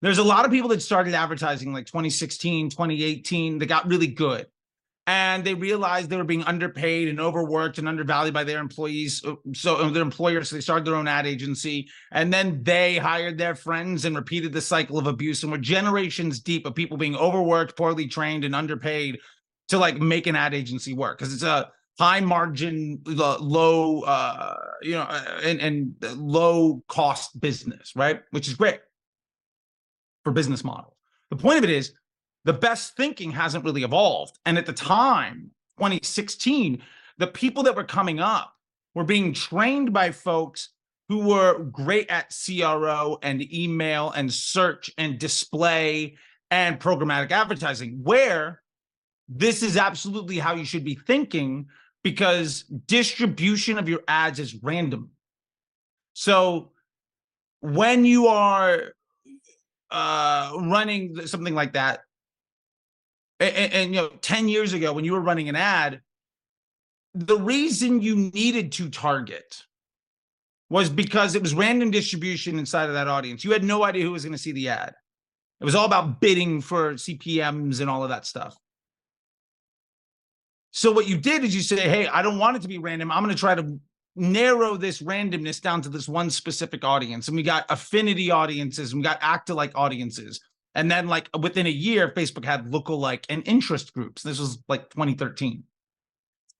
there's 0.00 0.18
a 0.18 0.24
lot 0.24 0.44
of 0.44 0.52
people 0.52 0.68
that 0.70 0.80
started 0.80 1.12
advertising 1.12 1.72
like 1.72 1.86
2016, 1.86 2.70
2018, 2.70 3.58
they 3.58 3.66
got 3.66 3.88
really 3.88 4.06
good 4.06 4.46
and 5.10 5.42
they 5.42 5.54
realized 5.54 6.08
they 6.08 6.16
were 6.16 6.22
being 6.22 6.44
underpaid 6.44 7.08
and 7.08 7.18
overworked 7.18 7.78
and 7.78 7.88
undervalued 7.88 8.32
by 8.32 8.44
their 8.44 8.60
employees 8.60 9.20
uh, 9.26 9.34
so 9.52 9.74
uh, 9.74 9.90
their 9.90 10.02
employers 10.02 10.48
so 10.48 10.54
they 10.54 10.60
started 10.60 10.84
their 10.84 10.94
own 10.94 11.08
ad 11.08 11.26
agency 11.26 11.88
and 12.12 12.32
then 12.32 12.62
they 12.62 12.96
hired 12.96 13.36
their 13.36 13.56
friends 13.56 14.04
and 14.04 14.14
repeated 14.14 14.52
the 14.52 14.60
cycle 14.60 14.98
of 14.98 15.08
abuse 15.08 15.42
and 15.42 15.50
were 15.50 15.58
generations 15.58 16.38
deep 16.38 16.64
of 16.64 16.76
people 16.76 16.96
being 16.96 17.16
overworked 17.16 17.76
poorly 17.76 18.06
trained 18.06 18.44
and 18.44 18.54
underpaid 18.54 19.18
to 19.66 19.78
like 19.78 19.96
make 19.98 20.28
an 20.28 20.36
ad 20.36 20.54
agency 20.54 20.94
work 20.94 21.18
because 21.18 21.34
it's 21.34 21.42
a 21.42 21.68
high 21.98 22.20
margin 22.20 23.00
low 23.04 24.02
uh 24.02 24.54
you 24.80 24.92
know 24.92 25.02
uh, 25.02 25.40
and 25.42 25.60
and 25.60 25.94
low 26.16 26.84
cost 26.86 27.40
business 27.40 27.96
right? 27.96 28.20
Which 28.30 28.46
is 28.46 28.54
great 28.54 28.78
for 30.22 30.30
business 30.30 30.62
model 30.62 30.96
the 31.30 31.36
point 31.36 31.58
of 31.58 31.64
it 31.64 31.70
is 31.70 31.94
the 32.44 32.52
best 32.52 32.96
thinking 32.96 33.30
hasn't 33.30 33.64
really 33.64 33.82
evolved. 33.82 34.38
And 34.46 34.56
at 34.56 34.66
the 34.66 34.72
time, 34.72 35.50
2016, 35.78 36.82
the 37.18 37.26
people 37.26 37.62
that 37.64 37.76
were 37.76 37.84
coming 37.84 38.20
up 38.20 38.54
were 38.94 39.04
being 39.04 39.32
trained 39.32 39.92
by 39.92 40.10
folks 40.10 40.70
who 41.08 41.18
were 41.18 41.58
great 41.64 42.08
at 42.08 42.32
CRO 42.32 43.18
and 43.22 43.52
email 43.52 44.10
and 44.10 44.32
search 44.32 44.90
and 44.96 45.18
display 45.18 46.16
and 46.50 46.80
programmatic 46.80 47.30
advertising, 47.30 48.00
where 48.02 48.62
this 49.28 49.62
is 49.62 49.76
absolutely 49.76 50.38
how 50.38 50.54
you 50.54 50.64
should 50.64 50.84
be 50.84 50.94
thinking 50.94 51.66
because 52.02 52.62
distribution 52.86 53.78
of 53.78 53.88
your 53.88 54.00
ads 54.08 54.38
is 54.38 54.54
random. 54.62 55.10
So 56.14 56.72
when 57.60 58.04
you 58.04 58.26
are 58.26 58.94
uh 59.90 60.52
running 60.56 61.26
something 61.26 61.54
like 61.54 61.72
that 61.72 62.00
and, 63.40 63.72
and, 63.72 63.94
you 63.94 64.00
know 64.00 64.08
10 64.08 64.48
years 64.48 64.72
ago 64.72 64.92
when 64.92 65.04
you 65.04 65.12
were 65.12 65.20
running 65.20 65.48
an 65.48 65.56
ad 65.56 66.00
the 67.14 67.38
reason 67.38 68.00
you 68.00 68.16
needed 68.16 68.72
to 68.72 68.88
target 68.88 69.64
was 70.68 70.88
because 70.88 71.34
it 71.34 71.42
was 71.42 71.52
random 71.52 71.90
distribution 71.90 72.58
inside 72.58 72.86
of 72.86 72.94
that 72.94 73.08
audience. 73.08 73.42
You 73.44 73.50
had 73.50 73.64
no 73.64 73.82
idea 73.82 74.04
who 74.04 74.12
was 74.12 74.22
going 74.22 74.32
to 74.32 74.38
see 74.38 74.52
the 74.52 74.68
ad. 74.68 74.94
It 75.60 75.64
was 75.64 75.74
all 75.74 75.84
about 75.84 76.20
bidding 76.20 76.60
for 76.60 76.94
cpms 76.94 77.80
and 77.80 77.90
all 77.90 78.02
of 78.02 78.08
that 78.10 78.24
stuff. 78.24 78.56
So 80.70 80.92
what 80.92 81.08
you 81.08 81.18
did 81.18 81.42
is 81.42 81.54
you 81.54 81.62
say 81.62 81.80
hey 81.80 82.06
i 82.06 82.22
don't 82.22 82.38
want 82.38 82.56
it 82.56 82.62
to 82.62 82.68
be 82.68 82.78
random. 82.78 83.10
I'm 83.10 83.24
going 83.24 83.34
to 83.34 83.40
try 83.40 83.54
to 83.56 83.78
narrow 84.16 84.76
this 84.76 85.02
randomness 85.02 85.60
down 85.60 85.82
to 85.82 85.88
this 85.88 86.08
one 86.08 86.30
specific 86.30 86.84
audience. 86.84 87.28
And 87.28 87.36
we 87.36 87.42
got 87.42 87.66
affinity 87.68 88.30
audiences 88.30 88.92
and 88.92 89.00
we 89.00 89.04
got 89.04 89.18
act 89.20 89.50
like 89.50 89.72
audiences 89.74 90.40
and 90.74 90.90
then, 90.90 91.08
like 91.08 91.28
within 91.38 91.66
a 91.66 91.70
year, 91.70 92.12
Facebook 92.16 92.44
had 92.44 92.66
lookalike 92.70 93.24
and 93.28 93.42
interest 93.46 93.92
groups. 93.92 94.22
This 94.22 94.38
was 94.38 94.58
like 94.68 94.90
2013. 94.90 95.64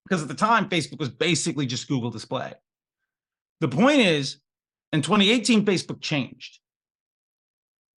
Because 0.03 0.21
at 0.21 0.27
the 0.27 0.33
time, 0.33 0.67
Facebook 0.67 0.99
was 0.99 1.09
basically 1.09 1.65
just 1.65 1.87
Google 1.87 2.09
Display. 2.09 2.53
The 3.61 3.69
point 3.69 4.01
is, 4.01 4.37
in 4.91 5.01
2018, 5.01 5.65
Facebook 5.65 6.01
changed. 6.01 6.59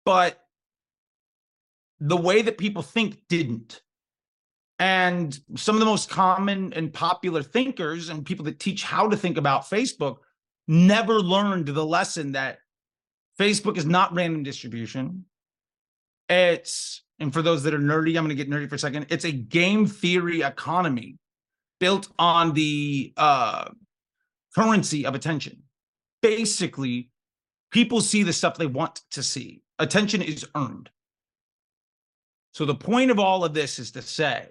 But 0.05 0.39
the 2.01 2.17
way 2.17 2.43
that 2.43 2.59
people 2.59 2.83
think 2.83 3.23
didn't. 3.29 3.81
And 4.79 5.39
some 5.57 5.77
of 5.77 5.81
the 5.81 5.87
most 5.87 6.11
common 6.11 6.73
and 6.73 6.93
popular 6.93 7.43
thinkers 7.43 8.09
and 8.09 8.27
people 8.27 8.45
that 8.47 8.59
teach 8.59 8.83
how 8.83 9.09
to 9.09 9.17
think 9.17 9.39
about 9.39 9.71
Facebook 9.71 10.19
never 10.67 11.21
learned 11.21 11.69
the 11.69 11.87
lesson 11.87 12.33
that 12.33 12.59
Facebook 13.39 13.77
is 13.79 13.87
not 13.87 14.13
random 14.13 14.43
distribution. 14.43 15.25
It's, 16.29 17.03
and 17.19 17.33
for 17.33 17.43
those 17.43 17.63
that 17.65 17.75
are 17.75 17.79
nerdy, 17.79 18.17
I'm 18.17 18.25
going 18.25 18.29
to 18.29 18.35
get 18.35 18.51
nerdy 18.51 18.69
for 18.69 18.77
a 18.77 18.79
second. 18.79 19.07
It's 19.11 19.25
a 19.25 19.33
game 19.33 19.87
theory 19.87 20.43
economy 20.43 21.19
built 21.81 22.09
on 22.19 22.53
the 22.55 23.13
uh, 23.17 23.69
currency 24.55 25.05
of 25.05 25.15
attention. 25.15 25.63
Basically, 26.21 27.11
people 27.71 28.01
see 28.01 28.23
the 28.23 28.33
stuff 28.33 28.57
they 28.57 28.67
want 28.67 29.01
to 29.11 29.23
see. 29.23 29.63
Attention 29.79 30.23
is 30.23 30.47
earned. 30.55 30.91
So 32.53 32.65
the 32.65 32.75
point 32.75 33.11
of 33.11 33.19
all 33.19 33.45
of 33.45 33.55
this 33.55 33.79
is 33.79 33.91
to 33.93 34.03
say 34.03 34.47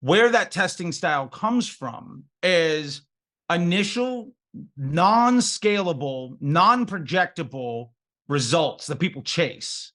where 0.00 0.30
that 0.30 0.50
testing 0.50 0.92
style 0.92 1.28
comes 1.28 1.68
from 1.68 2.24
is 2.42 3.02
initial 3.50 4.32
non-scalable, 4.76 6.36
non-projectable 6.40 7.90
results 8.28 8.86
that 8.86 8.98
people 8.98 9.22
chase 9.22 9.92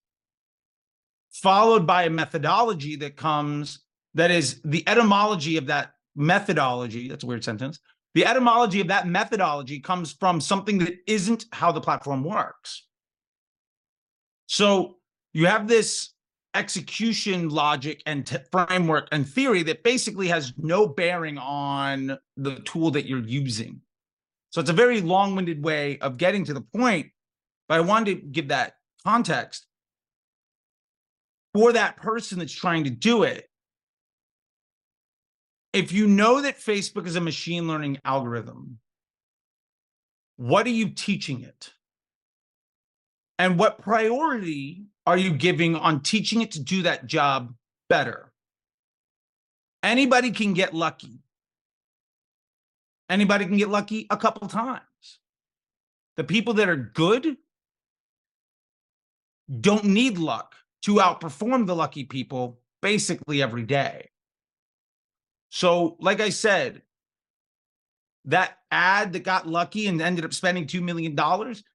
followed 1.34 1.86
by 1.86 2.04
a 2.04 2.10
methodology 2.10 2.96
that 2.98 3.18
comes 3.18 3.80
that 4.14 4.32
is 4.32 4.62
the 4.64 4.88
etymology 4.88 5.58
of 5.58 5.66
that 5.68 5.94
methodology. 6.16 7.10
That's 7.10 7.24
a 7.24 7.28
weird 7.28 7.44
sentence. 7.44 7.80
The 8.14 8.26
etymology 8.26 8.80
of 8.80 8.88
that 8.90 9.08
methodology 9.08 9.80
comes 9.80 10.14
from 10.14 10.40
something 10.40 10.78
that 10.80 10.94
isn't 11.08 11.46
how 11.52 11.72
the 11.72 11.82
platform 11.82 12.24
works. 12.24 12.86
So 14.46 14.98
you 15.34 15.48
have 15.48 15.68
this 15.68 16.12
execution 16.54 17.50
logic 17.50 18.04
and 18.06 18.28
t- 18.28 18.38
framework 18.52 19.08
and 19.12 19.28
theory 19.28 19.64
that 19.64 19.84
basically 19.84 20.28
has 20.28 20.54
no 20.58 20.86
bearing 20.86 21.40
on 21.40 22.20
the 22.38 22.58
tool 22.58 22.92
that 22.92 23.08
you're 23.08 23.26
using. 23.26 23.82
So 24.52 24.62
it's 24.62 24.70
a 24.70 24.74
very 24.74 25.02
long 25.02 25.36
winded 25.36 25.64
way 25.64 25.98
of 25.98 26.18
getting 26.18 26.46
to 26.46 26.54
the 26.54 26.62
point, 26.62 27.08
but 27.68 27.80
I 27.80 27.82
wanted 27.82 28.22
to 28.22 28.28
give 28.28 28.50
that 28.50 28.76
context 29.04 29.66
for 31.54 31.74
that 31.74 31.98
person 31.98 32.40
that's 32.40 32.54
trying 32.54 32.84
to 32.86 32.90
do 32.90 33.24
it, 33.24 33.50
if 35.72 35.92
you 35.92 36.08
know 36.08 36.42
that 36.42 36.60
Facebook 36.60 37.08
is 37.08 37.16
a 37.16 37.22
machine 37.22 37.68
learning 37.68 38.00
algorithm, 38.06 38.80
what 40.38 40.66
are 40.66 40.72
you 40.72 40.90
teaching 40.90 41.42
it? 41.42 41.72
And 43.40 43.58
what 43.58 43.82
priority 43.82 44.86
are 45.06 45.18
you 45.18 45.32
giving 45.34 45.76
on 45.76 46.02
teaching 46.02 46.42
it 46.42 46.52
to 46.52 46.62
do 46.62 46.84
that 46.84 47.08
job 47.08 47.54
better? 47.90 48.32
Anybody 49.82 50.32
can 50.32 50.54
get 50.54 50.74
lucky. 50.74 51.20
Anybody 53.10 53.46
can 53.46 53.58
get 53.58 53.70
lucky 53.70 54.08
a 54.10 54.18
couple 54.18 54.48
times. 54.48 55.20
The 56.16 56.24
people 56.24 56.54
that 56.56 56.70
are 56.70 56.76
good 56.76 57.38
don't 59.60 59.86
need 59.86 60.18
luck 60.18 60.56
to 60.84 60.96
outperform 60.96 61.66
the 61.66 61.76
lucky 61.76 62.04
people 62.04 62.60
basically 62.82 63.42
every 63.42 63.64
day. 63.64 64.10
So, 65.50 65.98
like 66.00 66.20
I 66.20 66.30
said, 66.30 66.82
that 68.26 68.58
ad 68.72 69.14
that 69.14 69.24
got 69.24 69.48
lucky 69.48 69.88
and 69.88 70.02
ended 70.02 70.26
up 70.26 70.34
spending 70.34 70.66
$2 70.66 70.82
million 70.82 71.18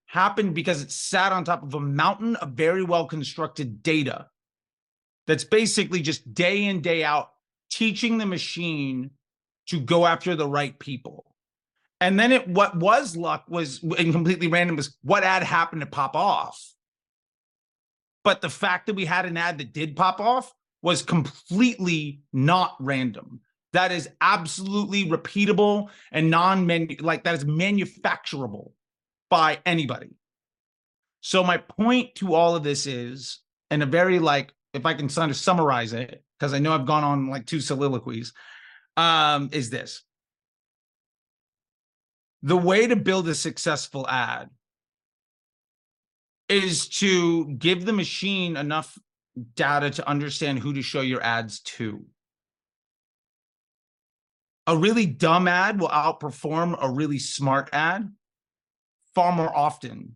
happened 0.06 0.54
because 0.54 0.82
it 0.82 0.90
sat 0.90 1.32
on 1.32 1.44
top 1.44 1.62
of 1.62 1.74
a 1.74 1.80
mountain 1.80 2.36
of 2.36 2.52
very 2.52 2.82
well 2.82 3.06
constructed 3.06 3.82
data 3.82 4.28
that's 5.26 5.44
basically 5.44 6.00
just 6.00 6.32
day 6.34 6.64
in, 6.64 6.80
day 6.80 7.04
out 7.04 7.30
teaching 7.70 8.18
the 8.18 8.26
machine 8.26 9.10
to 9.66 9.78
go 9.78 10.06
after 10.06 10.34
the 10.34 10.48
right 10.48 10.78
people. 10.78 11.26
And 12.00 12.18
then 12.18 12.32
it 12.32 12.48
what 12.48 12.76
was 12.76 13.16
luck 13.16 13.44
was 13.48 13.82
and 13.82 14.12
completely 14.12 14.48
random 14.48 14.76
was 14.76 14.96
what 15.02 15.24
ad 15.24 15.42
happened 15.42 15.82
to 15.82 15.86
pop 15.86 16.16
off. 16.16 16.74
But 18.24 18.40
the 18.40 18.50
fact 18.50 18.86
that 18.86 18.96
we 18.96 19.04
had 19.04 19.26
an 19.26 19.36
ad 19.36 19.58
that 19.58 19.72
did 19.72 19.96
pop 19.96 20.20
off 20.20 20.52
was 20.82 21.02
completely 21.02 22.20
not 22.32 22.76
random. 22.80 23.40
That 23.72 23.92
is 23.92 24.08
absolutely 24.20 25.04
repeatable 25.04 25.88
and 26.10 26.30
non 26.30 26.66
like 27.00 27.24
that 27.24 27.34
is 27.34 27.44
manufacturable 27.44 28.72
by 29.28 29.58
anybody. 29.66 30.10
So 31.20 31.44
my 31.44 31.58
point 31.58 32.14
to 32.16 32.34
all 32.34 32.56
of 32.56 32.62
this 32.62 32.86
is, 32.86 33.40
and 33.70 33.82
a 33.82 33.86
very 33.86 34.18
like, 34.18 34.52
if 34.72 34.86
I 34.86 34.94
can 34.94 35.08
kind 35.08 35.30
of 35.30 35.36
summarize 35.36 35.92
it, 35.92 36.22
because 36.38 36.54
I 36.54 36.58
know 36.58 36.72
I've 36.72 36.86
gone 36.86 37.04
on 37.04 37.28
like 37.28 37.46
two 37.46 37.60
soliloquies, 37.60 38.32
um, 38.96 39.50
is 39.52 39.70
this. 39.70 40.02
The 42.42 42.56
way 42.56 42.86
to 42.86 42.96
build 42.96 43.28
a 43.28 43.34
successful 43.34 44.06
ad 44.08 44.48
is 46.48 46.88
to 46.88 47.46
give 47.54 47.84
the 47.84 47.92
machine 47.92 48.56
enough 48.56 48.98
data 49.54 49.90
to 49.90 50.08
understand 50.08 50.58
who 50.58 50.72
to 50.72 50.82
show 50.82 51.00
your 51.00 51.22
ads 51.22 51.60
to. 51.60 52.04
A 54.66 54.76
really 54.76 55.06
dumb 55.06 55.48
ad 55.48 55.80
will 55.80 55.88
outperform 55.88 56.76
a 56.80 56.90
really 56.90 57.18
smart 57.18 57.70
ad 57.72 58.10
far 59.14 59.32
more 59.32 59.54
often 59.56 60.14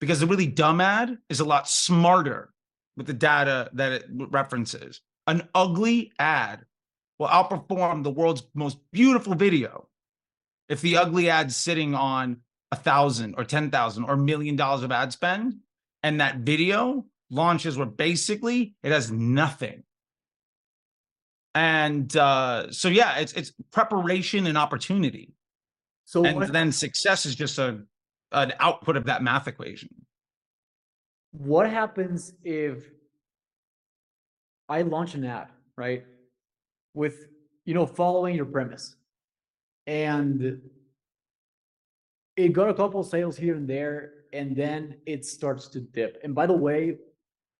because 0.00 0.20
the 0.20 0.26
really 0.26 0.46
dumb 0.46 0.80
ad 0.80 1.16
is 1.28 1.40
a 1.40 1.44
lot 1.44 1.68
smarter 1.68 2.52
with 2.96 3.06
the 3.06 3.14
data 3.14 3.70
that 3.74 3.92
it 3.92 4.04
references. 4.10 5.00
An 5.26 5.48
ugly 5.54 6.12
ad 6.18 6.64
will 7.18 7.28
outperform 7.28 8.02
the 8.02 8.10
world's 8.10 8.42
most 8.54 8.78
beautiful 8.92 9.34
video 9.34 9.88
if 10.68 10.80
the 10.80 10.98
ugly 10.98 11.30
ad's 11.30 11.56
sitting 11.56 11.94
on 11.94 12.38
a 12.72 12.76
thousand 12.76 13.34
or 13.36 13.44
ten 13.44 13.70
thousand 13.70 14.04
or 14.04 14.16
million 14.16 14.56
dollars 14.56 14.82
of 14.82 14.92
ad 14.92 15.12
spend 15.12 15.56
and 16.02 16.20
that 16.20 16.38
video 16.38 17.04
launches 17.30 17.76
where 17.76 17.86
basically 17.86 18.74
it 18.82 18.92
has 18.92 19.10
nothing 19.10 19.82
and 21.54 22.16
uh 22.16 22.70
so 22.70 22.88
yeah 22.88 23.18
it's 23.18 23.32
it's 23.32 23.52
preparation 23.72 24.46
and 24.46 24.58
opportunity 24.58 25.32
So 26.04 26.24
and 26.24 26.36
what, 26.36 26.52
then 26.52 26.72
success 26.72 27.26
is 27.26 27.34
just 27.34 27.58
a 27.58 27.80
an 28.32 28.52
output 28.58 28.96
of 28.96 29.04
that 29.04 29.22
math 29.22 29.48
equation 29.48 29.88
what 31.32 31.68
happens 31.70 32.32
if 32.44 32.90
I 34.68 34.82
launch 34.82 35.14
an 35.14 35.24
ad, 35.24 35.48
right? 35.76 36.04
With, 36.94 37.26
you 37.64 37.74
know, 37.74 37.86
following 37.86 38.34
your 38.34 38.46
premise. 38.46 38.96
And 39.86 40.60
it 42.36 42.52
got 42.52 42.68
a 42.68 42.74
couple 42.74 43.00
of 43.00 43.06
sales 43.06 43.36
here 43.36 43.56
and 43.56 43.68
there, 43.68 44.12
and 44.32 44.54
then 44.54 44.96
it 45.06 45.24
starts 45.24 45.68
to 45.68 45.80
dip. 45.80 46.20
And 46.22 46.34
by 46.34 46.46
the 46.46 46.52
way, 46.52 46.96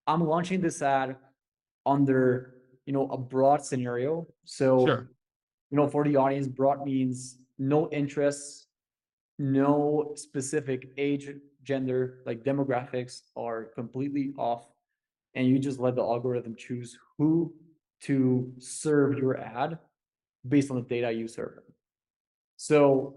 I'm 0.07 0.27
launching 0.27 0.61
this 0.61 0.83
ad 0.83 1.17
under, 1.85 2.55
you 2.85 2.93
know, 2.93 3.09
a 3.09 3.19
broad 3.19 3.65
scenario. 3.65 4.27
So 4.45 4.87
sure 4.87 5.09
you 5.71 5.77
know, 5.77 5.89
for 5.89 6.05
the 6.05 6.17
audience, 6.17 6.47
broad 6.47 6.85
means 6.85 7.39
no 7.59 7.89
interests, 7.91 8.67
no 9.39 10.13
specific 10.15 10.91
age, 10.97 11.31
gender, 11.63 12.19
like 12.27 12.45
demographics 12.45 13.23
are 13.37 13.65
completely 13.75 14.33
off. 14.39 14.67
And 15.35 15.47
you 15.47 15.59
just 15.59 15.79
let 15.79 15.97
the 15.97 16.03
algorithm 16.03 16.55
choose 16.57 16.97
who 17.19 17.53
to 18.03 18.53
serve 18.59 19.19
your 19.19 19.39
ad 19.39 19.79
based 20.49 20.71
on 20.71 20.77
the 20.77 20.83
data 20.83 21.11
you 21.13 21.29
serve. 21.29 21.59
So 22.57 23.17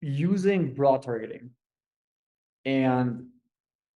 using 0.00 0.74
broad 0.74 1.02
targeting 1.02 1.50
and 2.64 3.26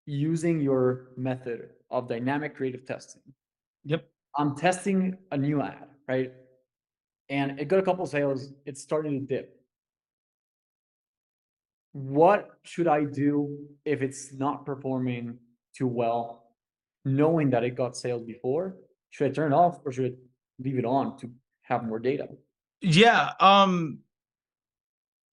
using 0.05 0.59
your 0.59 1.11
method 1.17 1.69
of 1.89 2.07
dynamic 2.07 2.55
creative 2.55 2.85
testing 2.85 3.21
yep 3.83 4.11
I'm 4.37 4.55
testing 4.55 5.17
a 5.31 5.37
new 5.37 5.61
ad, 5.61 5.87
right? 6.07 6.31
And 7.29 7.59
it 7.59 7.67
got 7.67 7.79
a 7.79 7.83
couple 7.83 8.05
sales, 8.05 8.53
it's 8.65 8.81
starting 8.81 9.19
to 9.19 9.35
dip. 9.35 9.57
What 11.93 12.49
should 12.63 12.87
I 12.87 13.03
do 13.03 13.67
if 13.83 14.01
it's 14.01 14.33
not 14.33 14.65
performing 14.65 15.37
too 15.75 15.87
well, 15.87 16.45
knowing 17.03 17.49
that 17.49 17.63
it 17.63 17.71
got 17.71 17.97
sales 17.97 18.23
before? 18.23 18.77
Should 19.09 19.31
I 19.31 19.33
turn 19.33 19.51
it 19.51 19.55
off 19.55 19.79
or 19.83 19.91
should 19.91 20.13
I 20.13 20.15
leave 20.63 20.77
it 20.77 20.85
on 20.85 21.17
to 21.17 21.29
have 21.63 21.83
more 21.83 21.99
data? 21.99 22.29
Yeah. 22.79 23.33
Um 23.39 23.99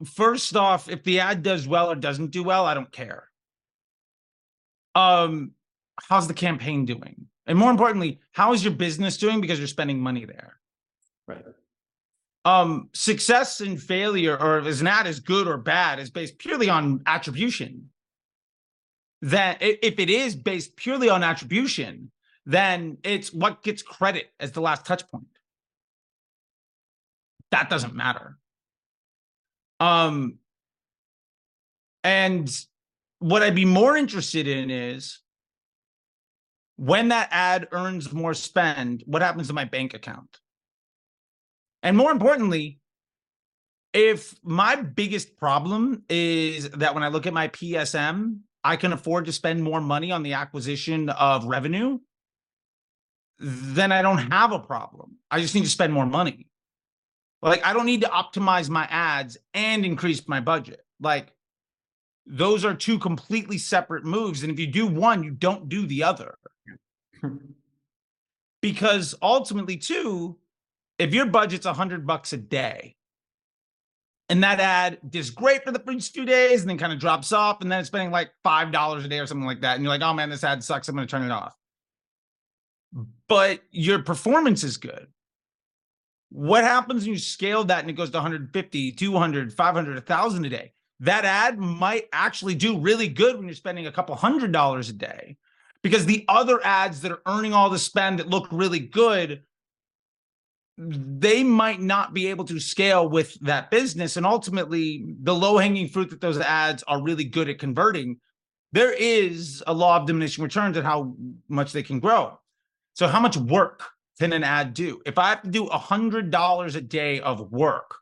first 0.05 0.57
off, 0.57 0.89
if 0.89 1.03
the 1.05 1.21
ad 1.21 1.43
does 1.43 1.67
well 1.67 1.91
or 1.91 1.95
doesn't 1.95 2.31
do 2.31 2.43
well, 2.43 2.65
I 2.65 2.75
don't 2.75 2.91
care. 2.93 3.29
Um, 4.95 5.53
how's 6.09 6.29
the 6.29 6.35
campaign 6.35 6.85
doing? 6.85 7.27
And 7.47 7.59
more 7.59 7.71
importantly, 7.71 8.21
how 8.33 8.53
is 8.53 8.63
your 8.63 8.75
business 8.75 9.17
doing 9.17 9.41
because 9.41 9.59
you're 9.59 9.69
spending 9.69 10.01
money 10.01 10.25
there? 10.25 10.61
Right. 11.27 11.45
Um, 12.45 12.89
success 12.93 13.61
and 13.61 13.81
failure, 13.81 14.37
or 14.41 14.67
is 14.67 14.81
an 14.81 14.87
ad 14.87 15.07
is 15.07 15.21
good 15.21 15.47
or 15.47 15.59
bad, 15.59 15.99
is 15.99 16.11
based 16.11 16.39
purely 16.39 16.69
on 16.69 17.03
attribution. 17.07 17.91
That 19.23 19.59
if 19.61 19.99
it 19.99 20.11
is 20.11 20.37
based 20.37 20.77
purely 20.77 21.11
on 21.11 21.25
attribution, 21.25 22.11
then 22.47 22.99
it's 23.03 23.33
what 23.33 23.63
gets 23.63 23.83
credit 23.83 24.31
as 24.39 24.53
the 24.53 24.61
last 24.61 24.87
touch 24.87 25.07
point. 25.09 25.27
That 27.51 27.69
doesn't 27.69 27.95
matter. 27.95 28.39
Um, 29.81 30.39
and 32.05 32.51
what 33.19 33.43
I'd 33.43 33.55
be 33.55 33.65
more 33.65 33.97
interested 33.97 34.47
in 34.47 34.71
is 34.71 35.21
when 36.77 37.09
that 37.09 37.29
ad 37.33 37.69
earns 37.73 38.13
more 38.13 38.35
spend, 38.35 39.03
what 39.07 39.23
happens 39.23 39.49
to 39.49 39.53
my 39.53 39.65
bank 39.65 39.95
account? 39.95 40.39
And 41.83 41.97
more 41.97 42.11
importantly, 42.11 42.81
if 43.93 44.35
my 44.43 44.77
biggest 44.77 45.37
problem 45.37 46.05
is 46.09 46.71
that 46.71 46.95
when 46.95 47.03
I 47.03 47.09
look 47.09 47.27
at 47.27 47.33
my 47.33 47.49
PSM, 47.49 48.41
I 48.63 48.77
can 48.77 48.93
afford 48.93 49.27
to 49.27 49.33
spend 49.33 49.63
more 49.63 49.81
money 49.81 50.13
on 50.13 50.23
the 50.23 50.35
acquisition 50.35 51.09
of 51.09 51.45
revenue, 51.47 51.99
then 53.39 53.93
I 53.93 54.03
don't 54.03 54.33
have 54.33 54.53
a 54.53 54.59
problem. 54.59 55.17
I 55.31 55.41
just 55.41 55.55
need 55.55 55.65
to 55.65 55.71
spend 55.71 55.93
more 55.93 56.07
money. 56.07 56.47
Like 57.43 57.65
I 57.65 57.73
don't 57.73 57.87
need 57.87 58.01
to 58.03 58.09
optimize 58.09 58.69
my 58.69 58.87
ads 58.91 59.37
and 59.55 59.85
increase 59.85 60.27
my 60.27 60.41
budget. 60.41 60.85
Like 61.01 61.33
those 62.27 62.65
are 62.65 62.75
two 62.75 62.99
completely 62.99 63.59
separate 63.59 64.05
moves. 64.05 64.43
And 64.43 64.53
if 64.53 64.59
you 64.59 64.67
do 64.67 64.87
one, 64.87 65.23
you 65.23 65.31
don't 65.31 65.69
do 65.69 65.87
the 65.87 66.03
other. 66.05 66.37
Because 68.61 69.15
ultimately, 69.23 69.77
too, 69.77 70.37
if 70.99 71.15
your 71.15 71.27
budget's 71.27 71.65
a 71.65 71.73
hundred 71.73 72.07
bucks 72.07 72.33
a 72.33 72.37
day, 72.37 72.97
and 74.29 74.43
that 74.43 74.61
ad 74.61 74.99
does 75.09 75.31
great 75.31 75.65
for 75.65 75.71
the 75.71 75.79
first 75.79 76.13
few 76.13 76.25
days 76.25 76.61
and 76.61 76.69
then 76.69 76.77
kind 76.77 76.93
of 76.93 76.99
drops 76.99 77.31
off, 77.33 77.61
and 77.61 77.71
then 77.71 77.79
it's 77.79 77.87
spending 77.87 78.11
like 78.11 78.33
five 78.43 78.73
dollars 78.73 79.05
a 79.05 79.09
day 79.09 79.21
or 79.21 79.27
something 79.27 79.47
like 79.47 79.61
that, 79.61 79.77
and 79.77 79.85
you're 79.85 79.93
like, 79.93 80.03
oh 80.03 80.13
man, 80.13 80.29
this 80.29 80.43
ad 80.43 80.65
sucks. 80.65 80.89
I'm 80.89 80.97
gonna 80.97 81.07
turn 81.07 81.23
it 81.23 81.31
off. 81.31 81.55
But 83.29 83.63
your 83.71 84.03
performance 84.03 84.65
is 84.65 84.77
good. 84.77 85.07
What 86.31 86.65
happens 86.65 87.05
when 87.05 87.13
you 87.13 87.19
scale 87.19 87.65
that 87.65 87.81
and 87.81 87.91
it 87.91 87.95
goes 87.95 88.11
to 88.11 88.19
150, 88.19 88.93
200, 88.93 89.53
500, 89.53 89.95
1000 89.95 90.45
a 90.45 90.49
day? 90.49 90.73
That 91.01 91.25
ad 91.25 91.59
might 91.59 92.09
actually 92.13 92.55
do 92.55 92.79
really 92.79 93.09
good 93.09 93.37
when 93.37 93.47
you're 93.47 93.55
spending 93.55 93.87
a 93.87 93.93
couple 93.93 94.15
hundred 94.17 94.53
dollars 94.53 94.89
a 94.89 94.93
day 94.93 95.37
because 95.83 96.07
the 96.07 96.25
other 96.29 96.61
ads 96.65 97.01
that 97.03 97.13
are 97.13 97.23
earning 97.27 97.55
all 97.55 97.71
the 97.71 97.79
spend 97.79 98.19
that 98.19 98.29
look 98.29 98.49
really 98.51 98.81
good 98.81 99.43
they 100.79 101.43
might 101.43 101.81
not 101.81 102.15
be 102.15 102.29
able 102.29 102.45
to 102.45 102.61
scale 102.61 103.09
with 103.09 103.35
that 103.41 103.71
business. 103.71 104.17
And 104.17 104.25
ultimately, 104.25 105.05
the 105.23 105.35
low 105.35 105.59
hanging 105.59 105.89
fruit 105.89 106.11
that 106.11 106.21
those 106.21 106.39
ads 106.39 106.85
are 106.85 107.03
really 107.03 107.25
good 107.25 107.49
at 107.49 107.59
converting, 107.59 108.19
there 108.71 108.93
is 108.93 109.63
a 109.67 109.75
law 109.75 109.97
of 109.97 110.07
diminishing 110.07 110.45
returns 110.45 110.77
at 110.77 110.85
how 110.85 111.17
much 111.49 111.73
they 111.73 111.83
can 111.83 111.99
grow. 111.99 112.39
So, 112.95 113.09
how 113.09 113.19
much 113.19 113.37
work 113.37 113.91
can 114.19 114.33
an 114.33 114.45
ad 114.45 114.75
do? 114.75 115.01
If 115.07 115.19
I 115.19 115.31
have 115.31 115.43
to 115.43 115.51
do 115.51 115.67
$100 115.67 116.77
a 116.77 116.81
day 116.81 117.21
of 117.21 117.53
work, 117.53 117.95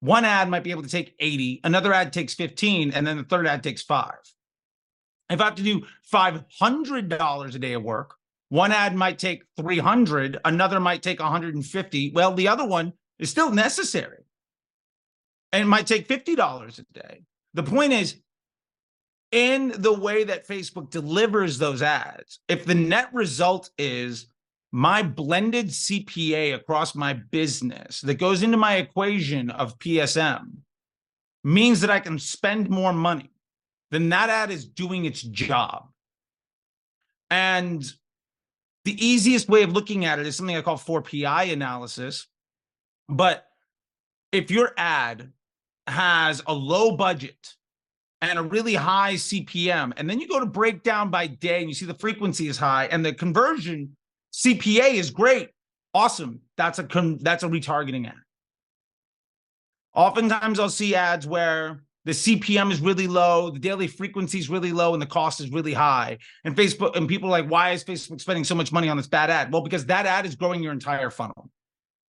one 0.00 0.24
ad 0.24 0.48
might 0.48 0.64
be 0.64 0.70
able 0.70 0.82
to 0.82 0.88
take 0.88 1.14
80, 1.20 1.60
another 1.64 1.92
ad 1.92 2.12
takes 2.12 2.34
15, 2.34 2.92
and 2.92 3.06
then 3.06 3.16
the 3.16 3.24
third 3.24 3.46
ad 3.46 3.62
takes 3.62 3.82
five. 3.82 4.18
If 5.30 5.40
I 5.40 5.44
have 5.44 5.54
to 5.54 5.62
do 5.62 5.82
$500 6.12 7.54
a 7.54 7.58
day 7.58 7.72
of 7.74 7.82
work, 7.82 8.16
one 8.48 8.72
ad 8.72 8.94
might 8.94 9.18
take 9.18 9.44
300, 9.56 10.40
another 10.44 10.80
might 10.80 11.02
take 11.02 11.20
150. 11.20 12.12
Well, 12.14 12.34
the 12.34 12.48
other 12.48 12.66
one 12.66 12.92
is 13.18 13.30
still 13.30 13.50
necessary. 13.50 14.18
And 15.52 15.62
it 15.62 15.66
might 15.66 15.86
take 15.86 16.08
$50 16.08 16.78
a 16.78 16.82
day. 16.92 17.22
The 17.54 17.62
point 17.62 17.92
is, 17.92 18.16
in 19.30 19.72
the 19.78 19.92
way 19.92 20.24
that 20.24 20.46
Facebook 20.46 20.90
delivers 20.90 21.58
those 21.58 21.80
ads, 21.80 22.40
if 22.48 22.66
the 22.66 22.74
net 22.74 23.08
result 23.14 23.70
is 23.78 24.26
my 24.72 25.02
blended 25.02 25.68
CPA 25.68 26.54
across 26.54 26.94
my 26.94 27.12
business 27.12 28.00
that 28.00 28.14
goes 28.14 28.42
into 28.42 28.56
my 28.56 28.76
equation 28.76 29.50
of 29.50 29.78
PSM 29.78 30.48
means 31.44 31.82
that 31.82 31.90
I 31.90 32.00
can 32.00 32.18
spend 32.18 32.70
more 32.70 32.94
money, 32.94 33.30
then 33.90 34.08
that 34.08 34.30
ad 34.30 34.50
is 34.50 34.64
doing 34.64 35.04
its 35.04 35.20
job. 35.20 35.88
And 37.30 37.84
the 38.84 39.04
easiest 39.04 39.48
way 39.48 39.62
of 39.62 39.72
looking 39.72 40.06
at 40.06 40.18
it 40.18 40.26
is 40.26 40.36
something 40.36 40.56
I 40.56 40.62
call 40.62 40.78
4PI 40.78 41.52
analysis. 41.52 42.26
But 43.08 43.46
if 44.32 44.50
your 44.50 44.72
ad 44.78 45.32
has 45.86 46.42
a 46.46 46.54
low 46.54 46.96
budget 46.96 47.54
and 48.22 48.38
a 48.38 48.42
really 48.42 48.74
high 48.74 49.14
CPM, 49.14 49.92
and 49.98 50.08
then 50.08 50.18
you 50.18 50.28
go 50.28 50.40
to 50.40 50.46
break 50.46 50.82
down 50.82 51.10
by 51.10 51.26
day 51.26 51.60
and 51.60 51.68
you 51.68 51.74
see 51.74 51.84
the 51.84 51.94
frequency 51.94 52.48
is 52.48 52.56
high 52.56 52.86
and 52.86 53.04
the 53.04 53.12
conversion 53.12 53.96
CPA 54.32 54.94
is 54.94 55.10
great, 55.10 55.50
awesome. 55.94 56.40
That's 56.56 56.78
a 56.78 56.86
that's 57.20 57.42
a 57.42 57.48
retargeting 57.48 58.06
ad. 58.06 58.14
Oftentimes 59.94 60.58
I'll 60.58 60.70
see 60.70 60.94
ads 60.94 61.26
where 61.26 61.82
the 62.04 62.12
CPM 62.12 62.72
is 62.72 62.80
really 62.80 63.06
low, 63.06 63.50
the 63.50 63.58
daily 63.58 63.86
frequency 63.86 64.38
is 64.38 64.48
really 64.48 64.72
low, 64.72 64.92
and 64.92 65.00
the 65.00 65.06
cost 65.06 65.40
is 65.40 65.50
really 65.50 65.74
high. 65.74 66.18
And 66.44 66.56
Facebook 66.56 66.96
and 66.96 67.08
people 67.08 67.28
are 67.28 67.42
like, 67.42 67.48
why 67.48 67.70
is 67.70 67.84
Facebook 67.84 68.20
spending 68.20 68.44
so 68.44 68.54
much 68.54 68.72
money 68.72 68.88
on 68.88 68.96
this 68.96 69.06
bad 69.06 69.30
ad? 69.30 69.52
Well, 69.52 69.62
because 69.62 69.86
that 69.86 70.06
ad 70.06 70.26
is 70.26 70.34
growing 70.34 70.62
your 70.62 70.72
entire 70.72 71.10
funnel. 71.10 71.50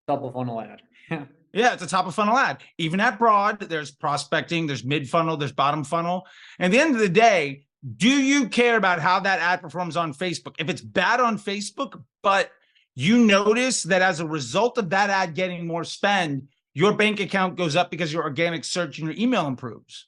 Top 0.08 0.24
of 0.24 0.34
funnel 0.34 0.62
ad. 0.62 0.82
yeah, 1.12 1.26
yeah, 1.52 1.74
it's 1.74 1.84
a 1.84 1.88
top 1.88 2.08
of 2.08 2.16
funnel 2.16 2.38
ad. 2.38 2.64
Even 2.78 3.00
at 3.00 3.20
broad, 3.20 3.60
there's 3.60 3.92
prospecting, 3.92 4.66
there's 4.66 4.84
mid 4.84 5.08
funnel, 5.08 5.38
there's 5.38 5.52
bottom 5.52 5.84
funnel. 5.84 6.26
And 6.58 6.74
at 6.74 6.76
the 6.76 6.84
end 6.84 6.96
of 6.96 7.02
the 7.02 7.10
day, 7.10 7.66
do 7.98 8.10
you 8.10 8.48
care 8.48 8.78
about 8.78 9.00
how 9.00 9.20
that 9.20 9.40
ad 9.40 9.62
performs 9.62 9.98
on 9.98 10.14
Facebook? 10.14 10.56
If 10.58 10.70
it's 10.70 10.82
bad 10.82 11.20
on 11.20 11.38
Facebook, 11.38 12.02
but 12.22 12.52
you 12.96 13.18
notice 13.26 13.84
that 13.84 14.02
as 14.02 14.20
a 14.20 14.28
result 14.28 14.78
of 14.78 14.90
that 14.92 15.10
ad 15.10 15.36
getting 15.36 15.68
more 15.68 15.84
spend, 15.84 16.48
your 16.74 16.94
bank 16.94 17.20
account 17.20 17.58
goes 17.58 17.76
up 17.76 17.92
because 17.92 18.14
your 18.14 18.24
organic 18.24 18.64
search 18.64 19.00
and 19.00 19.08
your 19.08 19.18
email 19.18 19.48
improves. 19.48 20.08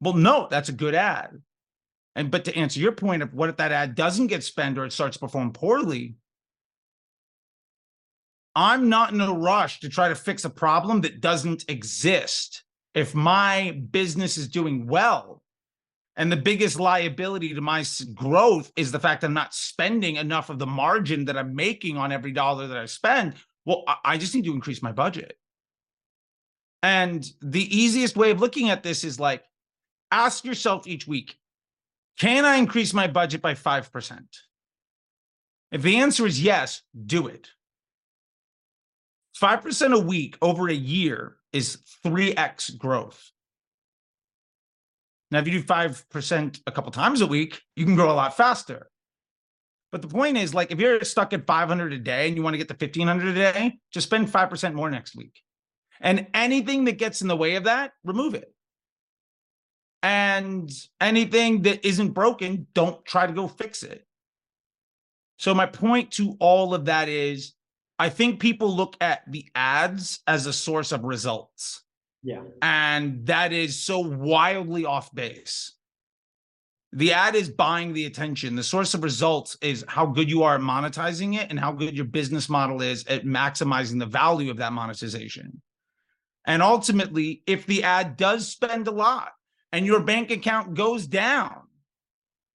Well, 0.00 0.14
no, 0.14 0.48
that's 0.50 0.68
a 0.68 0.72
good 0.72 0.94
ad. 0.94 1.40
And 2.14 2.30
but 2.30 2.44
to 2.44 2.56
answer 2.56 2.78
your 2.78 2.92
point 2.92 3.22
of 3.22 3.32
what 3.32 3.48
if 3.48 3.56
that 3.56 3.72
ad 3.72 3.94
doesn't 3.94 4.28
get 4.28 4.44
spent 4.44 4.78
or 4.78 4.84
it 4.84 4.92
starts 4.92 5.16
to 5.16 5.20
perform 5.20 5.52
poorly? 5.52 6.16
I'm 8.54 8.88
not 8.88 9.12
in 9.12 9.20
a 9.20 9.32
rush 9.32 9.80
to 9.80 9.88
try 9.88 10.08
to 10.08 10.14
fix 10.14 10.44
a 10.44 10.50
problem 10.50 11.00
that 11.00 11.20
doesn't 11.20 11.64
exist. 11.68 12.62
If 12.94 13.14
my 13.14 13.82
business 13.90 14.36
is 14.36 14.46
doing 14.46 14.86
well, 14.86 15.42
and 16.16 16.30
the 16.30 16.36
biggest 16.36 16.78
liability 16.78 17.54
to 17.54 17.60
my 17.60 17.84
growth 18.14 18.70
is 18.76 18.92
the 18.92 19.00
fact 19.00 19.24
I'm 19.24 19.34
not 19.34 19.54
spending 19.54 20.16
enough 20.16 20.48
of 20.48 20.58
the 20.58 20.66
margin 20.66 21.24
that 21.24 21.36
I'm 21.36 21.54
making 21.54 21.96
on 21.96 22.12
every 22.12 22.32
dollar 22.32 22.68
that 22.68 22.78
I 22.78 22.86
spend. 22.86 23.34
Well, 23.64 23.84
I 24.04 24.18
just 24.18 24.34
need 24.34 24.44
to 24.44 24.52
increase 24.52 24.82
my 24.82 24.92
budget. 24.92 25.36
And 26.82 27.26
the 27.40 27.76
easiest 27.76 28.16
way 28.16 28.30
of 28.30 28.40
looking 28.40 28.70
at 28.70 28.82
this 28.82 29.04
is 29.04 29.18
like, 29.18 29.42
ask 30.12 30.44
yourself 30.44 30.86
each 30.86 31.06
week, 31.06 31.36
can 32.18 32.44
I 32.44 32.56
increase 32.56 32.94
my 32.94 33.08
budget 33.08 33.42
by 33.42 33.54
5%? 33.54 34.20
If 35.72 35.82
the 35.82 35.96
answer 35.96 36.26
is 36.26 36.40
yes, 36.40 36.82
do 37.06 37.26
it. 37.26 37.48
5% 39.42 39.92
a 39.92 39.98
week 39.98 40.36
over 40.40 40.68
a 40.68 40.74
year 40.74 41.36
is 41.52 41.78
3x 42.04 42.78
growth. 42.78 43.32
Now, 45.34 45.40
if 45.40 45.48
you 45.48 45.60
do 45.60 45.64
5% 45.64 46.60
a 46.64 46.70
couple 46.70 46.92
times 46.92 47.20
a 47.20 47.26
week, 47.26 47.60
you 47.74 47.84
can 47.84 47.96
grow 47.96 48.08
a 48.08 48.14
lot 48.14 48.36
faster. 48.36 48.88
But 49.90 50.00
the 50.00 50.06
point 50.06 50.36
is, 50.36 50.54
like, 50.54 50.70
if 50.70 50.78
you're 50.78 51.02
stuck 51.02 51.32
at 51.32 51.44
500 51.44 51.92
a 51.92 51.98
day 51.98 52.28
and 52.28 52.36
you 52.36 52.42
want 52.44 52.54
to 52.54 52.58
get 52.58 52.68
to 52.68 52.74
1500 52.74 53.36
a 53.36 53.52
day, 53.52 53.78
just 53.92 54.06
spend 54.06 54.28
5% 54.28 54.74
more 54.74 54.88
next 54.88 55.16
week. 55.16 55.40
And 56.00 56.28
anything 56.34 56.84
that 56.84 56.98
gets 56.98 57.20
in 57.20 57.26
the 57.26 57.36
way 57.36 57.56
of 57.56 57.64
that, 57.64 57.94
remove 58.04 58.34
it. 58.34 58.54
And 60.04 60.70
anything 61.00 61.62
that 61.62 61.84
isn't 61.84 62.10
broken, 62.10 62.68
don't 62.72 63.04
try 63.04 63.26
to 63.26 63.32
go 63.32 63.48
fix 63.48 63.82
it. 63.82 64.06
So, 65.40 65.52
my 65.52 65.66
point 65.66 66.12
to 66.12 66.36
all 66.38 66.74
of 66.74 66.84
that 66.84 67.08
is 67.08 67.54
I 67.98 68.08
think 68.08 68.38
people 68.38 68.72
look 68.72 68.96
at 69.00 69.22
the 69.26 69.48
ads 69.56 70.20
as 70.28 70.46
a 70.46 70.52
source 70.52 70.92
of 70.92 71.02
results. 71.02 71.83
Yeah. 72.24 72.40
And 72.62 73.26
that 73.26 73.52
is 73.52 73.78
so 73.78 74.00
wildly 74.00 74.86
off 74.86 75.14
base. 75.14 75.74
The 76.92 77.12
ad 77.12 77.34
is 77.34 77.50
buying 77.50 77.92
the 77.92 78.06
attention. 78.06 78.56
The 78.56 78.62
source 78.62 78.94
of 78.94 79.02
results 79.02 79.58
is 79.60 79.84
how 79.88 80.06
good 80.06 80.30
you 80.30 80.42
are 80.42 80.54
at 80.54 80.60
monetizing 80.60 81.36
it 81.36 81.50
and 81.50 81.60
how 81.60 81.72
good 81.72 81.94
your 81.94 82.06
business 82.06 82.48
model 82.48 82.80
is 82.80 83.04
at 83.06 83.24
maximizing 83.24 83.98
the 83.98 84.06
value 84.06 84.50
of 84.50 84.56
that 84.56 84.72
monetization. 84.72 85.60
And 86.46 86.62
ultimately, 86.62 87.42
if 87.46 87.66
the 87.66 87.82
ad 87.82 88.16
does 88.16 88.48
spend 88.48 88.86
a 88.86 88.92
lot 88.92 89.32
and 89.72 89.84
your 89.84 90.00
bank 90.00 90.30
account 90.30 90.74
goes 90.74 91.06
down, 91.06 91.62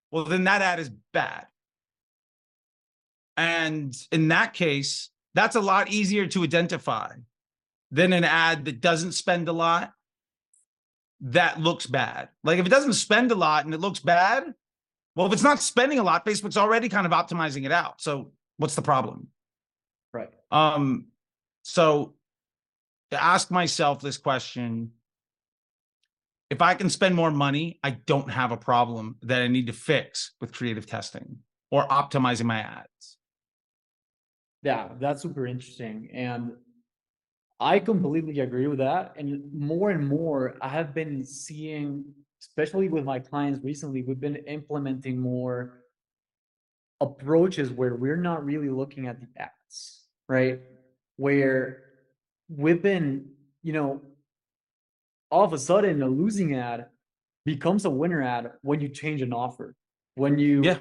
well, 0.10 0.26
then 0.26 0.46
that 0.46 0.62
ad 0.62 0.80
is 0.80 0.90
bad. 1.14 1.46
And 3.38 3.96
in 4.12 4.30
that 4.30 4.54
case, 4.54 5.10
that's 5.36 5.56
a 5.56 5.62
lot 5.62 5.90
easier 5.90 6.28
to 6.28 6.44
identify 6.44 7.12
than 7.92 8.14
an 8.14 8.24
ad 8.24 8.66
that 8.66 8.82
doesn't 8.82 9.14
spend 9.14 9.48
a 9.48 9.54
lot 9.54 9.94
that 11.22 11.60
looks 11.60 11.86
bad. 11.86 12.30
Like 12.44 12.60
if 12.60 12.66
it 12.66 12.70
doesn't 12.70 12.94
spend 12.94 13.32
a 13.32 13.36
lot 13.36 13.66
and 13.66 13.74
it 13.74 13.80
looks 13.80 14.00
bad, 14.00 14.54
well, 15.16 15.28
if 15.28 15.34
it's 15.34 15.44
not 15.44 15.60
spending 15.60 16.00
a 16.00 16.04
lot, 16.04 16.26
Facebook's 16.26 16.58
already 16.58 16.88
kind 16.88 17.06
of 17.06 17.12
optimizing 17.12 17.66
it 17.66 17.72
out. 17.72 18.02
So 18.02 18.32
what's 18.58 18.76
the 18.76 18.82
problem? 18.82 19.28
Right. 20.14 20.30
Um, 20.52 21.08
so 21.64 22.14
to 23.12 23.22
ask 23.22 23.52
myself 23.52 24.02
this 24.02 24.18
question 24.18 24.92
if 26.50 26.64
I 26.64 26.74
can 26.74 26.90
spend 26.90 27.16
more 27.16 27.30
money, 27.30 27.80
I 27.84 27.92
don't 27.92 28.32
have 28.32 28.52
a 28.52 28.58
problem 28.58 29.18
that 29.22 29.42
I 29.42 29.48
need 29.48 29.68
to 29.68 29.74
fix 29.74 30.32
with 30.42 30.52
creative 30.52 30.88
testing 30.88 31.40
or 31.70 31.86
optimizing 31.88 32.46
my 32.46 32.60
ads. 32.60 33.18
Yeah, 34.64 34.90
that's 35.00 35.22
super 35.22 35.46
interesting. 35.46 36.10
And 36.12 36.54
I 37.60 37.80
completely 37.80 38.40
agree 38.40 38.68
with 38.68 38.80
that. 38.80 39.16
And 39.18 39.52
more 39.54 39.90
and 39.90 40.08
more, 40.08 40.56
I 40.62 40.70
have 40.70 40.94
been 40.94 41.26
seeing, 41.26 42.06
especially 42.42 42.88
with 42.88 43.04
my 43.04 43.20
clients 43.20 43.64
recently, 43.64 44.02
we've 44.02 44.20
been 44.20 44.38
implementing 44.38 45.20
more 45.20 45.84
approaches 47.02 47.72
where 47.72 47.96
we're 47.96 48.18
not 48.18 48.46
really 48.46 48.70
looking 48.70 49.08
at 49.08 49.20
the 49.20 49.28
ads, 49.38 50.06
right? 50.28 50.60
Where 51.18 51.84
we've 52.50 52.82
been, 52.82 53.30
you 53.64 53.74
know, 53.74 54.02
all 55.32 55.44
of 55.44 55.54
a 55.54 55.58
sudden 55.58 56.02
a 56.02 56.08
losing 56.08 56.56
ad 56.56 56.88
becomes 57.46 57.86
a 57.86 57.90
winner 57.90 58.22
ad 58.22 58.52
when 58.62 58.80
you 58.80 58.90
change 58.90 59.22
an 59.22 59.34
offer. 59.34 59.76
When 60.16 60.38
you 60.38 60.62
yeah. 60.64 60.80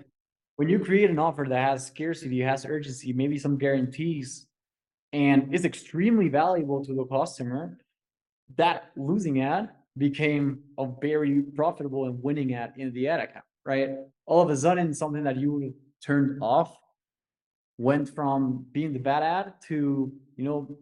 when 0.56 0.68
you 0.68 0.80
create 0.80 1.10
an 1.10 1.18
offer 1.18 1.46
that 1.48 1.68
has 1.68 1.86
scarcity, 1.86 2.40
has 2.40 2.64
urgency, 2.64 3.12
maybe 3.12 3.38
some 3.38 3.58
guarantees, 3.58 4.47
and 5.12 5.54
is 5.54 5.64
extremely 5.64 6.28
valuable 6.28 6.84
to 6.84 6.94
the 6.94 7.04
customer, 7.04 7.78
that 8.56 8.90
losing 8.96 9.40
ad 9.42 9.70
became 9.96 10.60
a 10.78 10.86
very 11.00 11.42
profitable 11.42 12.04
and 12.04 12.22
winning 12.22 12.54
ad 12.54 12.72
in 12.76 12.92
the 12.92 13.08
ad 13.08 13.20
account, 13.20 13.44
right? 13.64 13.90
All 14.26 14.42
of 14.42 14.50
a 14.50 14.56
sudden, 14.56 14.94
something 14.94 15.24
that 15.24 15.36
you 15.36 15.74
turned 16.04 16.38
off 16.42 16.76
went 17.78 18.08
from 18.08 18.66
being 18.72 18.92
the 18.92 18.98
bad 18.98 19.22
ad 19.22 19.54
to, 19.68 20.12
you 20.36 20.44
know, 20.44 20.78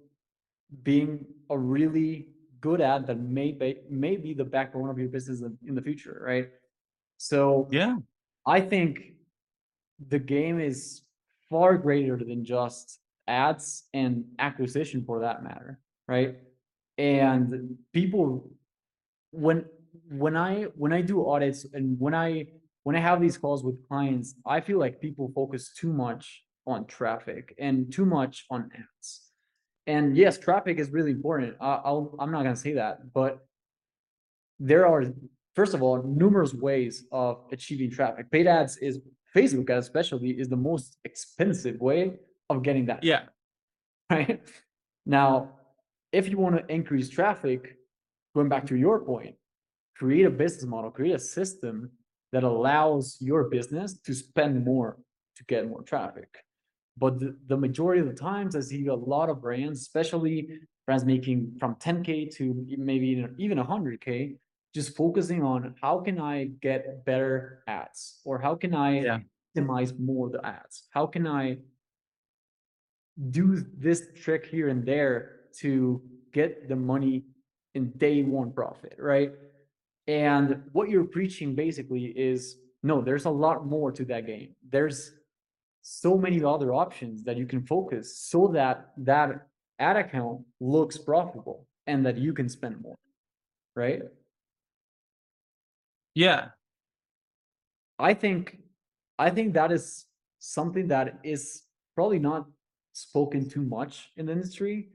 being 0.83 1.24
a 1.51 1.59
really 1.59 2.29
good 2.61 2.81
ad 2.81 3.07
that 3.07 3.20
may 3.20 3.53
be, 3.53 3.79
may 3.89 4.16
be 4.16 4.35
the 4.35 4.45
backbone 4.45 4.89
of 4.89 4.99
your 4.99 5.09
business 5.09 5.43
in 5.66 5.74
the 5.74 5.83
future, 5.83 6.22
right? 6.24 6.49
So 7.18 7.68
yeah, 7.70 7.97
I 8.47 8.61
think 8.61 9.12
the 10.09 10.18
game 10.18 10.61
is 10.61 11.03
far 11.49 11.79
greater 11.79 12.16
than 12.16 12.45
just 12.45 12.99
ads 13.29 13.85
and 13.93 14.24
acquisition 14.39 15.05
for 15.05 15.20
that 15.20 15.43
matter, 15.43 15.79
right? 16.09 16.37
And 16.99 17.77
people, 17.93 18.51
when 19.31 19.64
when 20.11 20.37
I 20.37 20.64
when 20.77 20.93
I 20.93 21.03
do 21.03 21.27
audits 21.29 21.66
and 21.72 21.99
when 21.99 22.14
I 22.14 22.47
when 22.85 22.97
I 22.97 23.01
have 23.01 23.20
these 23.20 23.37
calls 23.37 23.64
with 23.64 23.87
clients, 23.89 24.35
I 24.47 24.61
feel 24.61 24.79
like 24.79 25.01
people 25.01 25.31
focus 25.35 25.72
too 25.77 25.93
much 25.93 26.45
on 26.66 26.87
traffic 26.87 27.55
and 27.59 27.93
too 27.93 28.07
much 28.07 28.45
on 28.51 28.70
ads. 28.74 29.22
And 29.87 30.16
yes, 30.16 30.39
traffic 30.39 30.79
is 30.79 30.91
really 30.91 31.12
important. 31.12 31.57
I, 31.61 31.81
I'll 31.85 32.14
I'm 32.18 32.31
not 32.31 32.43
gonna 32.43 32.57
say 32.57 32.74
that, 32.74 33.12
but 33.12 33.47
there 34.59 34.87
are 34.87 35.05
first 35.55 35.74
of 35.74 35.83
all 35.83 36.03
numerous 36.03 36.55
ways 36.55 37.05
of 37.12 37.41
achieving 37.53 37.91
traffic. 37.91 38.31
Paid 38.31 38.47
ads 38.47 38.79
is 38.79 39.01
Facebook 39.35 39.68
especially 39.70 40.31
is 40.31 40.49
the 40.49 40.57
most 40.57 40.97
expensive 41.05 41.79
way 41.79 42.14
of 42.51 42.62
getting 42.62 42.86
that. 42.86 43.03
Yeah. 43.05 43.24
Right. 44.11 44.40
Now, 45.05 45.59
if 46.12 46.28
you 46.28 46.38
want 46.38 46.57
to 46.57 46.72
increase 46.72 47.09
traffic, 47.09 47.76
going 48.34 48.49
back 48.49 48.66
to 48.66 48.76
your 48.76 49.05
point, 49.05 49.34
create 49.97 50.26
a 50.26 50.30
business 50.30 50.64
model, 50.64 50.90
create 50.90 51.14
a 51.14 51.18
system 51.18 51.90
that 52.32 52.44
allows 52.44 53.16
your 53.20 53.44
business 53.44 53.99
to 54.03 54.14
spend 54.14 54.64
more 54.64 54.99
to 55.36 55.44
get 55.44 55.68
more 55.68 55.82
traffic. 55.82 56.28
But 56.97 57.18
the, 57.18 57.36
the 57.47 57.57
majority 57.57 58.01
of 58.01 58.07
the 58.07 58.14
times 58.14 58.57
I 58.57 58.61
see 58.61 58.86
a 58.86 58.94
lot 58.94 59.28
of 59.28 59.42
brands, 59.42 59.80
especially 59.80 60.61
brands 60.86 61.05
making 61.05 61.57
from 61.59 61.74
10K 61.76 62.26
to 62.36 62.64
maybe 62.78 63.09
even, 63.09 63.34
even 63.38 63.59
100K, 63.59 64.36
just 64.74 64.97
focusing 64.97 65.42
on 65.42 65.74
how 65.82 66.01
can 66.01 66.20
I 66.20 66.44
get 66.62 67.05
better 67.05 67.62
ads 67.66 68.20
or 68.24 68.38
how 68.38 68.55
can 68.55 68.74
I 68.74 69.01
Yeah. 69.01 69.18
optimize 69.57 69.99
more 69.99 70.30
the 70.30 70.44
ads? 70.47 70.84
How 70.90 71.07
can 71.07 71.26
I 71.26 71.59
do 73.30 73.64
this 73.76 74.08
trick 74.14 74.46
here 74.46 74.68
and 74.68 74.84
there 74.84 75.32
to 75.60 76.02
get 76.32 76.68
the 76.68 76.76
money 76.76 77.24
in 77.74 77.90
day 77.92 78.22
one 78.22 78.52
profit, 78.52 78.96
right? 78.98 79.32
And 80.06 80.62
what 80.72 80.88
you're 80.88 81.04
preaching 81.04 81.54
basically 81.54 82.06
is 82.06 82.56
no, 82.82 83.00
there's 83.00 83.24
a 83.24 83.30
lot 83.30 83.66
more 83.66 83.90
to 83.90 84.04
that 84.04 84.26
game. 84.26 84.54
There's 84.68 85.12
so 85.82 86.16
many 86.16 86.42
other 86.42 86.72
options 86.72 87.24
that 87.24 87.36
you 87.36 87.46
can 87.46 87.66
focus 87.66 88.18
so 88.18 88.48
that 88.48 88.92
that 88.98 89.46
ad 89.78 89.96
account 89.96 90.42
looks 90.60 90.96
profitable 90.98 91.66
and 91.86 92.04
that 92.06 92.16
you 92.16 92.32
can 92.32 92.48
spend 92.48 92.80
more, 92.80 92.96
right? 93.74 94.02
Yeah. 96.14 96.48
I 97.98 98.14
think 98.14 98.58
I 99.18 99.30
think 99.30 99.54
that 99.54 99.72
is 99.72 100.04
something 100.38 100.88
that 100.88 101.18
is 101.24 101.62
probably 101.94 102.18
not 102.18 102.46
spoken 102.97 103.49
too 103.49 103.62
much 103.62 104.11
in 104.16 104.26
the 104.26 104.32
industry 104.32 104.88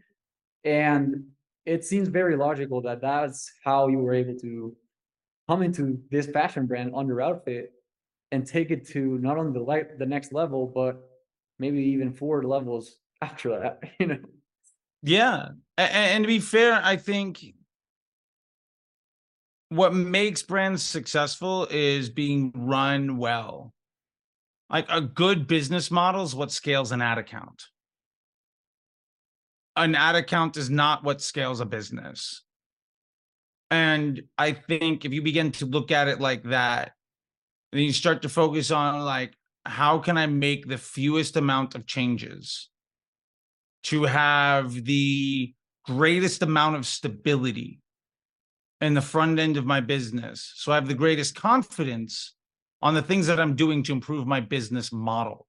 and 0.63 1.23
it 1.65 1.85
seems 1.85 2.07
very 2.07 2.35
logical 2.35 2.81
that 2.81 2.99
that's 3.01 3.51
how 3.63 3.87
you 3.87 3.99
were 3.99 4.13
able 4.13 4.35
to 4.35 4.75
come 5.47 5.61
into 5.61 5.99
this 6.09 6.25
fashion 6.25 6.65
brand 6.65 6.91
Underoutfit 6.93 7.67
and 8.31 8.45
take 8.45 8.71
it 8.71 8.87
to 8.87 9.17
not 9.19 9.37
only 9.37 9.53
the 9.53 9.63
light, 9.63 9.99
the 9.99 10.05
next 10.05 10.33
level 10.33 10.65
but 10.65 10.99
maybe 11.59 11.79
even 11.79 12.11
four 12.11 12.43
levels 12.43 12.95
after 13.21 13.49
that 13.59 13.79
you 13.99 14.07
know 14.07 14.19
Yeah. 15.03 15.49
A- 15.77 15.81
a- 15.81 16.09
And, 16.13 16.23
to 16.23 16.27
be 16.27 16.39
fair, 16.39 16.79
I 16.83 16.95
think 16.97 17.43
what 19.69 19.93
makes 19.93 20.41
brands 20.43 20.83
successful 20.83 21.67
is 21.71 22.09
being 22.09 22.51
run 22.55 23.17
well. 23.17 23.73
Like 24.69 24.85
a 24.89 25.01
good 25.01 25.47
business 25.47 25.89
model 25.91 26.23
is 26.23 26.35
what 26.35 26.51
scales 26.51 26.91
an 26.91 27.01
ad 27.01 27.17
account. 27.17 27.63
An 29.75 29.95
ad 29.95 30.15
account 30.15 30.57
is 30.57 30.69
not 30.69 31.03
what 31.03 31.21
scales 31.21 31.61
a 31.61 31.65
business. 31.65 32.43
And 33.69 34.23
I 34.37 34.51
think 34.51 35.05
if 35.05 35.13
you 35.13 35.21
begin 35.21 35.51
to 35.53 35.65
look 35.65 35.91
at 35.91 36.09
it 36.09 36.19
like 36.19 36.43
that, 36.43 36.91
then 37.71 37.83
you 37.83 37.93
start 37.93 38.23
to 38.23 38.29
focus 38.29 38.69
on 38.69 38.99
like, 39.05 39.33
how 39.65 39.99
can 39.99 40.17
I 40.17 40.25
make 40.25 40.67
the 40.67 40.77
fewest 40.77 41.37
amount 41.37 41.75
of 41.75 41.85
changes? 41.85 42.69
to 43.83 44.03
have 44.03 44.85
the 44.85 45.53
greatest 45.85 46.41
amount 46.41 46.75
of 46.75 46.85
stability 46.85 47.79
in 48.79 48.93
the 48.93 49.01
front 49.01 49.39
end 49.39 49.57
of 49.57 49.65
my 49.65 49.79
business. 49.79 50.53
So 50.55 50.71
I 50.71 50.75
have 50.75 50.87
the 50.87 50.93
greatest 50.93 51.35
confidence 51.35 52.35
on 52.81 52.93
the 52.93 53.01
things 53.01 53.27
that 53.27 53.39
I'm 53.39 53.55
doing 53.55 53.83
to 53.83 53.91
improve 53.91 54.25
my 54.27 54.39
business 54.39 54.91
model. 54.91 55.47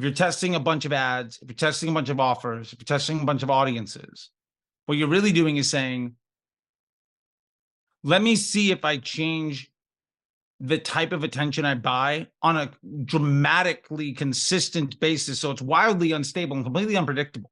If 0.00 0.04
you're 0.04 0.14
testing 0.14 0.54
a 0.54 0.60
bunch 0.60 0.86
of 0.86 0.94
ads, 0.94 1.40
if 1.42 1.48
you're 1.50 1.54
testing 1.54 1.90
a 1.90 1.92
bunch 1.92 2.08
of 2.08 2.18
offers, 2.18 2.72
if 2.72 2.78
you're 2.80 2.86
testing 2.86 3.20
a 3.20 3.24
bunch 3.26 3.42
of 3.42 3.50
audiences, 3.50 4.30
what 4.86 4.96
you're 4.96 5.08
really 5.08 5.30
doing 5.30 5.58
is 5.58 5.68
saying, 5.68 6.14
let 8.02 8.22
me 8.22 8.34
see 8.34 8.72
if 8.72 8.82
I 8.82 8.96
change 8.96 9.70
the 10.58 10.78
type 10.78 11.12
of 11.12 11.22
attention 11.22 11.66
I 11.66 11.74
buy 11.74 12.28
on 12.40 12.56
a 12.56 12.70
dramatically 13.04 14.14
consistent 14.14 14.98
basis. 15.00 15.38
So 15.38 15.50
it's 15.50 15.60
wildly 15.60 16.12
unstable 16.12 16.56
and 16.56 16.64
completely 16.64 16.96
unpredictable. 16.96 17.50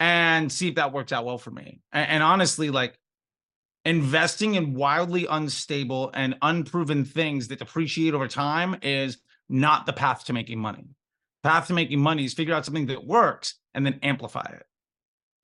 And 0.00 0.50
see 0.50 0.66
if 0.66 0.74
that 0.74 0.92
works 0.92 1.12
out 1.12 1.24
well 1.24 1.38
for 1.38 1.52
me. 1.52 1.82
And, 1.92 2.10
and 2.10 2.22
honestly, 2.24 2.70
like 2.70 2.98
investing 3.84 4.56
in 4.56 4.74
wildly 4.74 5.28
unstable 5.30 6.10
and 6.14 6.34
unproven 6.42 7.04
things 7.04 7.46
that 7.46 7.60
depreciate 7.60 8.12
over 8.12 8.26
time 8.26 8.74
is 8.82 9.18
not 9.48 9.86
the 9.86 9.92
path 9.92 10.24
to 10.24 10.32
making 10.32 10.58
money. 10.58 10.88
Path 11.42 11.66
to 11.68 11.72
making 11.72 12.00
money 12.00 12.24
is 12.24 12.34
figure 12.34 12.54
out 12.54 12.64
something 12.64 12.86
that 12.86 13.04
works 13.04 13.56
and 13.74 13.84
then 13.84 13.98
amplify 14.02 14.48
it. 14.52 14.64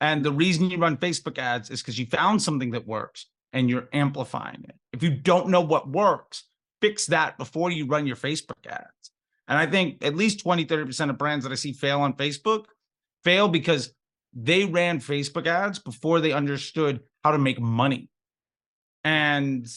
And 0.01 0.23
the 0.23 0.31
reason 0.31 0.69
you 0.69 0.77
run 0.77 0.97
Facebook 0.97 1.37
ads 1.37 1.69
is 1.69 1.81
because 1.81 1.99
you 1.99 2.05
found 2.05 2.41
something 2.41 2.71
that 2.71 2.87
works 2.87 3.25
and 3.51 3.69
you're 3.69 3.89
amplifying 3.91 4.63
it. 4.67 4.75
If 4.93 5.03
you 5.03 5.09
don't 5.09 5.49
know 5.49 5.61
what 5.61 5.89
works, 5.89 6.45
fix 6.81 7.07
that 7.07 7.37
before 7.37 7.71
you 7.71 7.85
run 7.85 8.07
your 8.07 8.15
Facebook 8.15 8.65
ads. 8.67 9.11
And 9.47 9.57
I 9.57 9.65
think 9.65 10.03
at 10.05 10.15
least 10.15 10.39
20, 10.41 10.65
30% 10.65 11.09
of 11.09 11.17
brands 11.17 11.43
that 11.43 11.51
I 11.51 11.55
see 11.55 11.73
fail 11.73 12.01
on 12.01 12.13
Facebook 12.13 12.65
fail 13.23 13.47
because 13.47 13.91
they 14.33 14.65
ran 14.65 14.99
Facebook 14.99 15.47
ads 15.47 15.79
before 15.79 16.21
they 16.21 16.31
understood 16.31 17.01
how 17.23 17.31
to 17.31 17.37
make 17.37 17.59
money. 17.59 18.09
And 19.03 19.67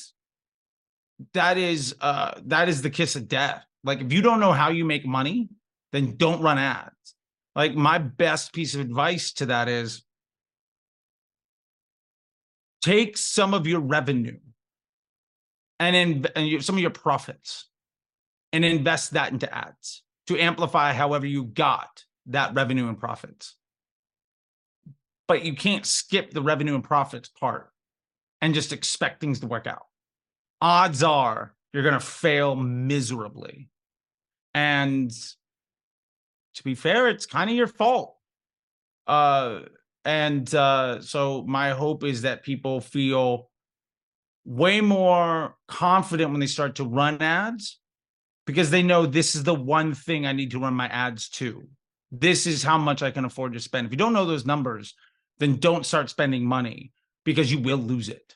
that 1.34 1.56
is 1.56 1.94
uh 2.00 2.32
that 2.46 2.68
is 2.68 2.82
the 2.82 2.90
kiss 2.90 3.16
of 3.16 3.28
death. 3.28 3.64
Like 3.84 4.00
if 4.00 4.12
you 4.12 4.22
don't 4.22 4.40
know 4.40 4.52
how 4.52 4.70
you 4.70 4.84
make 4.84 5.06
money, 5.06 5.48
then 5.92 6.16
don't 6.16 6.42
run 6.42 6.58
ads. 6.58 7.14
Like 7.54 7.74
my 7.74 7.98
best 7.98 8.52
piece 8.52 8.74
of 8.74 8.80
advice 8.80 9.32
to 9.34 9.46
that 9.46 9.68
is 9.68 10.02
take 12.80 13.16
some 13.16 13.54
of 13.54 13.66
your 13.66 13.80
revenue 13.80 14.38
and 15.78 15.96
in 15.96 16.26
and 16.34 16.48
you, 16.48 16.60
some 16.60 16.76
of 16.76 16.80
your 16.80 16.90
profits 16.90 17.68
and 18.52 18.64
invest 18.64 19.12
that 19.12 19.32
into 19.32 19.52
ads 19.54 20.02
to 20.26 20.38
amplify 20.38 20.92
however 20.92 21.26
you 21.26 21.44
got 21.44 22.04
that 22.26 22.54
revenue 22.54 22.88
and 22.88 22.98
profits. 22.98 23.56
But 25.28 25.44
you 25.44 25.54
can't 25.54 25.86
skip 25.86 26.32
the 26.32 26.42
revenue 26.42 26.74
and 26.74 26.84
profits 26.84 27.28
part 27.28 27.70
and 28.40 28.54
just 28.54 28.72
expect 28.72 29.20
things 29.20 29.40
to 29.40 29.46
work 29.46 29.66
out. 29.66 29.86
Odds 30.60 31.02
are 31.02 31.54
you're 31.72 31.82
going 31.82 31.94
to 31.94 32.00
fail 32.00 32.54
miserably. 32.54 33.68
And 34.54 35.10
to 36.54 36.64
be 36.64 36.74
fair 36.74 37.08
it's 37.08 37.26
kind 37.26 37.50
of 37.50 37.56
your 37.56 37.66
fault 37.66 38.16
uh 39.06 39.60
and 40.04 40.52
uh, 40.54 41.00
so 41.00 41.44
my 41.46 41.70
hope 41.70 42.04
is 42.04 42.22
that 42.22 42.42
people 42.42 42.80
feel 42.80 43.50
way 44.44 44.80
more 44.80 45.56
confident 45.68 46.30
when 46.30 46.40
they 46.40 46.46
start 46.46 46.76
to 46.76 46.84
run 46.84 47.22
ads 47.22 47.78
because 48.46 48.70
they 48.70 48.82
know 48.82 49.06
this 49.06 49.36
is 49.36 49.44
the 49.44 49.54
one 49.54 49.94
thing 49.94 50.26
I 50.26 50.32
need 50.32 50.50
to 50.52 50.58
run 50.58 50.74
my 50.74 50.88
ads 50.88 51.28
to. 51.30 51.68
This 52.10 52.46
is 52.46 52.62
how 52.62 52.78
much 52.78 53.02
I 53.02 53.12
can 53.12 53.24
afford 53.24 53.52
to 53.52 53.60
spend. 53.60 53.86
If 53.86 53.92
you 53.92 53.98
don't 53.98 54.12
know 54.12 54.26
those 54.26 54.44
numbers, 54.44 54.94
then 55.38 55.56
don't 55.56 55.86
start 55.86 56.10
spending 56.10 56.44
money 56.44 56.92
because 57.24 57.52
you 57.52 57.60
will 57.60 57.78
lose 57.78 58.08
it. 58.08 58.34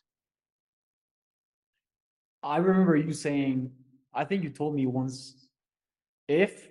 I 2.43 2.59
remember 2.59 2.97
you 2.97 3.13
saying, 3.13 3.73
I 4.15 4.25
think 4.25 4.45
you 4.45 4.51
told 4.51 4.77
me 4.77 4.87
once, 4.87 5.49
if 6.29 6.69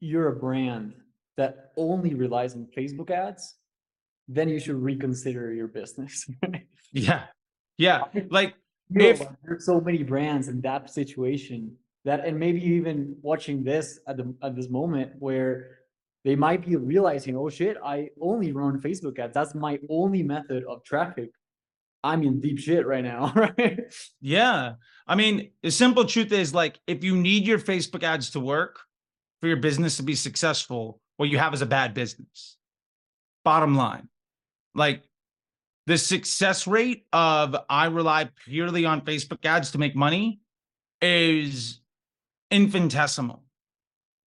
you're 0.00 0.28
a 0.28 0.36
brand 0.36 0.94
that 1.36 1.72
only 1.76 2.14
relies 2.14 2.54
on 2.54 2.66
Facebook 2.76 3.10
ads, 3.10 3.56
then 4.26 4.48
you 4.48 4.58
should 4.60 4.76
reconsider 4.76 5.52
your 5.52 5.68
business. 5.68 6.28
Yeah. 6.92 7.24
Yeah. 7.76 8.04
Like, 8.30 8.54
You 8.90 9.08
If- 9.10 9.22
there's 9.44 9.66
so 9.66 9.78
many 9.80 10.02
brands 10.02 10.48
in 10.48 10.62
that 10.62 10.88
situation 10.90 11.76
that, 12.06 12.24
and 12.24 12.38
maybe 12.38 12.64
even 12.64 13.14
watching 13.20 13.62
this 13.62 14.00
at 14.08 14.16
the, 14.16 14.34
at 14.42 14.56
this 14.56 14.70
moment 14.70 15.12
where 15.18 15.78
they 16.24 16.34
might 16.34 16.64
be 16.64 16.76
realizing, 16.76 17.36
oh 17.36 17.50
shit, 17.50 17.76
I 17.84 18.08
only 18.20 18.52
run 18.52 18.80
Facebook 18.80 19.18
ads. 19.18 19.34
That's 19.34 19.54
my 19.54 19.78
only 19.90 20.22
method 20.22 20.64
of 20.64 20.82
traffic. 20.84 21.30
I'm 22.02 22.22
in 22.22 22.40
deep 22.40 22.58
shit 22.58 22.86
right 22.86 23.04
now, 23.04 23.32
right? 23.36 23.92
Yeah. 24.22 24.74
I 25.06 25.14
mean, 25.14 25.50
the 25.62 25.70
simple 25.70 26.06
truth 26.06 26.32
is 26.32 26.54
like 26.54 26.80
if 26.86 27.04
you 27.04 27.16
need 27.16 27.46
your 27.46 27.58
Facebook 27.58 28.02
ads 28.02 28.30
to 28.30 28.40
work 28.40 28.80
for 29.40 29.48
your 29.48 29.56
business 29.56 29.96
to 29.96 30.02
be 30.02 30.14
successful, 30.14 31.00
what 31.16 31.28
you 31.28 31.38
have 31.38 31.54
is 31.54 31.62
a 31.62 31.66
bad 31.66 31.94
business. 31.94 32.56
Bottom 33.44 33.76
line. 33.76 34.08
Like 34.74 35.02
the 35.86 35.98
success 35.98 36.66
rate 36.66 37.06
of 37.12 37.56
I 37.68 37.86
rely 37.86 38.30
purely 38.44 38.84
on 38.84 39.00
Facebook 39.02 39.44
ads 39.44 39.70
to 39.72 39.78
make 39.78 39.96
money 39.96 40.40
is 41.00 41.80
infinitesimal. 42.50 43.42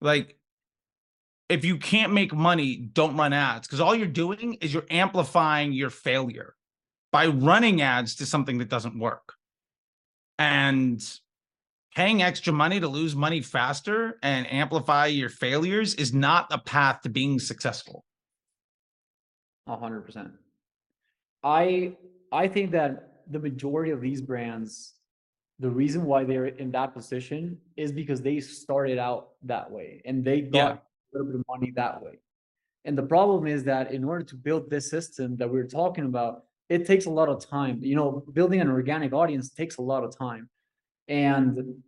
Like 0.01 0.39
if 1.49 1.65
you 1.65 1.77
can't 1.77 2.13
make 2.13 2.33
money, 2.33 2.77
don't 2.77 3.17
run 3.17 3.33
ads 3.33 3.67
because 3.67 3.81
all 3.81 3.95
you're 3.95 4.07
doing 4.07 4.55
is 4.55 4.73
you're 4.73 4.87
amplifying 4.89 5.73
your 5.73 5.91
failure 5.91 6.55
by 7.13 7.27
running 7.27 7.83
ads 7.83 8.15
to 8.17 8.27
something 8.27 8.59
that 8.59 8.69
doesn't 8.69 8.99
work. 8.99 9.35
And 10.39 11.05
paying 11.95 12.23
extra 12.23 12.53
money 12.53 12.81
to 12.81 12.89
lose 12.89 13.15
money 13.17 13.41
faster 13.41 14.19
and 14.23 14.51
amplify 14.53 15.07
your 15.07 15.29
failures 15.29 15.95
is 15.95 16.13
not 16.13 16.47
a 16.51 16.59
path 16.59 17.03
to 17.03 17.09
being 17.09 17.39
successful. 17.39 18.05
A 19.67 19.77
hundred 19.77 20.03
percent. 20.03 20.33
I 21.43 21.97
I 22.33 22.49
think 22.49 22.71
that 22.73 23.23
the 23.31 23.39
majority 23.39 23.91
of 23.93 24.01
these 24.01 24.21
brands, 24.21 24.95
the 25.59 25.71
reason 25.71 26.05
why 26.05 26.25
they're 26.25 26.47
in 26.47 26.71
that 26.73 26.95
position 26.95 27.59
is 27.77 27.93
because 27.93 28.21
they 28.23 28.41
started 28.41 28.99
out 28.99 29.31
that 29.43 29.71
way 29.71 30.03
and 30.05 30.25
they 30.25 30.41
got 30.43 30.51
Yeah. 30.53 30.73
a 30.73 30.81
little 31.13 31.33
bit 31.33 31.41
of 31.41 31.45
money 31.49 31.71
that 31.77 32.03
way. 32.03 32.19
And 32.85 32.97
the 32.97 33.03
problem 33.05 33.47
is 33.47 33.63
that 33.65 33.93
in 33.93 34.05
order 34.05 34.25
to 34.25 34.37
build 34.37 34.71
this 34.71 34.89
system 34.91 35.37
that 35.37 35.51
we're 35.51 35.67
talking 35.67 36.05
about, 36.07 36.45
it 36.69 36.87
takes 36.87 37.07
a 37.07 37.11
lot 37.11 37.29
of 37.29 37.45
time. 37.45 37.83
You 37.83 37.95
know, 37.97 38.25
building 38.33 38.61
an 38.61 38.71
organic 38.71 39.13
audience 39.13 39.51
takes 39.51 39.77
a 39.77 39.83
lot 39.83 40.03
of 40.03 40.17
time. 40.17 40.49
And 41.11 41.83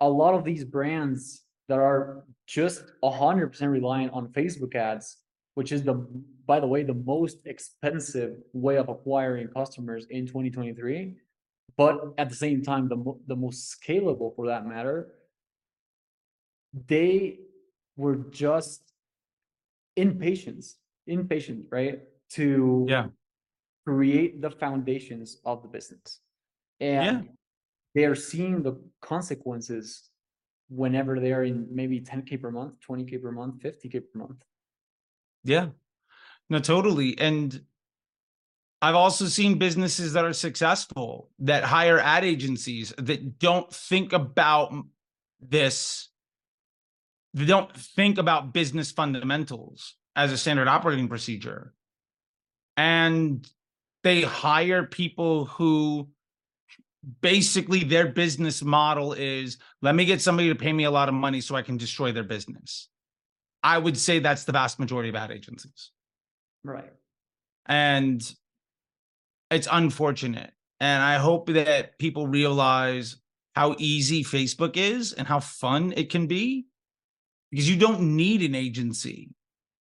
a 0.00 0.08
lot 0.08 0.34
of 0.34 0.44
these 0.44 0.64
brands 0.64 1.42
that 1.68 1.78
are 1.78 2.24
just 2.46 2.84
a 3.02 3.10
hundred 3.10 3.48
percent 3.48 3.72
reliant 3.72 4.12
on 4.12 4.28
Facebook 4.28 4.74
ads, 4.76 5.18
which 5.56 5.72
is 5.72 5.82
the, 5.82 5.94
by 6.46 6.60
the 6.60 6.66
way, 6.66 6.84
the 6.84 6.94
most 6.94 7.38
expensive 7.44 8.36
way 8.52 8.76
of 8.76 8.88
acquiring 8.88 9.48
customers 9.48 10.06
in 10.10 10.26
twenty 10.26 10.50
twenty-three. 10.50 11.16
But 11.76 12.14
at 12.16 12.28
the 12.30 12.36
same 12.36 12.62
time, 12.62 12.88
the 12.88 12.98
the 13.26 13.36
most 13.36 13.76
scalable 13.76 14.34
for 14.36 14.46
that 14.46 14.64
matter. 14.64 15.12
They 16.86 17.40
were 17.96 18.16
just 18.30 18.82
impatient, 19.96 20.64
impatient, 21.06 21.66
right? 21.70 22.00
To 22.38 22.86
Yeah. 22.88 23.08
create 23.86 24.40
the 24.40 24.50
foundations 24.50 25.40
of 25.44 25.62
the 25.62 25.68
business. 25.68 26.20
And 26.80 27.30
they 27.96 28.04
are 28.04 28.14
seeing 28.14 28.62
the 28.62 28.78
consequences 29.00 30.10
whenever 30.68 31.18
they're 31.18 31.44
in 31.44 31.66
maybe 31.70 31.98
ten 31.98 32.22
K 32.22 32.36
per 32.36 32.50
month, 32.50 32.78
twenty 32.80 33.04
K 33.04 33.16
per 33.16 33.32
month, 33.32 33.62
fifty 33.62 33.88
K 33.88 34.00
per 34.00 34.18
month. 34.18 34.44
Yeah. 35.42 35.68
No, 36.50 36.58
totally. 36.58 37.18
And 37.18 37.58
I've 38.82 38.94
also 38.94 39.24
seen 39.24 39.56
businesses 39.58 40.12
that 40.12 40.26
are 40.26 40.34
successful 40.34 41.30
that 41.38 41.64
hire 41.64 41.98
ad 41.98 42.22
agencies 42.22 42.92
that 42.98 43.38
don't 43.38 43.72
think 43.72 44.12
about 44.12 44.74
this. 45.40 46.10
They 47.32 47.46
don't 47.46 47.74
think 47.74 48.18
about 48.18 48.52
business 48.52 48.90
fundamentals 48.90 49.94
as 50.14 50.32
a 50.32 50.38
standard 50.38 50.68
operating 50.68 51.08
procedure. 51.08 51.72
And 52.76 53.48
they 54.02 54.20
hire 54.20 54.84
people 54.84 55.46
who 55.46 56.10
basically 57.20 57.84
their 57.84 58.08
business 58.08 58.62
model 58.62 59.12
is 59.12 59.58
let 59.82 59.94
me 59.94 60.04
get 60.04 60.20
somebody 60.20 60.48
to 60.48 60.54
pay 60.54 60.72
me 60.72 60.84
a 60.84 60.90
lot 60.90 61.08
of 61.08 61.14
money 61.14 61.40
so 61.40 61.54
I 61.54 61.62
can 61.62 61.76
destroy 61.76 62.12
their 62.12 62.24
business. 62.24 62.88
I 63.62 63.78
would 63.78 63.96
say 63.96 64.18
that's 64.18 64.44
the 64.44 64.52
vast 64.52 64.78
majority 64.78 65.08
of 65.08 65.14
ad 65.14 65.30
agencies. 65.30 65.90
Right. 66.64 66.92
And 67.66 68.22
it's 69.50 69.68
unfortunate. 69.70 70.52
And 70.80 71.02
I 71.02 71.16
hope 71.16 71.48
that 71.48 71.98
people 71.98 72.26
realize 72.26 73.16
how 73.54 73.74
easy 73.78 74.22
Facebook 74.22 74.76
is 74.76 75.12
and 75.12 75.26
how 75.26 75.40
fun 75.40 75.94
it 75.96 76.10
can 76.10 76.26
be 76.26 76.66
because 77.50 77.68
you 77.68 77.76
don't 77.76 78.16
need 78.16 78.42
an 78.42 78.54
agency. 78.54 79.30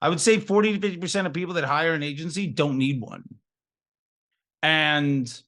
I 0.02 0.10
would 0.10 0.22
say 0.22 0.40
40 0.40 0.80
to 0.80 0.98
50% 0.98 1.26
of 1.26 1.34
people 1.34 1.56
that 1.56 1.66
hire 1.66 1.94
an 1.94 2.04
agency 2.04 2.48
don't 2.48 2.78
need 2.78 3.02
one. 3.02 3.24
And 4.62 5.42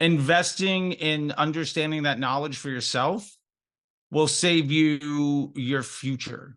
investing 0.00 0.92
in 0.92 1.32
understanding 1.32 2.04
that 2.04 2.18
knowledge 2.18 2.56
for 2.56 2.70
yourself 2.70 3.36
will 4.10 4.28
save 4.28 4.70
you 4.70 5.52
your 5.54 5.82
future 5.82 6.56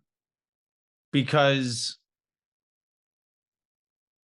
because 1.12 1.98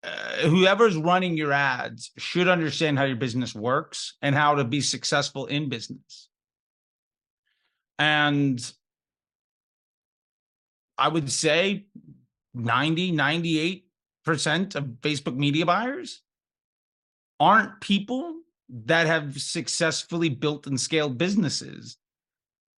uh, 0.04 0.48
whoever's 0.48 0.96
running 0.96 1.36
your 1.36 1.52
ads 1.52 2.12
should 2.16 2.48
understand 2.48 2.98
how 2.98 3.04
your 3.04 3.16
business 3.16 3.54
works 3.54 4.16
and 4.22 4.34
how 4.34 4.54
to 4.54 4.64
be 4.64 4.80
successful 4.80 5.46
in 5.46 5.68
business. 5.68 6.28
And 7.98 8.60
I 10.96 11.08
would 11.08 11.30
say 11.30 11.86
90, 12.54 13.12
98% 13.12 13.82
of 14.76 14.84
Facebook 15.02 15.36
media 15.36 15.66
buyers 15.66 16.22
aren't 17.40 17.80
people 17.80 18.34
that 18.68 19.06
have 19.06 19.40
successfully 19.40 20.28
built 20.28 20.66
and 20.66 20.80
scaled 20.80 21.16
businesses 21.18 21.96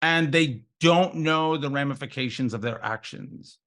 and 0.03 0.33
they 0.33 0.63
don't 0.81 1.17
know 1.17 1.57
the 1.57 1.71
ramifications 1.71 2.55
of 2.55 2.63
their 2.63 2.83
actions. 2.85 3.59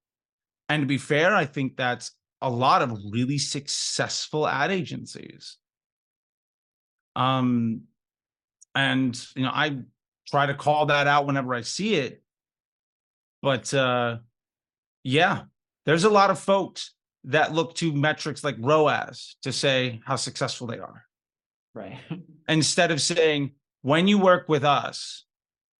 And 0.69 0.82
to 0.82 0.88
be 0.88 0.97
fair, 0.97 1.36
I 1.36 1.45
think 1.45 1.78
that's 1.78 2.11
a 2.41 2.49
lot 2.49 2.82
of 2.82 2.97
really 3.11 3.38
successful 3.38 4.47
ad 4.47 4.71
agencies. 4.71 5.57
Um, 7.15 7.82
and 8.74 9.19
you 9.36 9.43
know, 9.43 9.51
I 9.53 9.80
try 10.28 10.47
to 10.47 10.55
call 10.55 10.88
that 10.88 11.07
out 11.07 11.28
whenever 11.28 11.53
I 11.53 11.61
see 11.61 11.95
it. 11.95 12.24
But 13.41 13.74
uh, 13.74 14.17
yeah, 15.03 15.43
there's 15.86 16.05
a 16.05 16.09
lot 16.09 16.32
of 16.32 16.39
folks 16.39 16.93
that 17.26 17.53
look 17.53 17.76
to 17.76 17.93
metrics 17.93 18.43
like 18.43 18.55
ROAS 18.59 19.36
to 19.43 19.51
say 19.51 20.01
how 20.05 20.15
successful 20.15 20.67
they 20.67 20.80
are 20.80 21.05
Right. 21.76 21.97
instead 22.47 22.91
of 22.91 23.01
saying 23.01 23.51
when 23.82 24.07
you 24.07 24.17
work 24.17 24.47
with 24.47 24.63
us 24.63 25.26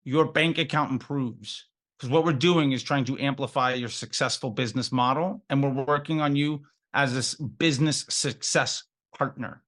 your 0.04 0.26
bank 0.26 0.58
account 0.58 0.90
improves 0.90 1.66
because 1.96 2.10
what 2.10 2.24
we're 2.24 2.32
doing 2.32 2.72
is 2.72 2.82
trying 2.82 3.04
to 3.04 3.18
amplify 3.18 3.74
your 3.74 3.88
successful 3.88 4.50
business 4.50 4.90
model 4.90 5.42
and 5.48 5.62
we're 5.62 5.84
working 5.84 6.20
on 6.20 6.36
you 6.36 6.62
as 6.92 7.14
this 7.14 7.34
business 7.34 8.04
success 8.08 8.84
partner 9.16 9.62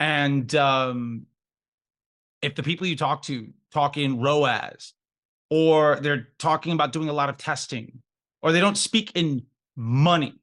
and 0.00 0.54
um, 0.54 1.26
if 2.42 2.54
the 2.54 2.62
people 2.62 2.86
you 2.86 2.96
talk 2.96 3.22
to 3.22 3.48
talk 3.72 3.96
in 3.96 4.20
ROAS 4.20 4.94
or 5.50 5.96
they're 6.00 6.28
talking 6.38 6.72
about 6.72 6.92
doing 6.92 7.08
a 7.08 7.12
lot 7.12 7.28
of 7.28 7.36
testing 7.36 8.00
or 8.42 8.52
they 8.52 8.60
don't 8.60 8.76
speak 8.76 9.12
in 9.14 9.44
money 9.76 10.34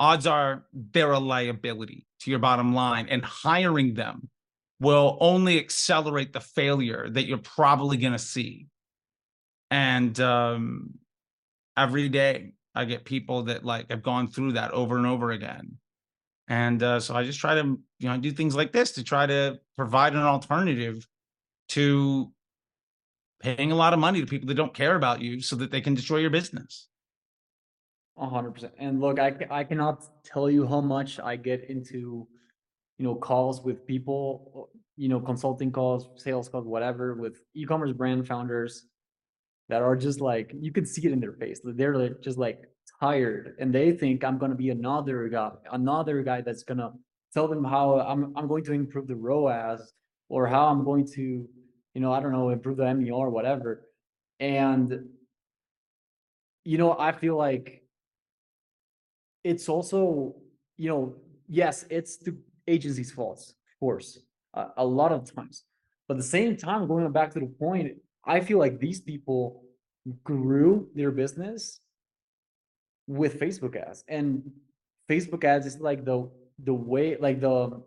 odds 0.00 0.26
are 0.26 0.64
they're 0.72 1.12
a 1.12 1.18
liability 1.18 2.06
to 2.20 2.30
your 2.30 2.40
bottom 2.40 2.74
line 2.74 3.06
and 3.08 3.22
hiring 3.24 3.94
them 3.94 4.28
will 4.80 5.18
only 5.20 5.58
accelerate 5.58 6.32
the 6.32 6.40
failure 6.40 7.08
that 7.10 7.26
you're 7.26 7.38
probably 7.38 7.98
going 7.98 8.14
to 8.14 8.18
see. 8.18 8.66
And 9.70 10.18
um 10.18 10.94
every 11.76 12.08
day 12.08 12.52
i 12.74 12.84
get 12.84 13.04
people 13.04 13.44
that 13.44 13.64
like 13.64 13.88
have 13.90 14.02
gone 14.02 14.26
through 14.28 14.52
that 14.52 14.72
over 14.72 14.96
and 14.96 15.06
over 15.06 15.30
again. 15.30 15.76
And 16.48 16.82
uh, 16.82 16.98
so 16.98 17.14
i 17.14 17.22
just 17.22 17.38
try 17.38 17.54
to 17.54 17.78
you 17.98 18.08
know 18.08 18.16
do 18.16 18.32
things 18.32 18.56
like 18.56 18.72
this 18.72 18.92
to 18.92 19.04
try 19.04 19.26
to 19.26 19.60
provide 19.76 20.14
an 20.14 20.22
alternative 20.22 21.06
to 21.68 22.32
paying 23.40 23.70
a 23.70 23.76
lot 23.76 23.92
of 23.92 23.98
money 23.98 24.20
to 24.20 24.26
people 24.26 24.48
that 24.48 24.54
don't 24.54 24.74
care 24.74 24.96
about 24.96 25.20
you 25.20 25.40
so 25.40 25.56
that 25.56 25.70
they 25.70 25.80
can 25.80 25.94
destroy 25.94 26.18
your 26.18 26.30
business 26.30 26.89
hundred 28.28 28.52
percent. 28.52 28.72
And 28.78 29.00
look, 29.00 29.18
I, 29.18 29.34
I 29.50 29.64
cannot 29.64 30.04
tell 30.24 30.50
you 30.50 30.66
how 30.66 30.80
much 30.80 31.18
I 31.20 31.36
get 31.36 31.70
into, 31.70 32.26
you 32.98 33.04
know, 33.04 33.14
calls 33.14 33.62
with 33.62 33.86
people, 33.86 34.70
you 34.96 35.08
know, 35.08 35.20
consulting 35.20 35.72
calls, 35.72 36.10
sales 36.16 36.48
calls, 36.48 36.66
whatever, 36.66 37.14
with 37.14 37.40
e-commerce 37.54 37.92
brand 37.92 38.26
founders 38.26 38.84
that 39.68 39.82
are 39.82 39.96
just 39.96 40.20
like, 40.20 40.52
you 40.60 40.72
can 40.72 40.84
see 40.84 41.06
it 41.06 41.12
in 41.12 41.20
their 41.20 41.32
face. 41.32 41.60
They're 41.64 41.96
like, 41.96 42.20
just 42.20 42.38
like 42.38 42.64
tired 43.00 43.54
and 43.58 43.72
they 43.72 43.92
think 43.92 44.24
I'm 44.24 44.36
gonna 44.36 44.54
be 44.54 44.70
another 44.70 45.28
guy, 45.28 45.52
another 45.72 46.22
guy 46.22 46.42
that's 46.42 46.64
gonna 46.64 46.92
tell 47.32 47.48
them 47.48 47.64
how 47.64 48.00
I'm, 48.00 48.36
I'm 48.36 48.48
going 48.48 48.64
to 48.64 48.72
improve 48.72 49.06
the 49.06 49.16
ROAS 49.16 49.92
or 50.28 50.46
how 50.46 50.66
I'm 50.68 50.84
going 50.84 51.06
to, 51.14 51.48
you 51.94 52.00
know, 52.00 52.12
I 52.12 52.20
don't 52.20 52.32
know, 52.32 52.50
improve 52.50 52.76
the 52.76 52.92
MER 52.94 53.30
whatever. 53.30 53.86
And, 54.38 55.08
you 56.64 56.78
know, 56.78 56.96
I 56.98 57.12
feel 57.12 57.36
like 57.36 57.79
it's 59.44 59.68
also, 59.68 60.34
you 60.76 60.88
know, 60.88 61.14
yes, 61.48 61.84
it's 61.90 62.16
the 62.18 62.36
agency's 62.66 63.10
faults, 63.10 63.50
of 63.50 63.80
course, 63.80 64.18
a, 64.54 64.66
a 64.78 64.84
lot 64.84 65.12
of 65.12 65.32
times. 65.34 65.64
But 66.08 66.14
at 66.14 66.18
the 66.18 66.28
same 66.28 66.56
time, 66.56 66.86
going 66.88 67.10
back 67.12 67.30
to 67.32 67.40
the 67.40 67.46
point, 67.46 67.92
I 68.24 68.40
feel 68.40 68.58
like 68.58 68.78
these 68.78 69.00
people 69.00 69.62
grew 70.24 70.88
their 70.94 71.10
business 71.10 71.80
with 73.06 73.40
Facebook 73.40 73.76
ads. 73.76 74.04
And 74.08 74.50
Facebook 75.08 75.44
ads 75.44 75.66
is 75.66 75.80
like 75.80 76.04
the 76.04 76.30
the 76.64 76.74
way 76.74 77.16
like 77.16 77.40
the 77.40 77.82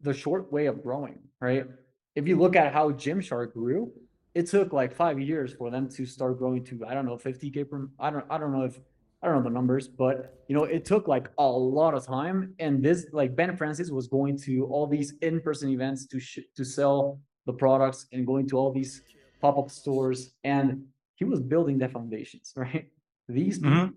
the 0.00 0.14
short 0.14 0.52
way 0.52 0.66
of 0.66 0.82
growing, 0.82 1.18
right? 1.40 1.66
If 2.14 2.28
you 2.28 2.38
look 2.38 2.56
at 2.56 2.72
how 2.72 2.90
Gymshark 2.92 3.52
grew, 3.52 3.92
it 4.34 4.46
took 4.46 4.72
like 4.72 4.94
five 4.94 5.18
years 5.20 5.54
for 5.54 5.70
them 5.70 5.88
to 5.90 6.06
start 6.06 6.38
growing 6.38 6.64
to 6.64 6.84
I 6.86 6.94
don't 6.94 7.06
know 7.06 7.16
50k 7.16 7.68
per 7.68 7.88
I 7.98 8.10
don't 8.10 8.24
I 8.30 8.38
don't 8.38 8.52
know 8.52 8.64
if 8.64 8.78
I 9.24 9.28
don't 9.28 9.36
know 9.38 9.42
the 9.50 9.54
numbers, 9.54 9.88
but 9.88 10.16
you 10.48 10.54
know 10.54 10.64
it 10.64 10.84
took 10.84 11.08
like 11.08 11.30
a 11.38 11.48
lot 11.48 11.94
of 11.94 12.04
time. 12.06 12.54
And 12.58 12.82
this 12.82 13.06
like 13.12 13.34
Ben 13.34 13.56
Francis 13.56 13.90
was 13.90 14.06
going 14.06 14.36
to 14.40 14.66
all 14.66 14.86
these 14.86 15.14
in-person 15.22 15.70
events 15.70 16.06
to 16.08 16.20
sh- 16.20 16.40
to 16.56 16.64
sell 16.64 17.20
the 17.46 17.52
products 17.54 18.06
and 18.12 18.26
going 18.26 18.46
to 18.48 18.56
all 18.58 18.70
these 18.72 19.02
pop-up 19.40 19.70
stores, 19.70 20.34
and 20.44 20.84
he 21.16 21.24
was 21.24 21.40
building 21.40 21.78
the 21.78 21.88
foundations, 21.88 22.52
right? 22.56 22.86
These 23.28 23.60
Mhm. 23.60 23.94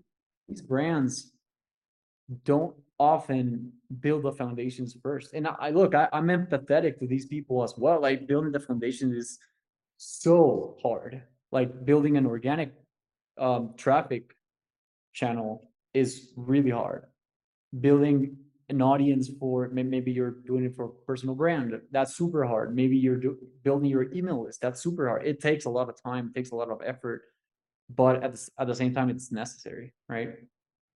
these 0.48 0.62
brands 0.62 1.32
don't 2.44 2.74
often 2.98 3.72
build 4.00 4.22
the 4.24 4.32
foundations 4.32 4.96
first. 5.02 5.32
And 5.34 5.46
I, 5.46 5.54
I 5.60 5.70
look, 5.70 5.94
I, 5.94 6.08
I'm 6.12 6.26
empathetic 6.28 6.98
to 6.98 7.06
these 7.06 7.26
people 7.26 7.62
as 7.62 7.74
well. 7.76 8.00
Like 8.00 8.26
building 8.26 8.52
the 8.52 8.60
foundation 8.60 9.14
is 9.14 9.38
so 9.98 10.76
hard. 10.82 11.22
Like 11.52 11.84
building 11.84 12.16
an 12.16 12.26
organic 12.26 12.72
um, 13.38 13.74
traffic 13.76 14.34
channel 15.18 15.70
is 15.94 16.32
really 16.36 16.70
hard. 16.70 17.02
Building 17.80 18.36
an 18.68 18.82
audience 18.82 19.30
for 19.40 19.68
maybe 19.72 20.10
you're 20.12 20.36
doing 20.46 20.64
it 20.64 20.74
for 20.76 20.84
a 20.86 20.92
personal 21.06 21.34
brand, 21.34 21.72
that's 21.90 22.16
super 22.16 22.44
hard. 22.44 22.74
Maybe 22.74 22.96
you're 22.96 23.16
do, 23.16 23.36
building 23.62 23.90
your 23.90 24.12
email 24.12 24.44
list, 24.44 24.60
that's 24.60 24.82
super 24.82 25.08
hard. 25.08 25.26
It 25.26 25.40
takes 25.40 25.64
a 25.64 25.70
lot 25.70 25.88
of 25.88 25.96
time, 26.00 26.32
takes 26.34 26.50
a 26.50 26.54
lot 26.54 26.70
of 26.70 26.80
effort, 26.84 27.22
but 27.88 28.22
at 28.22 28.32
the, 28.34 28.48
at 28.60 28.66
the 28.66 28.74
same 28.74 28.92
time, 28.94 29.08
it's 29.08 29.32
necessary, 29.32 29.94
right? 30.08 30.30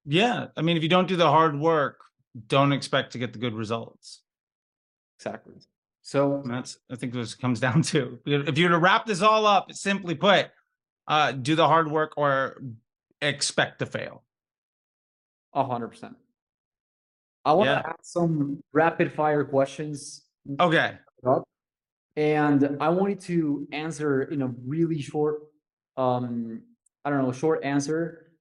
Yeah. 0.04 0.48
I 0.56 0.62
mean, 0.62 0.76
if 0.76 0.82
you 0.82 0.88
don't 0.88 1.08
do 1.08 1.16
the 1.16 1.30
hard 1.30 1.58
work, 1.58 1.98
don't 2.46 2.72
expect 2.72 3.12
to 3.12 3.18
get 3.18 3.32
the 3.32 3.38
good 3.38 3.54
results. 3.54 4.22
Exactly. 5.18 5.54
So 6.02 6.40
And 6.42 6.50
that's 6.52 6.78
I 6.90 6.96
think 6.96 7.12
this 7.12 7.34
comes 7.34 7.60
down 7.60 7.82
to. 7.82 8.18
If 8.26 8.58
you're 8.58 8.70
to 8.70 8.78
wrap 8.78 9.06
this 9.06 9.22
all 9.22 9.46
up, 9.46 9.72
simply 9.72 10.14
put, 10.14 10.50
uh, 11.06 11.32
do 11.32 11.54
the 11.54 11.66
hard 11.66 11.90
work 11.90 12.14
or 12.16 12.60
expect 13.32 13.78
to 13.78 13.86
fail. 13.86 14.24
A 15.54 15.64
hundred 15.64 15.88
percent. 15.88 16.16
I 17.44 17.52
want 17.52 17.66
to 17.68 17.72
Yeah. 17.72 17.82
ask 17.86 17.98
some 18.04 18.62
rapid 18.72 19.12
fire 19.12 19.44
questions 19.44 20.26
Okay. 20.60 20.98
and 22.16 22.76
I 22.80 22.88
wanted 22.88 23.20
to 23.20 23.66
answer 23.72 24.22
in 24.24 24.42
a 24.42 24.48
really 24.66 25.00
short, 25.00 25.42
um, 25.96 26.62
I 27.04 27.10
don't 27.10 27.22
know, 27.22 27.32
short 27.32 27.64
answer. 27.64 28.32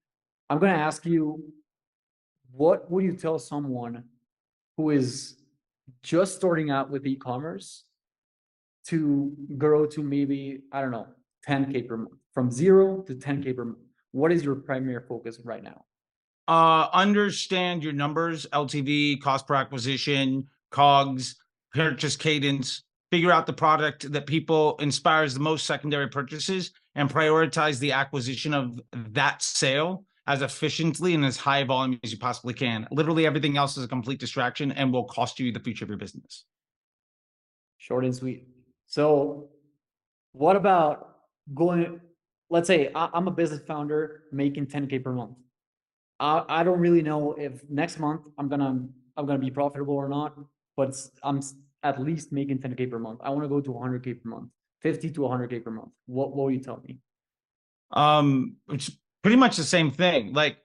I'm 0.49 0.59
gonna 0.59 0.73
ask 0.73 1.05
you, 1.05 1.53
what 2.51 2.91
would 2.91 3.03
you 3.05 3.15
tell 3.15 3.39
someone 3.39 4.03
who 4.77 4.89
is 4.89 5.41
just 6.03 6.35
starting 6.35 6.69
out 6.69 6.89
with 6.89 7.05
e-commerce 7.07 7.85
to 8.85 9.35
grow 9.57 9.85
to 9.87 10.03
maybe, 10.03 10.63
I 10.71 10.81
don't 10.81 10.91
know, 10.91 11.07
10k 11.47 11.87
per 11.87 11.97
month, 11.97 12.19
from 12.33 12.51
zero 12.51 13.01
to 13.03 13.15
10k 13.15 13.53
per 13.55 13.65
month? 13.65 13.79
What 14.11 14.31
is 14.31 14.43
your 14.43 14.55
primary 14.55 15.01
focus 15.07 15.39
right 15.43 15.63
now? 15.63 15.85
Uh, 16.47 16.87
understand 16.93 17.83
your 17.83 17.93
numbers, 17.93 18.45
LTV, 18.51 19.21
cost 19.21 19.47
per 19.47 19.55
acquisition, 19.55 20.47
COGS, 20.71 21.35
purchase 21.73 22.17
cadence, 22.17 22.83
figure 23.11 23.31
out 23.31 23.45
the 23.45 23.53
product 23.53 24.11
that 24.11 24.25
people 24.25 24.75
inspires 24.77 25.33
the 25.33 25.39
most 25.39 25.65
secondary 25.65 26.07
purchases 26.07 26.71
and 26.95 27.09
prioritize 27.09 27.79
the 27.79 27.91
acquisition 27.91 28.53
of 28.53 28.81
that 28.93 29.41
sale 29.41 30.05
as 30.27 30.41
efficiently 30.41 31.13
and 31.13 31.25
as 31.25 31.37
high 31.37 31.63
volume 31.63 31.99
as 32.03 32.11
you 32.11 32.17
possibly 32.17 32.53
can. 32.53 32.87
Literally 32.91 33.25
everything 33.25 33.57
else 33.57 33.77
is 33.77 33.83
a 33.83 33.87
complete 33.87 34.19
distraction 34.19 34.71
and 34.71 34.91
will 34.91 35.05
cost 35.05 35.39
you 35.39 35.51
the 35.51 35.59
future 35.59 35.85
of 35.85 35.89
your 35.89 35.97
business. 35.97 36.45
Short 37.77 38.05
and 38.05 38.15
sweet. 38.15 38.47
So 38.87 39.49
what 40.33 40.55
about 40.55 41.17
going, 41.53 41.99
let's 42.51 42.67
say 42.67 42.91
I, 42.93 43.09
I'm 43.13 43.27
a 43.27 43.31
business 43.31 43.61
founder 43.65 44.23
making 44.31 44.67
10K 44.67 45.03
per 45.03 45.13
month. 45.13 45.37
I, 46.19 46.43
I 46.47 46.63
don't 46.63 46.79
really 46.79 47.01
know 47.01 47.33
if 47.33 47.67
next 47.69 47.97
month 47.97 48.21
I'm 48.37 48.47
gonna, 48.49 48.85
I'm 49.17 49.25
gonna 49.25 49.39
be 49.39 49.49
profitable 49.49 49.95
or 49.95 50.09
not, 50.09 50.37
but 50.77 50.95
I'm 51.23 51.41
at 51.81 51.99
least 51.99 52.31
making 52.31 52.59
10K 52.59 52.91
per 52.91 52.99
month. 52.99 53.19
I 53.23 53.29
wanna 53.31 53.47
go 53.47 53.61
to 53.61 53.69
100K 53.71 54.21
per 54.21 54.29
month, 54.29 54.49
50 54.81 55.11
to 55.11 55.21
100K 55.21 55.63
per 55.63 55.71
month. 55.71 55.89
What, 56.05 56.35
what 56.35 56.43
will 56.43 56.51
you 56.51 56.59
tell 56.59 56.81
me? 56.85 56.99
Um, 57.91 58.57
it's 58.69 58.91
pretty 59.23 59.37
much 59.37 59.55
the 59.55 59.63
same 59.63 59.89
thing. 59.89 60.33
Like 60.33 60.57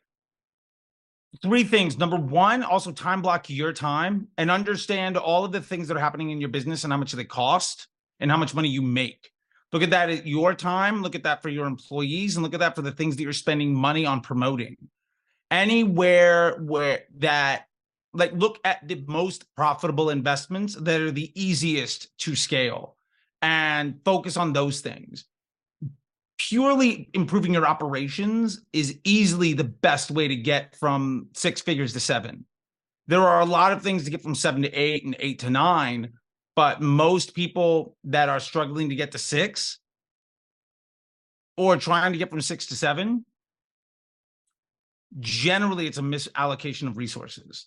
three 1.42 1.64
things. 1.64 1.98
Number 1.98 2.16
one, 2.16 2.64
also 2.64 2.90
time 2.90 3.22
block 3.22 3.48
your 3.48 3.72
time 3.72 4.28
and 4.38 4.50
understand 4.50 5.16
all 5.16 5.44
of 5.44 5.52
the 5.52 5.60
things 5.60 5.88
that 5.88 5.96
are 5.96 6.00
happening 6.00 6.30
in 6.30 6.40
your 6.40 6.50
business 6.50 6.84
and 6.84 6.92
how 6.92 6.98
much 6.98 7.12
they 7.12 7.24
cost 7.24 7.86
and 8.18 8.30
how 8.30 8.36
much 8.36 8.54
money 8.54 8.68
you 8.68 8.82
make. 8.82 9.30
Look 9.76 9.82
at 9.82 9.90
that 9.90 10.08
at 10.08 10.26
your 10.26 10.54
time, 10.54 11.02
look 11.02 11.14
at 11.14 11.24
that 11.24 11.42
for 11.42 11.50
your 11.50 11.66
employees, 11.66 12.34
and 12.34 12.42
look 12.42 12.54
at 12.54 12.60
that 12.60 12.74
for 12.74 12.80
the 12.80 12.92
things 12.92 13.14
that 13.14 13.22
you're 13.22 13.34
spending 13.34 13.74
money 13.74 14.06
on 14.06 14.22
promoting. 14.22 14.78
Anywhere 15.50 16.56
where 16.62 17.00
that 17.18 17.66
like 18.14 18.32
look 18.32 18.58
at 18.64 18.88
the 18.88 19.04
most 19.06 19.54
profitable 19.54 20.08
investments 20.08 20.76
that 20.76 21.02
are 21.02 21.10
the 21.10 21.30
easiest 21.38 22.16
to 22.20 22.34
scale 22.34 22.96
and 23.42 24.00
focus 24.02 24.38
on 24.38 24.54
those 24.54 24.80
things 24.80 25.26
purely 26.38 27.10
improving 27.12 27.52
your 27.52 27.66
operations 27.66 28.62
is 28.72 28.98
easily 29.04 29.52
the 29.52 29.64
best 29.64 30.10
way 30.10 30.26
to 30.26 30.36
get 30.36 30.74
from 30.76 31.28
six 31.34 31.60
figures 31.60 31.92
to 31.92 32.00
seven. 32.00 32.46
There 33.08 33.20
are 33.20 33.40
a 33.40 33.44
lot 33.44 33.74
of 33.74 33.82
things 33.82 34.04
to 34.04 34.10
get 34.10 34.22
from 34.22 34.34
seven 34.34 34.62
to 34.62 34.72
eight 34.72 35.04
and 35.04 35.14
eight 35.18 35.40
to 35.40 35.50
nine, 35.50 36.14
but 36.56 36.80
most 36.80 37.34
people 37.34 37.96
that 38.04 38.28
are 38.28 38.40
struggling 38.40 38.88
to 38.88 38.96
get 38.96 39.12
to 39.12 39.18
six 39.18 39.78
or 41.56 41.76
trying 41.76 42.12
to 42.12 42.18
get 42.18 42.30
from 42.30 42.40
six 42.40 42.66
to 42.66 42.74
seven, 42.74 43.24
generally 45.20 45.86
it's 45.86 45.98
a 45.98 46.02
misallocation 46.02 46.88
of 46.88 46.96
resources. 46.96 47.66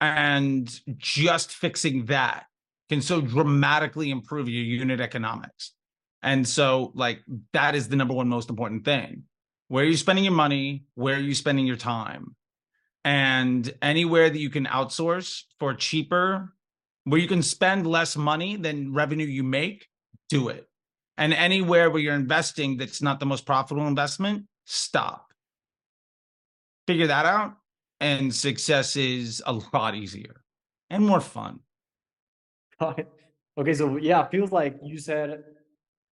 And 0.00 0.70
just 0.98 1.52
fixing 1.52 2.06
that 2.06 2.46
can 2.88 3.00
so 3.00 3.20
dramatically 3.20 4.10
improve 4.10 4.48
your 4.48 4.62
unit 4.62 5.00
economics. 5.00 5.72
And 6.22 6.46
so, 6.46 6.92
like, 6.94 7.22
that 7.52 7.74
is 7.74 7.88
the 7.88 7.96
number 7.96 8.14
one 8.14 8.28
most 8.28 8.50
important 8.50 8.84
thing. 8.84 9.24
Where 9.68 9.84
are 9.84 9.88
you 9.88 9.96
spending 9.96 10.24
your 10.24 10.34
money? 10.34 10.84
Where 10.94 11.16
are 11.16 11.20
you 11.20 11.34
spending 11.34 11.66
your 11.66 11.76
time? 11.76 12.36
And 13.04 13.72
anywhere 13.80 14.28
that 14.28 14.38
you 14.38 14.50
can 14.50 14.66
outsource 14.66 15.42
for 15.58 15.74
cheaper, 15.74 16.52
where 17.04 17.20
you 17.20 17.28
can 17.28 17.42
spend 17.42 17.86
less 17.86 18.16
money 18.16 18.56
than 18.56 18.92
revenue 18.92 19.26
you 19.26 19.42
make, 19.42 19.86
do 20.28 20.48
it. 20.48 20.66
And 21.18 21.32
anywhere 21.34 21.90
where 21.90 22.00
you're 22.00 22.14
investing 22.14 22.76
that's 22.76 23.02
not 23.02 23.20
the 23.20 23.26
most 23.26 23.44
profitable 23.44 23.86
investment, 23.86 24.46
stop. 24.64 25.32
Figure 26.86 27.06
that 27.06 27.26
out, 27.26 27.54
and 28.00 28.34
success 28.34 28.96
is 28.96 29.42
a 29.46 29.52
lot 29.72 29.94
easier 29.94 30.42
and 30.90 31.04
more 31.04 31.20
fun. 31.20 31.60
Okay, 33.58 33.74
so 33.74 33.98
yeah, 33.98 34.24
it 34.24 34.30
feels 34.30 34.50
like 34.50 34.78
you 34.82 34.96
said 34.96 35.44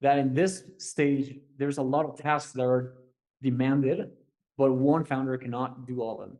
that 0.03 0.18
in 0.18 0.34
this 0.34 0.64
stage, 0.76 1.38
there's 1.57 1.78
a 1.78 1.82
lot 1.82 2.05
of 2.05 2.18
tasks 2.18 2.53
that 2.53 2.62
are 2.62 2.97
demanded, 3.43 4.11
but 4.59 4.72
one 4.72 5.07
founder 5.07 5.38
cannot 5.38 5.86
do 5.86 6.03
all 6.03 6.20
of 6.20 6.28
them. 6.28 6.38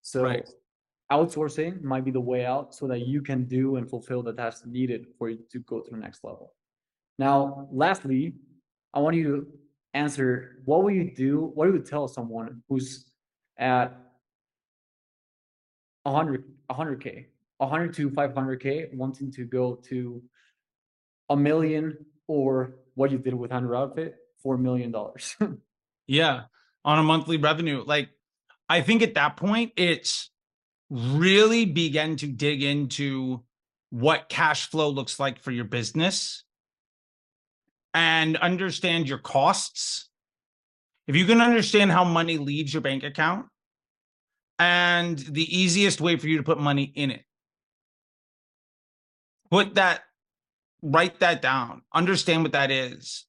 So 0.00 0.22
Right. 0.22 0.48
Outsourcing 1.10 1.82
might 1.82 2.04
be 2.04 2.10
the 2.10 2.20
way 2.20 2.44
out 2.44 2.74
so 2.74 2.86
that 2.86 3.06
you 3.06 3.22
can 3.22 3.44
do 3.44 3.76
and 3.76 3.88
fulfill 3.88 4.22
the 4.22 4.32
tasks 4.32 4.66
needed 4.66 5.06
for 5.18 5.30
you 5.30 5.38
to 5.50 5.60
go 5.60 5.80
to 5.80 5.90
the 5.90 5.96
next 5.96 6.22
level. 6.22 6.52
Now, 7.18 7.68
lastly, 7.72 8.34
I 8.92 9.00
want 9.00 9.16
you 9.16 9.24
to 9.24 9.46
answer 9.94 10.58
what 10.64 10.82
will 10.82 10.90
you 10.90 11.10
do? 11.14 11.50
What 11.54 11.66
do 11.66 11.72
you 11.72 11.82
tell 11.82 12.08
someone 12.08 12.62
who's 12.68 13.06
at 13.58 13.98
100 16.02 16.44
100k 16.70 17.26
100 17.56 17.94
to 17.94 18.10
500k 18.10 18.94
wanting 18.94 19.32
to 19.32 19.44
go 19.44 19.74
to 19.88 20.22
a 21.30 21.36
million 21.36 21.96
or 22.26 22.76
what 22.94 23.10
you 23.10 23.18
did 23.18 23.34
with 23.34 23.50
Underoutfit 23.50 24.12
four 24.42 24.56
million 24.56 24.92
dollars 24.92 25.36
Yeah, 26.08 26.44
on 26.86 26.98
a 26.98 27.02
monthly 27.02 27.36
revenue. 27.36 27.84
Like, 27.86 28.08
I 28.68 28.80
think 28.80 29.02
at 29.02 29.14
that 29.14 29.36
point, 29.36 29.72
it's 29.76 30.30
really 30.90 31.64
begin 31.64 32.16
to 32.16 32.26
dig 32.26 32.62
into 32.62 33.42
what 33.90 34.28
cash 34.28 34.70
flow 34.70 34.88
looks 34.88 35.18
like 35.18 35.40
for 35.40 35.50
your 35.50 35.64
business 35.64 36.44
and 37.94 38.36
understand 38.36 39.08
your 39.08 39.18
costs. 39.18 40.08
If 41.06 41.16
you 41.16 41.24
can 41.26 41.40
understand 41.40 41.90
how 41.90 42.04
money 42.04 42.36
leaves 42.36 42.72
your 42.72 42.82
bank 42.82 43.02
account 43.02 43.46
and 44.58 45.18
the 45.18 45.56
easiest 45.56 46.00
way 46.00 46.16
for 46.16 46.28
you 46.28 46.36
to 46.36 46.42
put 46.42 46.58
money 46.58 46.92
in 46.94 47.10
it, 47.10 47.24
put 49.50 49.76
that, 49.76 50.02
write 50.82 51.20
that 51.20 51.40
down, 51.40 51.82
understand 51.94 52.42
what 52.42 52.52
that 52.52 52.70
is 52.70 53.26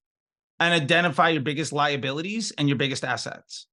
and 0.59 0.73
identify 0.73 1.29
your 1.29 1.41
biggest 1.41 1.71
liabilities 1.71 2.51
and 2.57 2.67
your 2.67 2.77
biggest 2.77 3.05
assets 3.05 3.67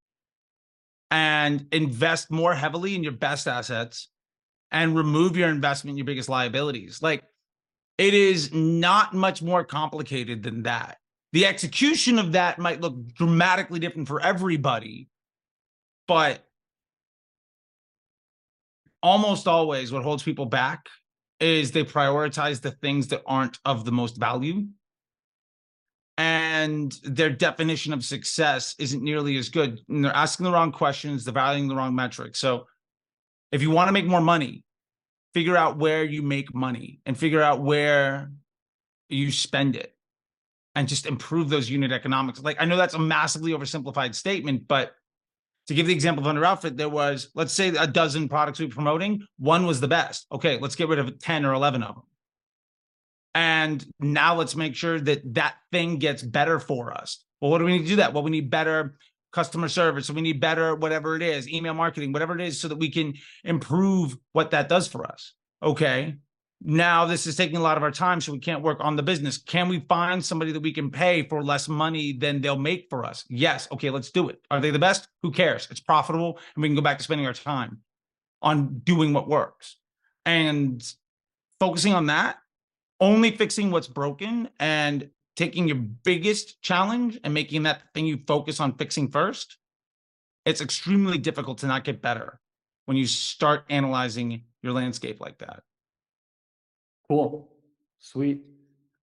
and 1.10 1.66
invest 1.72 2.30
more 2.30 2.54
heavily 2.54 2.94
in 2.94 3.02
your 3.02 3.12
best 3.12 3.46
assets 3.46 4.08
and 4.70 4.96
remove 4.96 5.36
your 5.36 5.48
investment 5.48 5.92
in 5.92 5.98
your 5.98 6.06
biggest 6.06 6.28
liabilities. 6.28 7.00
Like 7.00 7.22
it 7.98 8.14
is 8.14 8.52
not 8.52 9.14
much 9.14 9.42
more 9.42 9.64
complicated 9.64 10.42
than 10.42 10.64
that. 10.64 10.98
The 11.32 11.46
execution 11.46 12.18
of 12.18 12.32
that 12.32 12.58
might 12.58 12.80
look 12.80 13.14
dramatically 13.14 13.78
different 13.78 14.08
for 14.08 14.20
everybody, 14.20 15.08
but 16.08 16.44
almost 19.02 19.46
always 19.46 19.92
what 19.92 20.02
holds 20.02 20.22
people 20.22 20.46
back 20.46 20.88
is 21.38 21.70
they 21.70 21.84
prioritize 21.84 22.60
the 22.60 22.70
things 22.70 23.08
that 23.08 23.22
aren't 23.26 23.58
of 23.64 23.84
the 23.84 23.92
most 23.92 24.16
value 24.16 24.66
and 26.18 26.92
their 27.02 27.30
definition 27.30 27.92
of 27.92 28.04
success 28.04 28.74
isn't 28.78 29.02
nearly 29.02 29.36
as 29.36 29.48
good. 29.48 29.80
And 29.88 30.04
they're 30.04 30.12
asking 30.12 30.44
the 30.44 30.52
wrong 30.52 30.72
questions, 30.72 31.24
they're 31.24 31.34
valuing 31.34 31.68
the 31.68 31.76
wrong 31.76 31.94
metrics. 31.94 32.38
So 32.38 32.66
if 33.52 33.62
you 33.62 33.70
want 33.70 33.88
to 33.88 33.92
make 33.92 34.06
more 34.06 34.20
money, 34.20 34.64
figure 35.34 35.56
out 35.56 35.76
where 35.76 36.04
you 36.04 36.22
make 36.22 36.54
money 36.54 37.00
and 37.04 37.16
figure 37.16 37.42
out 37.42 37.62
where 37.62 38.30
you 39.08 39.30
spend 39.30 39.76
it 39.76 39.94
and 40.74 40.88
just 40.88 41.06
improve 41.06 41.50
those 41.50 41.68
unit 41.68 41.92
economics. 41.92 42.42
Like 42.42 42.56
I 42.60 42.64
know 42.64 42.76
that's 42.76 42.94
a 42.94 42.98
massively 42.98 43.52
oversimplified 43.52 44.14
statement, 44.14 44.66
but 44.66 44.94
to 45.68 45.74
give 45.74 45.86
the 45.86 45.92
example 45.92 46.26
of 46.26 46.34
Underoutfit, 46.34 46.76
there 46.76 46.88
was, 46.88 47.28
let's 47.34 47.52
say 47.52 47.68
a 47.68 47.86
dozen 47.86 48.28
products 48.28 48.58
we 48.58 48.66
were 48.66 48.72
promoting, 48.72 49.26
one 49.38 49.66
was 49.66 49.80
the 49.80 49.88
best. 49.88 50.26
Okay, 50.32 50.58
let's 50.58 50.76
get 50.76 50.88
rid 50.88 50.98
of 50.98 51.18
10 51.18 51.44
or 51.44 51.52
11 51.52 51.82
of 51.82 51.96
them 51.96 52.04
and 53.36 53.84
now 54.00 54.34
let's 54.34 54.56
make 54.56 54.74
sure 54.74 54.98
that 54.98 55.34
that 55.34 55.56
thing 55.70 55.98
gets 55.98 56.22
better 56.22 56.58
for 56.58 56.94
us. 56.94 57.22
Well 57.40 57.50
what 57.50 57.58
do 57.58 57.66
we 57.66 57.72
need 57.72 57.82
to 57.82 57.88
do 57.88 57.96
that? 57.96 58.14
Well 58.14 58.22
we 58.22 58.30
need 58.30 58.50
better 58.50 58.96
customer 59.30 59.68
service. 59.68 60.08
We 60.08 60.22
need 60.22 60.40
better 60.40 60.74
whatever 60.74 61.14
it 61.16 61.22
is 61.22 61.46
email 61.46 61.74
marketing 61.74 62.12
whatever 62.12 62.34
it 62.34 62.40
is 62.40 62.58
so 62.58 62.68
that 62.68 62.78
we 62.78 62.90
can 62.90 63.12
improve 63.44 64.16
what 64.32 64.52
that 64.52 64.70
does 64.70 64.88
for 64.88 65.06
us. 65.06 65.34
Okay. 65.62 66.16
Now 66.62 67.04
this 67.04 67.26
is 67.26 67.36
taking 67.36 67.58
a 67.58 67.60
lot 67.60 67.76
of 67.76 67.82
our 67.82 67.90
time 67.90 68.22
so 68.22 68.32
we 68.32 68.38
can't 68.38 68.62
work 68.62 68.78
on 68.80 68.96
the 68.96 69.02
business. 69.02 69.36
Can 69.36 69.68
we 69.68 69.80
find 69.80 70.24
somebody 70.24 70.52
that 70.52 70.62
we 70.62 70.72
can 70.72 70.90
pay 70.90 71.28
for 71.28 71.42
less 71.42 71.68
money 71.68 72.14
than 72.14 72.40
they'll 72.40 72.58
make 72.58 72.86
for 72.88 73.04
us? 73.04 73.26
Yes. 73.28 73.68
Okay 73.70 73.90
let's 73.90 74.10
do 74.10 74.30
it. 74.30 74.40
Are 74.50 74.60
they 74.60 74.70
the 74.70 74.78
best? 74.78 75.08
Who 75.22 75.30
cares? 75.30 75.68
It's 75.70 75.80
profitable 75.80 76.38
and 76.54 76.62
we 76.62 76.68
can 76.68 76.74
go 76.74 76.80
back 76.80 76.96
to 76.96 77.04
spending 77.04 77.26
our 77.26 77.34
time 77.34 77.82
on 78.40 78.78
doing 78.78 79.12
what 79.12 79.28
works. 79.28 79.76
And 80.24 80.82
focusing 81.60 81.92
on 81.92 82.06
that 82.06 82.38
only 83.00 83.30
fixing 83.30 83.70
what's 83.70 83.88
broken 83.88 84.48
and 84.58 85.10
taking 85.36 85.68
your 85.68 85.76
biggest 85.76 86.62
challenge 86.62 87.20
and 87.22 87.34
making 87.34 87.64
that 87.64 87.82
thing 87.94 88.06
you 88.06 88.18
focus 88.26 88.58
on 88.58 88.72
fixing 88.74 89.08
first, 89.08 89.58
it's 90.44 90.60
extremely 90.60 91.18
difficult 91.18 91.58
to 91.58 91.66
not 91.66 91.84
get 91.84 92.00
better 92.00 92.40
when 92.86 92.96
you 92.96 93.06
start 93.06 93.64
analyzing 93.68 94.42
your 94.62 94.72
landscape 94.72 95.20
like 95.20 95.38
that. 95.38 95.62
Cool. 97.08 97.50
Sweet. 97.98 98.42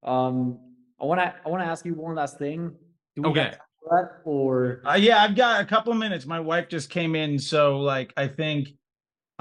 Um, 0.02 0.58
I 1.00 1.04
want 1.04 1.20
to 1.20 1.34
I 1.44 1.48
want 1.48 1.62
to 1.62 1.66
ask 1.66 1.84
you 1.84 1.94
one 1.94 2.14
last 2.14 2.38
thing. 2.38 2.72
Do 3.16 3.22
we 3.22 3.28
okay. 3.30 3.54
That 3.90 4.20
or 4.24 4.80
uh, 4.86 4.94
yeah, 4.94 5.22
I've 5.22 5.34
got 5.34 5.60
a 5.60 5.64
couple 5.64 5.92
minutes. 5.94 6.24
My 6.24 6.38
wife 6.38 6.68
just 6.68 6.88
came 6.88 7.16
in, 7.16 7.38
so 7.38 7.80
like 7.80 8.12
I 8.16 8.28
think 8.28 8.68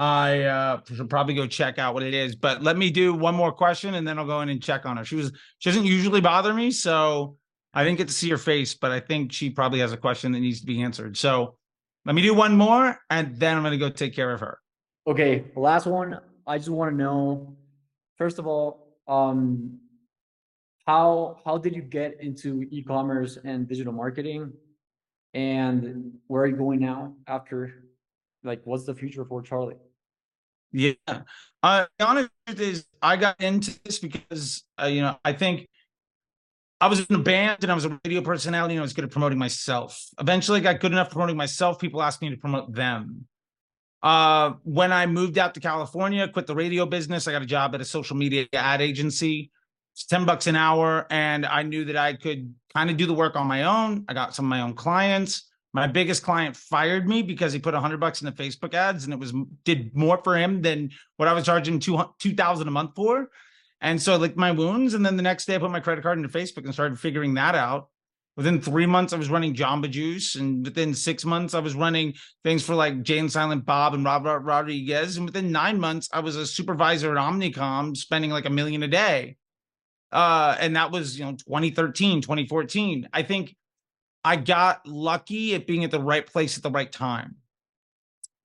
I 0.02 0.42
uh, 0.42 0.80
should 0.92 1.08
probably 1.08 1.34
go 1.34 1.46
check 1.46 1.78
out 1.78 1.94
what 1.94 2.02
it 2.02 2.12
is. 2.12 2.34
But 2.34 2.60
let 2.60 2.76
me 2.76 2.90
do 2.90 3.14
one 3.14 3.36
more 3.36 3.52
question 3.52 3.94
and 3.94 4.04
then 4.06 4.18
I'll 4.18 4.26
go 4.26 4.40
in 4.40 4.48
and 4.48 4.60
check 4.60 4.84
on 4.84 4.96
her. 4.96 5.04
She 5.04 5.14
was 5.14 5.30
she 5.60 5.70
doesn't 5.70 5.84
usually 5.84 6.20
bother 6.20 6.52
me, 6.52 6.72
so 6.72 7.36
I 7.72 7.84
didn't 7.84 7.98
get 7.98 8.08
to 8.08 8.14
see 8.14 8.28
her 8.30 8.36
face, 8.36 8.74
but 8.74 8.90
I 8.90 8.98
think 8.98 9.30
she 9.32 9.48
probably 9.48 9.78
has 9.78 9.92
a 9.92 9.96
question 9.96 10.32
that 10.32 10.40
needs 10.40 10.58
to 10.58 10.66
be 10.66 10.82
answered. 10.82 11.16
So 11.16 11.54
let 12.04 12.16
me 12.16 12.22
do 12.22 12.34
one 12.34 12.56
more 12.56 12.98
and 13.10 13.36
then 13.36 13.56
I'm 13.56 13.62
gonna 13.62 13.78
go 13.78 13.90
take 13.90 14.12
care 14.12 14.32
of 14.32 14.40
her. 14.40 14.58
Okay, 15.06 15.44
last 15.54 15.86
one. 15.86 16.18
I 16.48 16.58
just 16.58 16.70
want 16.70 16.90
to 16.90 16.96
know, 16.96 17.56
first 18.18 18.40
of 18.40 18.48
all, 18.48 18.96
um, 19.06 19.78
how 20.84 21.38
how 21.44 21.58
did 21.58 21.76
you 21.76 21.82
get 21.82 22.20
into 22.20 22.66
e-commerce 22.72 23.38
and 23.44 23.68
digital 23.68 23.92
marketing, 23.92 24.52
and 25.32 26.12
where 26.26 26.42
are 26.42 26.48
you 26.48 26.56
going 26.56 26.80
now 26.80 27.14
after? 27.28 27.84
Like, 28.42 28.62
what's 28.64 28.84
the 28.84 28.94
future 28.96 29.24
for 29.24 29.40
Charley? 29.40 29.76
Yeah. 30.72 30.94
Uh, 31.62 31.86
the 31.98 32.06
honest 32.06 32.30
truth 32.46 32.60
is, 32.60 32.86
I 33.00 33.16
got 33.16 33.40
into 33.40 33.78
this 33.84 33.98
because, 33.98 34.64
uh, 34.80 34.86
you 34.86 35.02
know, 35.02 35.16
I 35.24 35.32
think 35.32 35.68
I 36.80 36.88
was 36.88 37.00
in 37.00 37.14
a 37.14 37.18
band 37.18 37.58
and 37.62 37.70
I 37.70 37.74
was 37.74 37.84
a 37.84 38.00
radio 38.04 38.20
personality 38.20 38.74
and 38.74 38.80
I 38.80 38.82
was 38.82 38.92
good 38.92 39.04
at 39.04 39.12
promoting 39.12 39.38
myself. 39.38 40.04
Eventually, 40.18 40.58
I 40.58 40.62
got 40.62 40.80
good 40.80 40.90
enough 40.90 41.10
promoting 41.10 41.36
myself. 41.36 41.78
People 41.78 42.02
asked 42.02 42.20
me 42.20 42.30
to 42.30 42.36
promote 42.36 42.74
them. 42.74 43.26
Uh, 44.02 44.54
when 44.64 44.92
I 44.92 45.06
moved 45.06 45.38
out 45.38 45.54
to 45.54 45.60
California, 45.60 46.26
quit 46.26 46.48
the 46.48 46.56
radio 46.56 46.84
business, 46.86 47.28
I 47.28 47.32
got 47.32 47.42
a 47.42 47.46
job 47.46 47.76
at 47.76 47.80
a 47.80 47.84
social 47.84 48.16
media 48.16 48.46
ad 48.52 48.82
agency. 48.82 49.52
It's 49.94 50.04
10 50.06 50.24
bucks 50.24 50.48
an 50.48 50.56
hour. 50.56 51.06
And 51.10 51.46
I 51.46 51.62
knew 51.62 51.84
that 51.84 51.96
I 51.96 52.14
could 52.14 52.52
kind 52.74 52.90
of 52.90 52.96
do 52.96 53.06
the 53.06 53.14
work 53.14 53.36
on 53.36 53.46
my 53.46 53.62
own. 53.62 54.04
I 54.08 54.14
got 54.14 54.34
some 54.34 54.46
of 54.46 54.50
my 54.50 54.62
own 54.62 54.74
clients. 54.74 55.48
My 55.74 55.86
biggest 55.86 56.22
client 56.22 56.54
fired 56.54 57.08
me 57.08 57.22
because 57.22 57.52
he 57.52 57.58
put 57.58 57.74
a 57.74 57.80
hundred 57.80 57.98
bucks 57.98 58.20
in 58.20 58.26
the 58.26 58.32
Facebook 58.32 58.74
ads 58.74 59.04
and 59.04 59.12
it 59.12 59.18
was 59.18 59.32
did 59.64 59.96
more 59.96 60.20
for 60.22 60.36
him 60.36 60.60
than 60.60 60.90
what 61.16 61.28
I 61.28 61.32
was 61.32 61.46
charging 61.46 61.80
two 61.80 62.02
two 62.18 62.34
thousand 62.34 62.68
a 62.68 62.70
month 62.70 62.92
for. 62.94 63.30
And 63.82 64.00
so 64.00 64.12
I 64.12 64.16
licked 64.16 64.36
my 64.36 64.52
wounds. 64.52 64.94
And 64.94 65.04
then 65.04 65.16
the 65.16 65.22
next 65.22 65.46
day 65.46 65.56
I 65.56 65.58
put 65.58 65.70
my 65.70 65.80
credit 65.80 66.02
card 66.02 66.16
into 66.16 66.28
Facebook 66.28 66.64
and 66.64 66.72
started 66.72 66.98
figuring 66.98 67.34
that 67.34 67.54
out. 67.54 67.88
Within 68.36 68.62
three 68.62 68.86
months, 68.86 69.12
I 69.12 69.16
was 69.16 69.28
running 69.28 69.54
Jamba 69.54 69.90
Juice. 69.90 70.36
And 70.36 70.64
within 70.64 70.94
six 70.94 71.24
months, 71.24 71.52
I 71.52 71.58
was 71.58 71.74
running 71.74 72.14
things 72.44 72.62
for 72.62 72.74
like 72.74 73.02
Jay 73.02 73.18
and 73.18 73.30
Silent 73.30 73.66
Bob 73.66 73.92
and 73.92 74.04
Robert 74.04 74.40
Rodriguez. 74.40 75.16
And 75.16 75.26
within 75.26 75.52
nine 75.52 75.80
months, 75.80 76.08
I 76.12 76.20
was 76.20 76.36
a 76.36 76.46
supervisor 76.46 77.10
at 77.10 77.22
Omnicom 77.22 77.96
spending 77.96 78.30
like 78.30 78.46
a 78.46 78.50
million 78.50 78.82
a 78.84 78.88
day. 78.88 79.36
Uh, 80.12 80.56
and 80.60 80.76
that 80.76 80.92
was, 80.92 81.18
you 81.18 81.24
know, 81.24 81.32
2013, 81.32 82.22
2014. 82.22 83.08
I 83.12 83.22
think 83.22 83.56
I 84.24 84.36
got 84.36 84.86
lucky 84.86 85.54
at 85.54 85.66
being 85.66 85.84
at 85.84 85.90
the 85.90 86.00
right 86.00 86.26
place 86.26 86.56
at 86.56 86.62
the 86.62 86.70
right 86.70 86.90
time. 86.90 87.36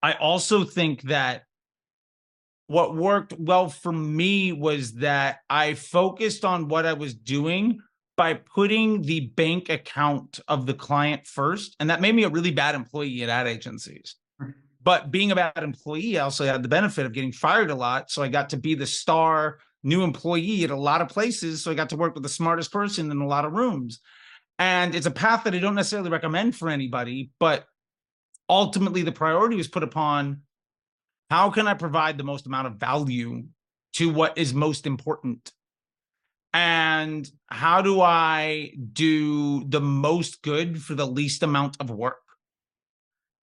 I 0.01 0.13
also 0.13 0.63
think 0.63 1.03
that 1.03 1.43
what 2.67 2.95
worked 2.95 3.33
well 3.37 3.69
for 3.69 3.91
me 3.91 4.51
was 4.51 4.93
that 4.95 5.39
I 5.49 5.73
focused 5.73 6.43
on 6.43 6.67
what 6.67 6.85
I 6.85 6.93
was 6.93 7.13
doing 7.13 7.79
by 8.17 8.33
putting 8.33 9.03
the 9.03 9.27
bank 9.35 9.69
account 9.69 10.39
of 10.47 10.65
the 10.65 10.73
client 10.73 11.25
first. 11.25 11.75
And 11.79 11.89
that 11.89 12.01
made 12.01 12.15
me 12.15 12.23
a 12.23 12.29
really 12.29 12.51
bad 12.51 12.75
employee 12.75 13.23
at 13.23 13.29
ad 13.29 13.47
agencies. 13.47 14.15
Mm. 14.41 14.55
But 14.83 15.11
being 15.11 15.31
a 15.31 15.35
bad 15.35 15.63
employee, 15.63 16.17
I 16.17 16.23
also 16.23 16.45
had 16.45 16.63
the 16.63 16.69
benefit 16.69 17.05
of 17.05 17.13
getting 17.13 17.31
fired 17.31 17.69
a 17.69 17.75
lot. 17.75 18.09
So 18.09 18.23
I 18.23 18.27
got 18.27 18.49
to 18.49 18.57
be 18.57 18.73
the 18.75 18.87
star 18.87 19.59
new 19.83 20.03
employee 20.03 20.63
at 20.63 20.71
a 20.71 20.75
lot 20.75 21.01
of 21.01 21.09
places. 21.09 21.63
So 21.63 21.71
I 21.71 21.75
got 21.75 21.89
to 21.89 21.97
work 21.97 22.15
with 22.15 22.23
the 22.23 22.29
smartest 22.29 22.71
person 22.71 23.11
in 23.11 23.21
a 23.21 23.27
lot 23.27 23.45
of 23.45 23.53
rooms. 23.53 23.99
And 24.59 24.95
it's 24.95 25.05
a 25.05 25.11
path 25.11 25.43
that 25.43 25.53
I 25.53 25.59
don't 25.59 25.75
necessarily 25.75 26.09
recommend 26.09 26.55
for 26.55 26.69
anybody, 26.69 27.31
but 27.39 27.65
ultimately 28.49 29.03
the 29.03 29.11
priority 29.11 29.55
was 29.55 29.67
put 29.67 29.83
upon 29.83 30.41
how 31.29 31.51
can 31.51 31.67
I 31.67 31.73
provide 31.73 32.17
the 32.17 32.23
most 32.23 32.45
amount 32.45 32.67
of 32.67 32.75
value 32.75 33.43
to 33.93 34.11
what 34.11 34.37
is 34.37 34.53
most 34.53 34.85
important? 34.87 35.51
And 36.53 37.29
how 37.47 37.81
do 37.81 38.01
I 38.01 38.73
do 38.93 39.63
the 39.65 39.81
most 39.81 40.41
good 40.41 40.81
for 40.81 40.95
the 40.95 41.05
least 41.05 41.43
amount 41.43 41.77
of 41.79 41.89
work? 41.89 42.21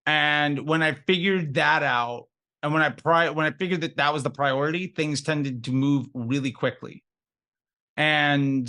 And 0.06 0.66
when 0.66 0.82
I 0.82 0.92
figured 0.92 1.54
that 1.54 1.82
out, 1.82 2.24
and 2.62 2.72
when 2.72 2.82
I 2.82 2.88
pri- 2.90 3.30
when 3.30 3.46
I 3.46 3.50
figured 3.50 3.82
that 3.82 3.98
that 3.98 4.12
was 4.12 4.22
the 4.22 4.30
priority, 4.30 4.86
things 4.86 5.22
tended 5.22 5.64
to 5.64 5.72
move 5.72 6.06
really 6.14 6.50
quickly. 6.50 7.04
And 7.96 8.68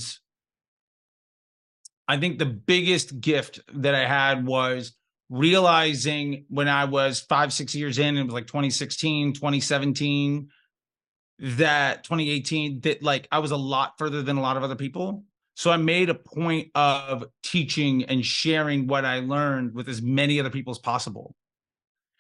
I 2.08 2.18
think 2.18 2.38
the 2.38 2.45
biggest 2.45 3.20
gift 3.20 3.60
that 3.74 3.95
I 3.95 4.08
had 4.08 4.45
was 4.45 4.93
realizing 5.30 6.45
when 6.49 6.68
I 6.68 6.86
was 6.86 7.20
five, 7.22 7.51
six 7.51 7.74
years 7.74 7.97
in, 7.97 8.18
it 8.18 8.24
was 8.24 8.34
like 8.34 8.47
2016, 8.47 9.34
2017, 9.34 10.49
that 11.39 12.03
2018, 12.03 12.82
that 12.82 13.01
like 13.01 13.28
I 13.32 13.39
was 13.39 13.51
a 13.51 13.58
lot 13.58 13.97
further 13.97 14.22
than 14.22 14.38
a 14.38 14.41
lot 14.41 14.58
of 14.58 14.64
other 14.64 14.76
people. 14.76 15.24
So 15.56 15.72
I 15.72 15.78
made 15.78 16.10
a 16.10 16.16
point 16.16 16.70
of 16.76 17.26
teaching 17.41 18.03
and 18.03 18.26
sharing 18.26 18.88
what 18.88 19.06
I 19.06 19.20
learned 19.20 19.74
with 19.74 19.88
as 19.88 20.01
many 20.01 20.39
other 20.39 20.49
people 20.49 20.72
as 20.72 20.80
possible. 20.80 21.34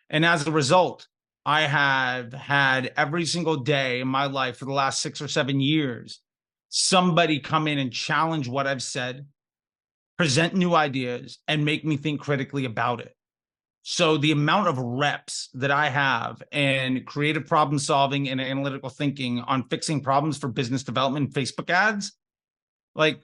And 0.09 0.25
as 0.25 0.47
a 0.47 0.51
result, 0.51 1.07
I 1.45 1.61
have 1.61 2.33
had 2.33 2.93
every 2.97 3.25
single 3.25 3.57
day 3.57 3.99
in 3.99 4.07
my 4.07 4.25
life 4.25 4.57
for 4.57 4.65
the 4.65 4.73
last 4.73 5.01
six 5.01 5.21
or 5.21 5.27
seven 5.27 5.59
years 5.59 6.21
somebody 6.77 7.39
come 7.39 7.69
in 7.69 7.79
and 7.79 7.91
challenge 7.91 8.49
what 8.49 8.67
I've 8.67 8.83
said, 8.83 9.25
present 10.17 10.53
new 10.55 10.73
ideas, 10.73 11.39
and 11.47 11.65
make 11.65 11.83
me 11.83 11.97
think 11.97 12.21
critically 12.21 12.65
about 12.65 13.01
it. 13.01 13.15
So 13.87 14.17
the 14.17 14.31
amount 14.31 14.67
of 14.67 14.79
reps 14.79 15.49
that 15.53 15.69
I 15.69 15.89
have 15.89 16.41
in 16.51 17.03
creative 17.03 17.45
problem 17.45 17.77
solving 17.77 18.29
and 18.29 18.41
analytical 18.41 18.89
thinking 18.89 19.41
on 19.41 19.67
fixing 19.69 20.01
problems 20.01 20.39
for 20.39 20.47
business 20.47 20.81
development, 20.81 21.33
Facebook 21.33 21.69
ads, 21.69 22.13
like 22.95 23.21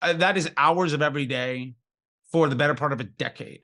uh, 0.00 0.14
that 0.14 0.38
is 0.38 0.50
hours 0.56 0.94
of 0.94 1.02
every 1.02 1.26
day 1.26 1.74
for 2.32 2.48
the 2.48 2.56
better 2.56 2.74
part 2.74 2.92
of 2.94 3.00
a 3.00 3.04
decade. 3.04 3.60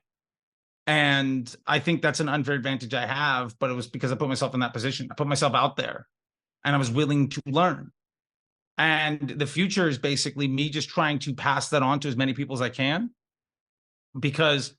And 0.85 1.53
I 1.65 1.79
think 1.79 2.01
that's 2.01 2.19
an 2.19 2.29
unfair 2.29 2.53
advantage 2.53 2.93
I 2.93 3.05
have, 3.05 3.57
but 3.57 3.69
it 3.69 3.73
was 3.73 3.87
because 3.87 4.11
I 4.11 4.15
put 4.15 4.29
myself 4.29 4.53
in 4.53 4.59
that 4.59 4.73
position. 4.73 5.07
I 5.11 5.15
put 5.15 5.27
myself 5.27 5.55
out 5.55 5.75
there 5.75 6.07
and 6.63 6.75
I 6.75 6.77
was 6.77 6.91
willing 6.91 7.29
to 7.29 7.41
learn. 7.45 7.91
And 8.77 9.29
the 9.29 9.47
future 9.47 9.87
is 9.87 9.97
basically 9.97 10.47
me 10.47 10.69
just 10.69 10.89
trying 10.89 11.19
to 11.19 11.33
pass 11.33 11.69
that 11.69 11.81
on 11.81 11.99
to 12.01 12.07
as 12.07 12.15
many 12.15 12.33
people 12.33 12.55
as 12.55 12.61
I 12.61 12.69
can 12.69 13.09
because 14.19 14.75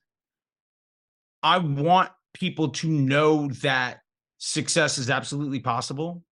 I 1.43 1.57
want 1.57 2.09
people 2.33 2.69
to 2.69 2.87
know 2.87 3.47
that 3.61 4.01
success 4.37 4.97
is 4.97 5.09
absolutely 5.09 5.59
possible. 5.59 6.23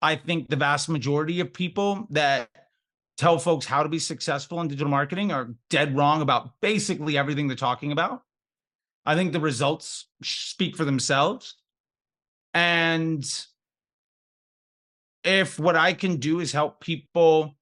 I 0.00 0.16
think 0.16 0.48
the 0.48 0.56
vast 0.56 0.88
majority 0.88 1.40
of 1.40 1.52
people 1.52 2.06
that 2.10 2.50
tell 3.16 3.38
folks 3.38 3.66
how 3.66 3.84
to 3.84 3.88
be 3.88 4.00
successful 4.00 4.60
in 4.60 4.68
digital 4.68 4.90
marketing 4.90 5.30
are 5.30 5.54
dead 5.70 5.96
wrong 5.96 6.22
about 6.22 6.60
basically 6.60 7.16
everything 7.16 7.46
they're 7.46 7.56
talking 7.56 7.92
about. 7.92 8.22
I 9.06 9.14
think 9.14 9.32
the 9.32 9.40
results 9.40 10.06
speak 10.22 10.76
for 10.76 10.84
themselves. 10.84 11.56
And 12.54 13.24
if 15.24 15.58
what 15.58 15.76
I 15.76 15.92
can 15.92 16.16
do 16.16 16.40
is 16.40 16.52
help 16.52 16.80
people 16.80 17.54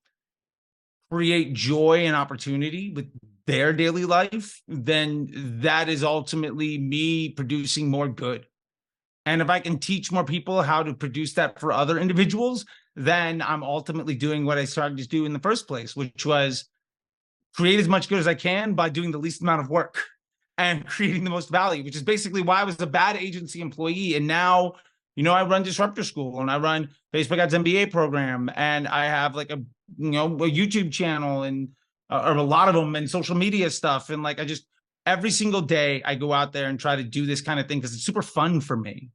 create 1.11 1.53
joy 1.53 2.07
and 2.07 2.15
opportunity 2.15 2.93
with 2.93 3.11
their 3.47 3.73
daily 3.73 4.05
life, 4.05 4.63
then 4.69 5.29
that 5.61 5.89
is 5.89 6.05
ultimately 6.05 6.79
me 6.79 7.31
producing 7.31 7.91
more 7.91 8.09
good. 8.09 8.47
And 9.27 9.43
if 9.43 9.51
I 9.51 9.61
can 9.61 9.79
teach 9.79 10.13
more 10.13 10.25
people 10.25 10.63
how 10.63 10.83
to 10.83 10.95
produce 10.95 11.35
that 11.35 11.61
for 11.61 11.73
other 11.73 11.99
individuals, 11.99 12.65
then 12.97 13.43
I'm 13.43 13.63
ultimately 13.63 14.15
doing 14.15 14.45
what 14.45 14.59
I 14.59 14.65
started 14.65 14.99
to 14.99 15.09
do 15.09 15.27
in 15.27 15.33
the 15.33 15.39
first 15.39 15.69
place, 15.69 15.95
which 15.95 16.25
was 16.25 16.67
create 17.55 17.81
as 17.81 17.89
much 17.89 18.09
good 18.09 18.19
as 18.19 18.29
I 18.29 18.35
can 18.35 18.75
by 18.75 18.89
doing 18.89 19.11
the 19.11 19.19
least 19.19 19.43
amount 19.43 19.61
of 19.61 19.71
work 19.71 20.03
and 20.57 20.87
creating 20.87 21.25
the 21.25 21.31
most 21.31 21.51
value, 21.51 21.85
which 21.85 21.97
is 21.97 22.03
basically 22.03 22.43
why 22.43 22.61
I 22.61 22.65
was 22.65 22.81
a 22.81 22.87
bad 22.87 23.17
agency 23.17 23.61
employee. 23.61 24.17
And 24.17 24.27
now 24.27 24.75
you 25.21 25.25
know, 25.25 25.35
I 25.35 25.45
run 25.45 25.63
Disrupter 25.63 26.03
School 26.03 26.41
and 26.41 26.51
I 26.51 26.57
run 26.57 26.89
Facebook 27.13 27.37
Ads 27.37 27.53
MBA 27.53 27.91
program, 27.91 28.51
and 28.57 28.89
I 28.89 29.05
have 29.05 29.35
like 29.35 29.51
a 29.51 29.59
you 29.99 30.13
know 30.13 30.25
a 30.25 30.51
YouTube 30.51 30.91
channel 30.91 31.43
and 31.43 31.69
uh, 32.09 32.23
or 32.25 32.37
a 32.37 32.43
lot 32.43 32.71
of 32.71 32.75
them 32.75 32.97
and 32.97 33.09
social 33.11 33.37
media 33.37 33.69
stuff, 33.69 34.09
and 34.09 34.23
like 34.23 34.41
I 34.41 34.47
just 34.47 34.65
every 35.05 35.31
single 35.31 35.61
day 35.61 36.03
I 36.07 36.15
go 36.15 36.33
out 36.33 36.55
there 36.55 36.71
and 36.71 36.81
try 36.81 36.97
to 36.97 37.03
do 37.03 37.27
this 37.27 37.43
kind 37.43 37.61
of 37.61 37.69
thing 37.69 37.81
because 37.81 37.95
it's 37.95 38.03
super 38.03 38.23
fun 38.23 38.63
for 38.63 38.79
me. 38.79 39.11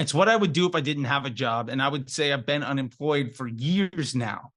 It's 0.00 0.12
what 0.12 0.28
I 0.28 0.34
would 0.34 0.52
do 0.52 0.66
if 0.66 0.74
I 0.74 0.80
didn't 0.80 1.04
have 1.04 1.26
a 1.26 1.30
job, 1.30 1.68
and 1.68 1.80
I 1.80 1.86
would 1.86 2.10
say 2.10 2.32
I've 2.32 2.44
been 2.44 2.64
unemployed 2.64 3.36
for 3.36 3.46
years 3.46 4.16
now, 4.16 4.50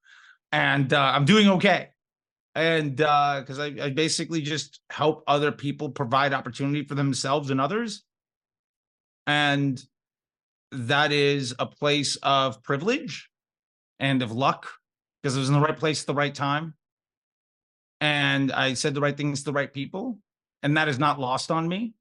and 0.51 0.91
uh, 0.91 1.11
I'm 1.13 1.25
doing 1.25 1.49
okay. 1.49 1.89
And 2.55 2.95
because 2.95 3.59
uh, 3.59 3.63
I, 3.65 3.75
I 3.79 3.89
basically 3.91 4.41
just 4.41 4.79
help 4.89 5.23
other 5.27 5.51
people 5.51 5.89
provide 5.89 6.33
opportunity 6.33 6.83
for 6.83 6.95
themselves 6.95 7.51
and 7.51 7.61
others. 7.61 8.01
And 9.27 9.83
that 10.75 11.11
is 11.11 11.55
a 11.57 11.65
place 11.65 12.17
of 12.17 12.63
privilege 12.63 13.29
and 13.99 14.21
of 14.21 14.31
luck 14.31 14.67
because 15.21 15.35
it 15.35 15.39
was 15.39 15.49
in 15.49 15.55
the 15.55 15.61
right 15.61 15.77
place 15.77 16.01
at 16.01 16.07
the 16.07 16.13
right 16.13 16.33
time. 16.33 16.75
And 18.01 18.51
I 18.51 18.73
said 18.73 18.93
the 18.93 19.01
right 19.01 19.15
things 19.15 19.39
to 19.39 19.45
the 19.45 19.53
right 19.53 19.73
people. 19.73 20.19
And 20.61 20.77
that 20.77 20.87
is 20.87 20.99
not 20.99 21.19
lost 21.19 21.51
on 21.51 21.67
me. 21.67 21.93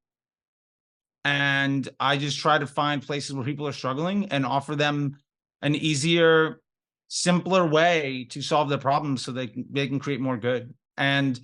And 1.24 1.88
I 1.98 2.18
just 2.18 2.38
try 2.38 2.58
to 2.58 2.66
find 2.66 3.00
places 3.00 3.34
where 3.34 3.44
people 3.44 3.66
are 3.66 3.72
struggling 3.72 4.26
and 4.26 4.44
offer 4.44 4.76
them 4.76 5.16
an 5.62 5.74
easier, 5.74 6.60
simpler 7.08 7.66
way 7.66 8.26
to 8.30 8.42
solve 8.42 8.68
their 8.68 8.78
problems 8.78 9.24
so 9.24 9.32
they 9.32 9.46
can, 9.46 9.64
they 9.70 9.86
can 9.86 9.98
create 9.98 10.20
more 10.20 10.36
good. 10.36 10.74
And 10.96 11.40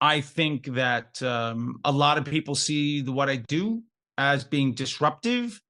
I 0.00 0.20
think 0.20 0.66
that 0.74 1.22
um, 1.22 1.80
a 1.84 1.92
lot 1.92 2.18
of 2.18 2.24
people 2.24 2.54
see 2.54 3.02
what 3.02 3.30
I 3.30 3.36
do 3.36 3.82
as 4.18 4.44
being 4.44 4.74
disruptive 4.74 5.60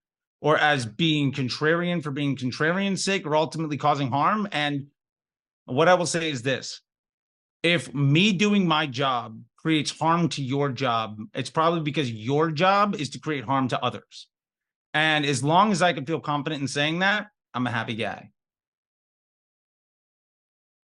or 0.40 0.58
as 0.58 0.86
being 0.86 1.32
contrarian 1.32 2.02
for 2.02 2.10
being 2.10 2.36
contrarian's 2.36 3.04
sake 3.04 3.26
or 3.26 3.36
ultimately 3.36 3.76
causing 3.76 4.10
harm. 4.10 4.48
And 4.52 4.86
what 5.64 5.88
I 5.88 5.94
will 5.94 6.06
say 6.06 6.30
is 6.30 6.42
this 6.42 6.80
if 7.62 7.92
me 7.94 8.32
doing 8.32 8.66
my 8.66 8.86
job 8.86 9.40
creates 9.56 9.90
harm 9.90 10.28
to 10.30 10.42
your 10.42 10.70
job, 10.70 11.18
it's 11.34 11.50
probably 11.50 11.80
because 11.80 12.10
your 12.10 12.50
job 12.50 12.94
is 12.94 13.10
to 13.10 13.18
create 13.18 13.44
harm 13.44 13.68
to 13.68 13.82
others. 13.82 14.28
And 14.94 15.26
as 15.26 15.42
long 15.42 15.72
as 15.72 15.82
I 15.82 15.92
can 15.92 16.06
feel 16.06 16.20
confident 16.20 16.62
in 16.62 16.68
saying 16.68 17.00
that, 17.00 17.28
I'm 17.52 17.66
a 17.66 17.70
happy 17.70 17.94
guy. 17.94 18.30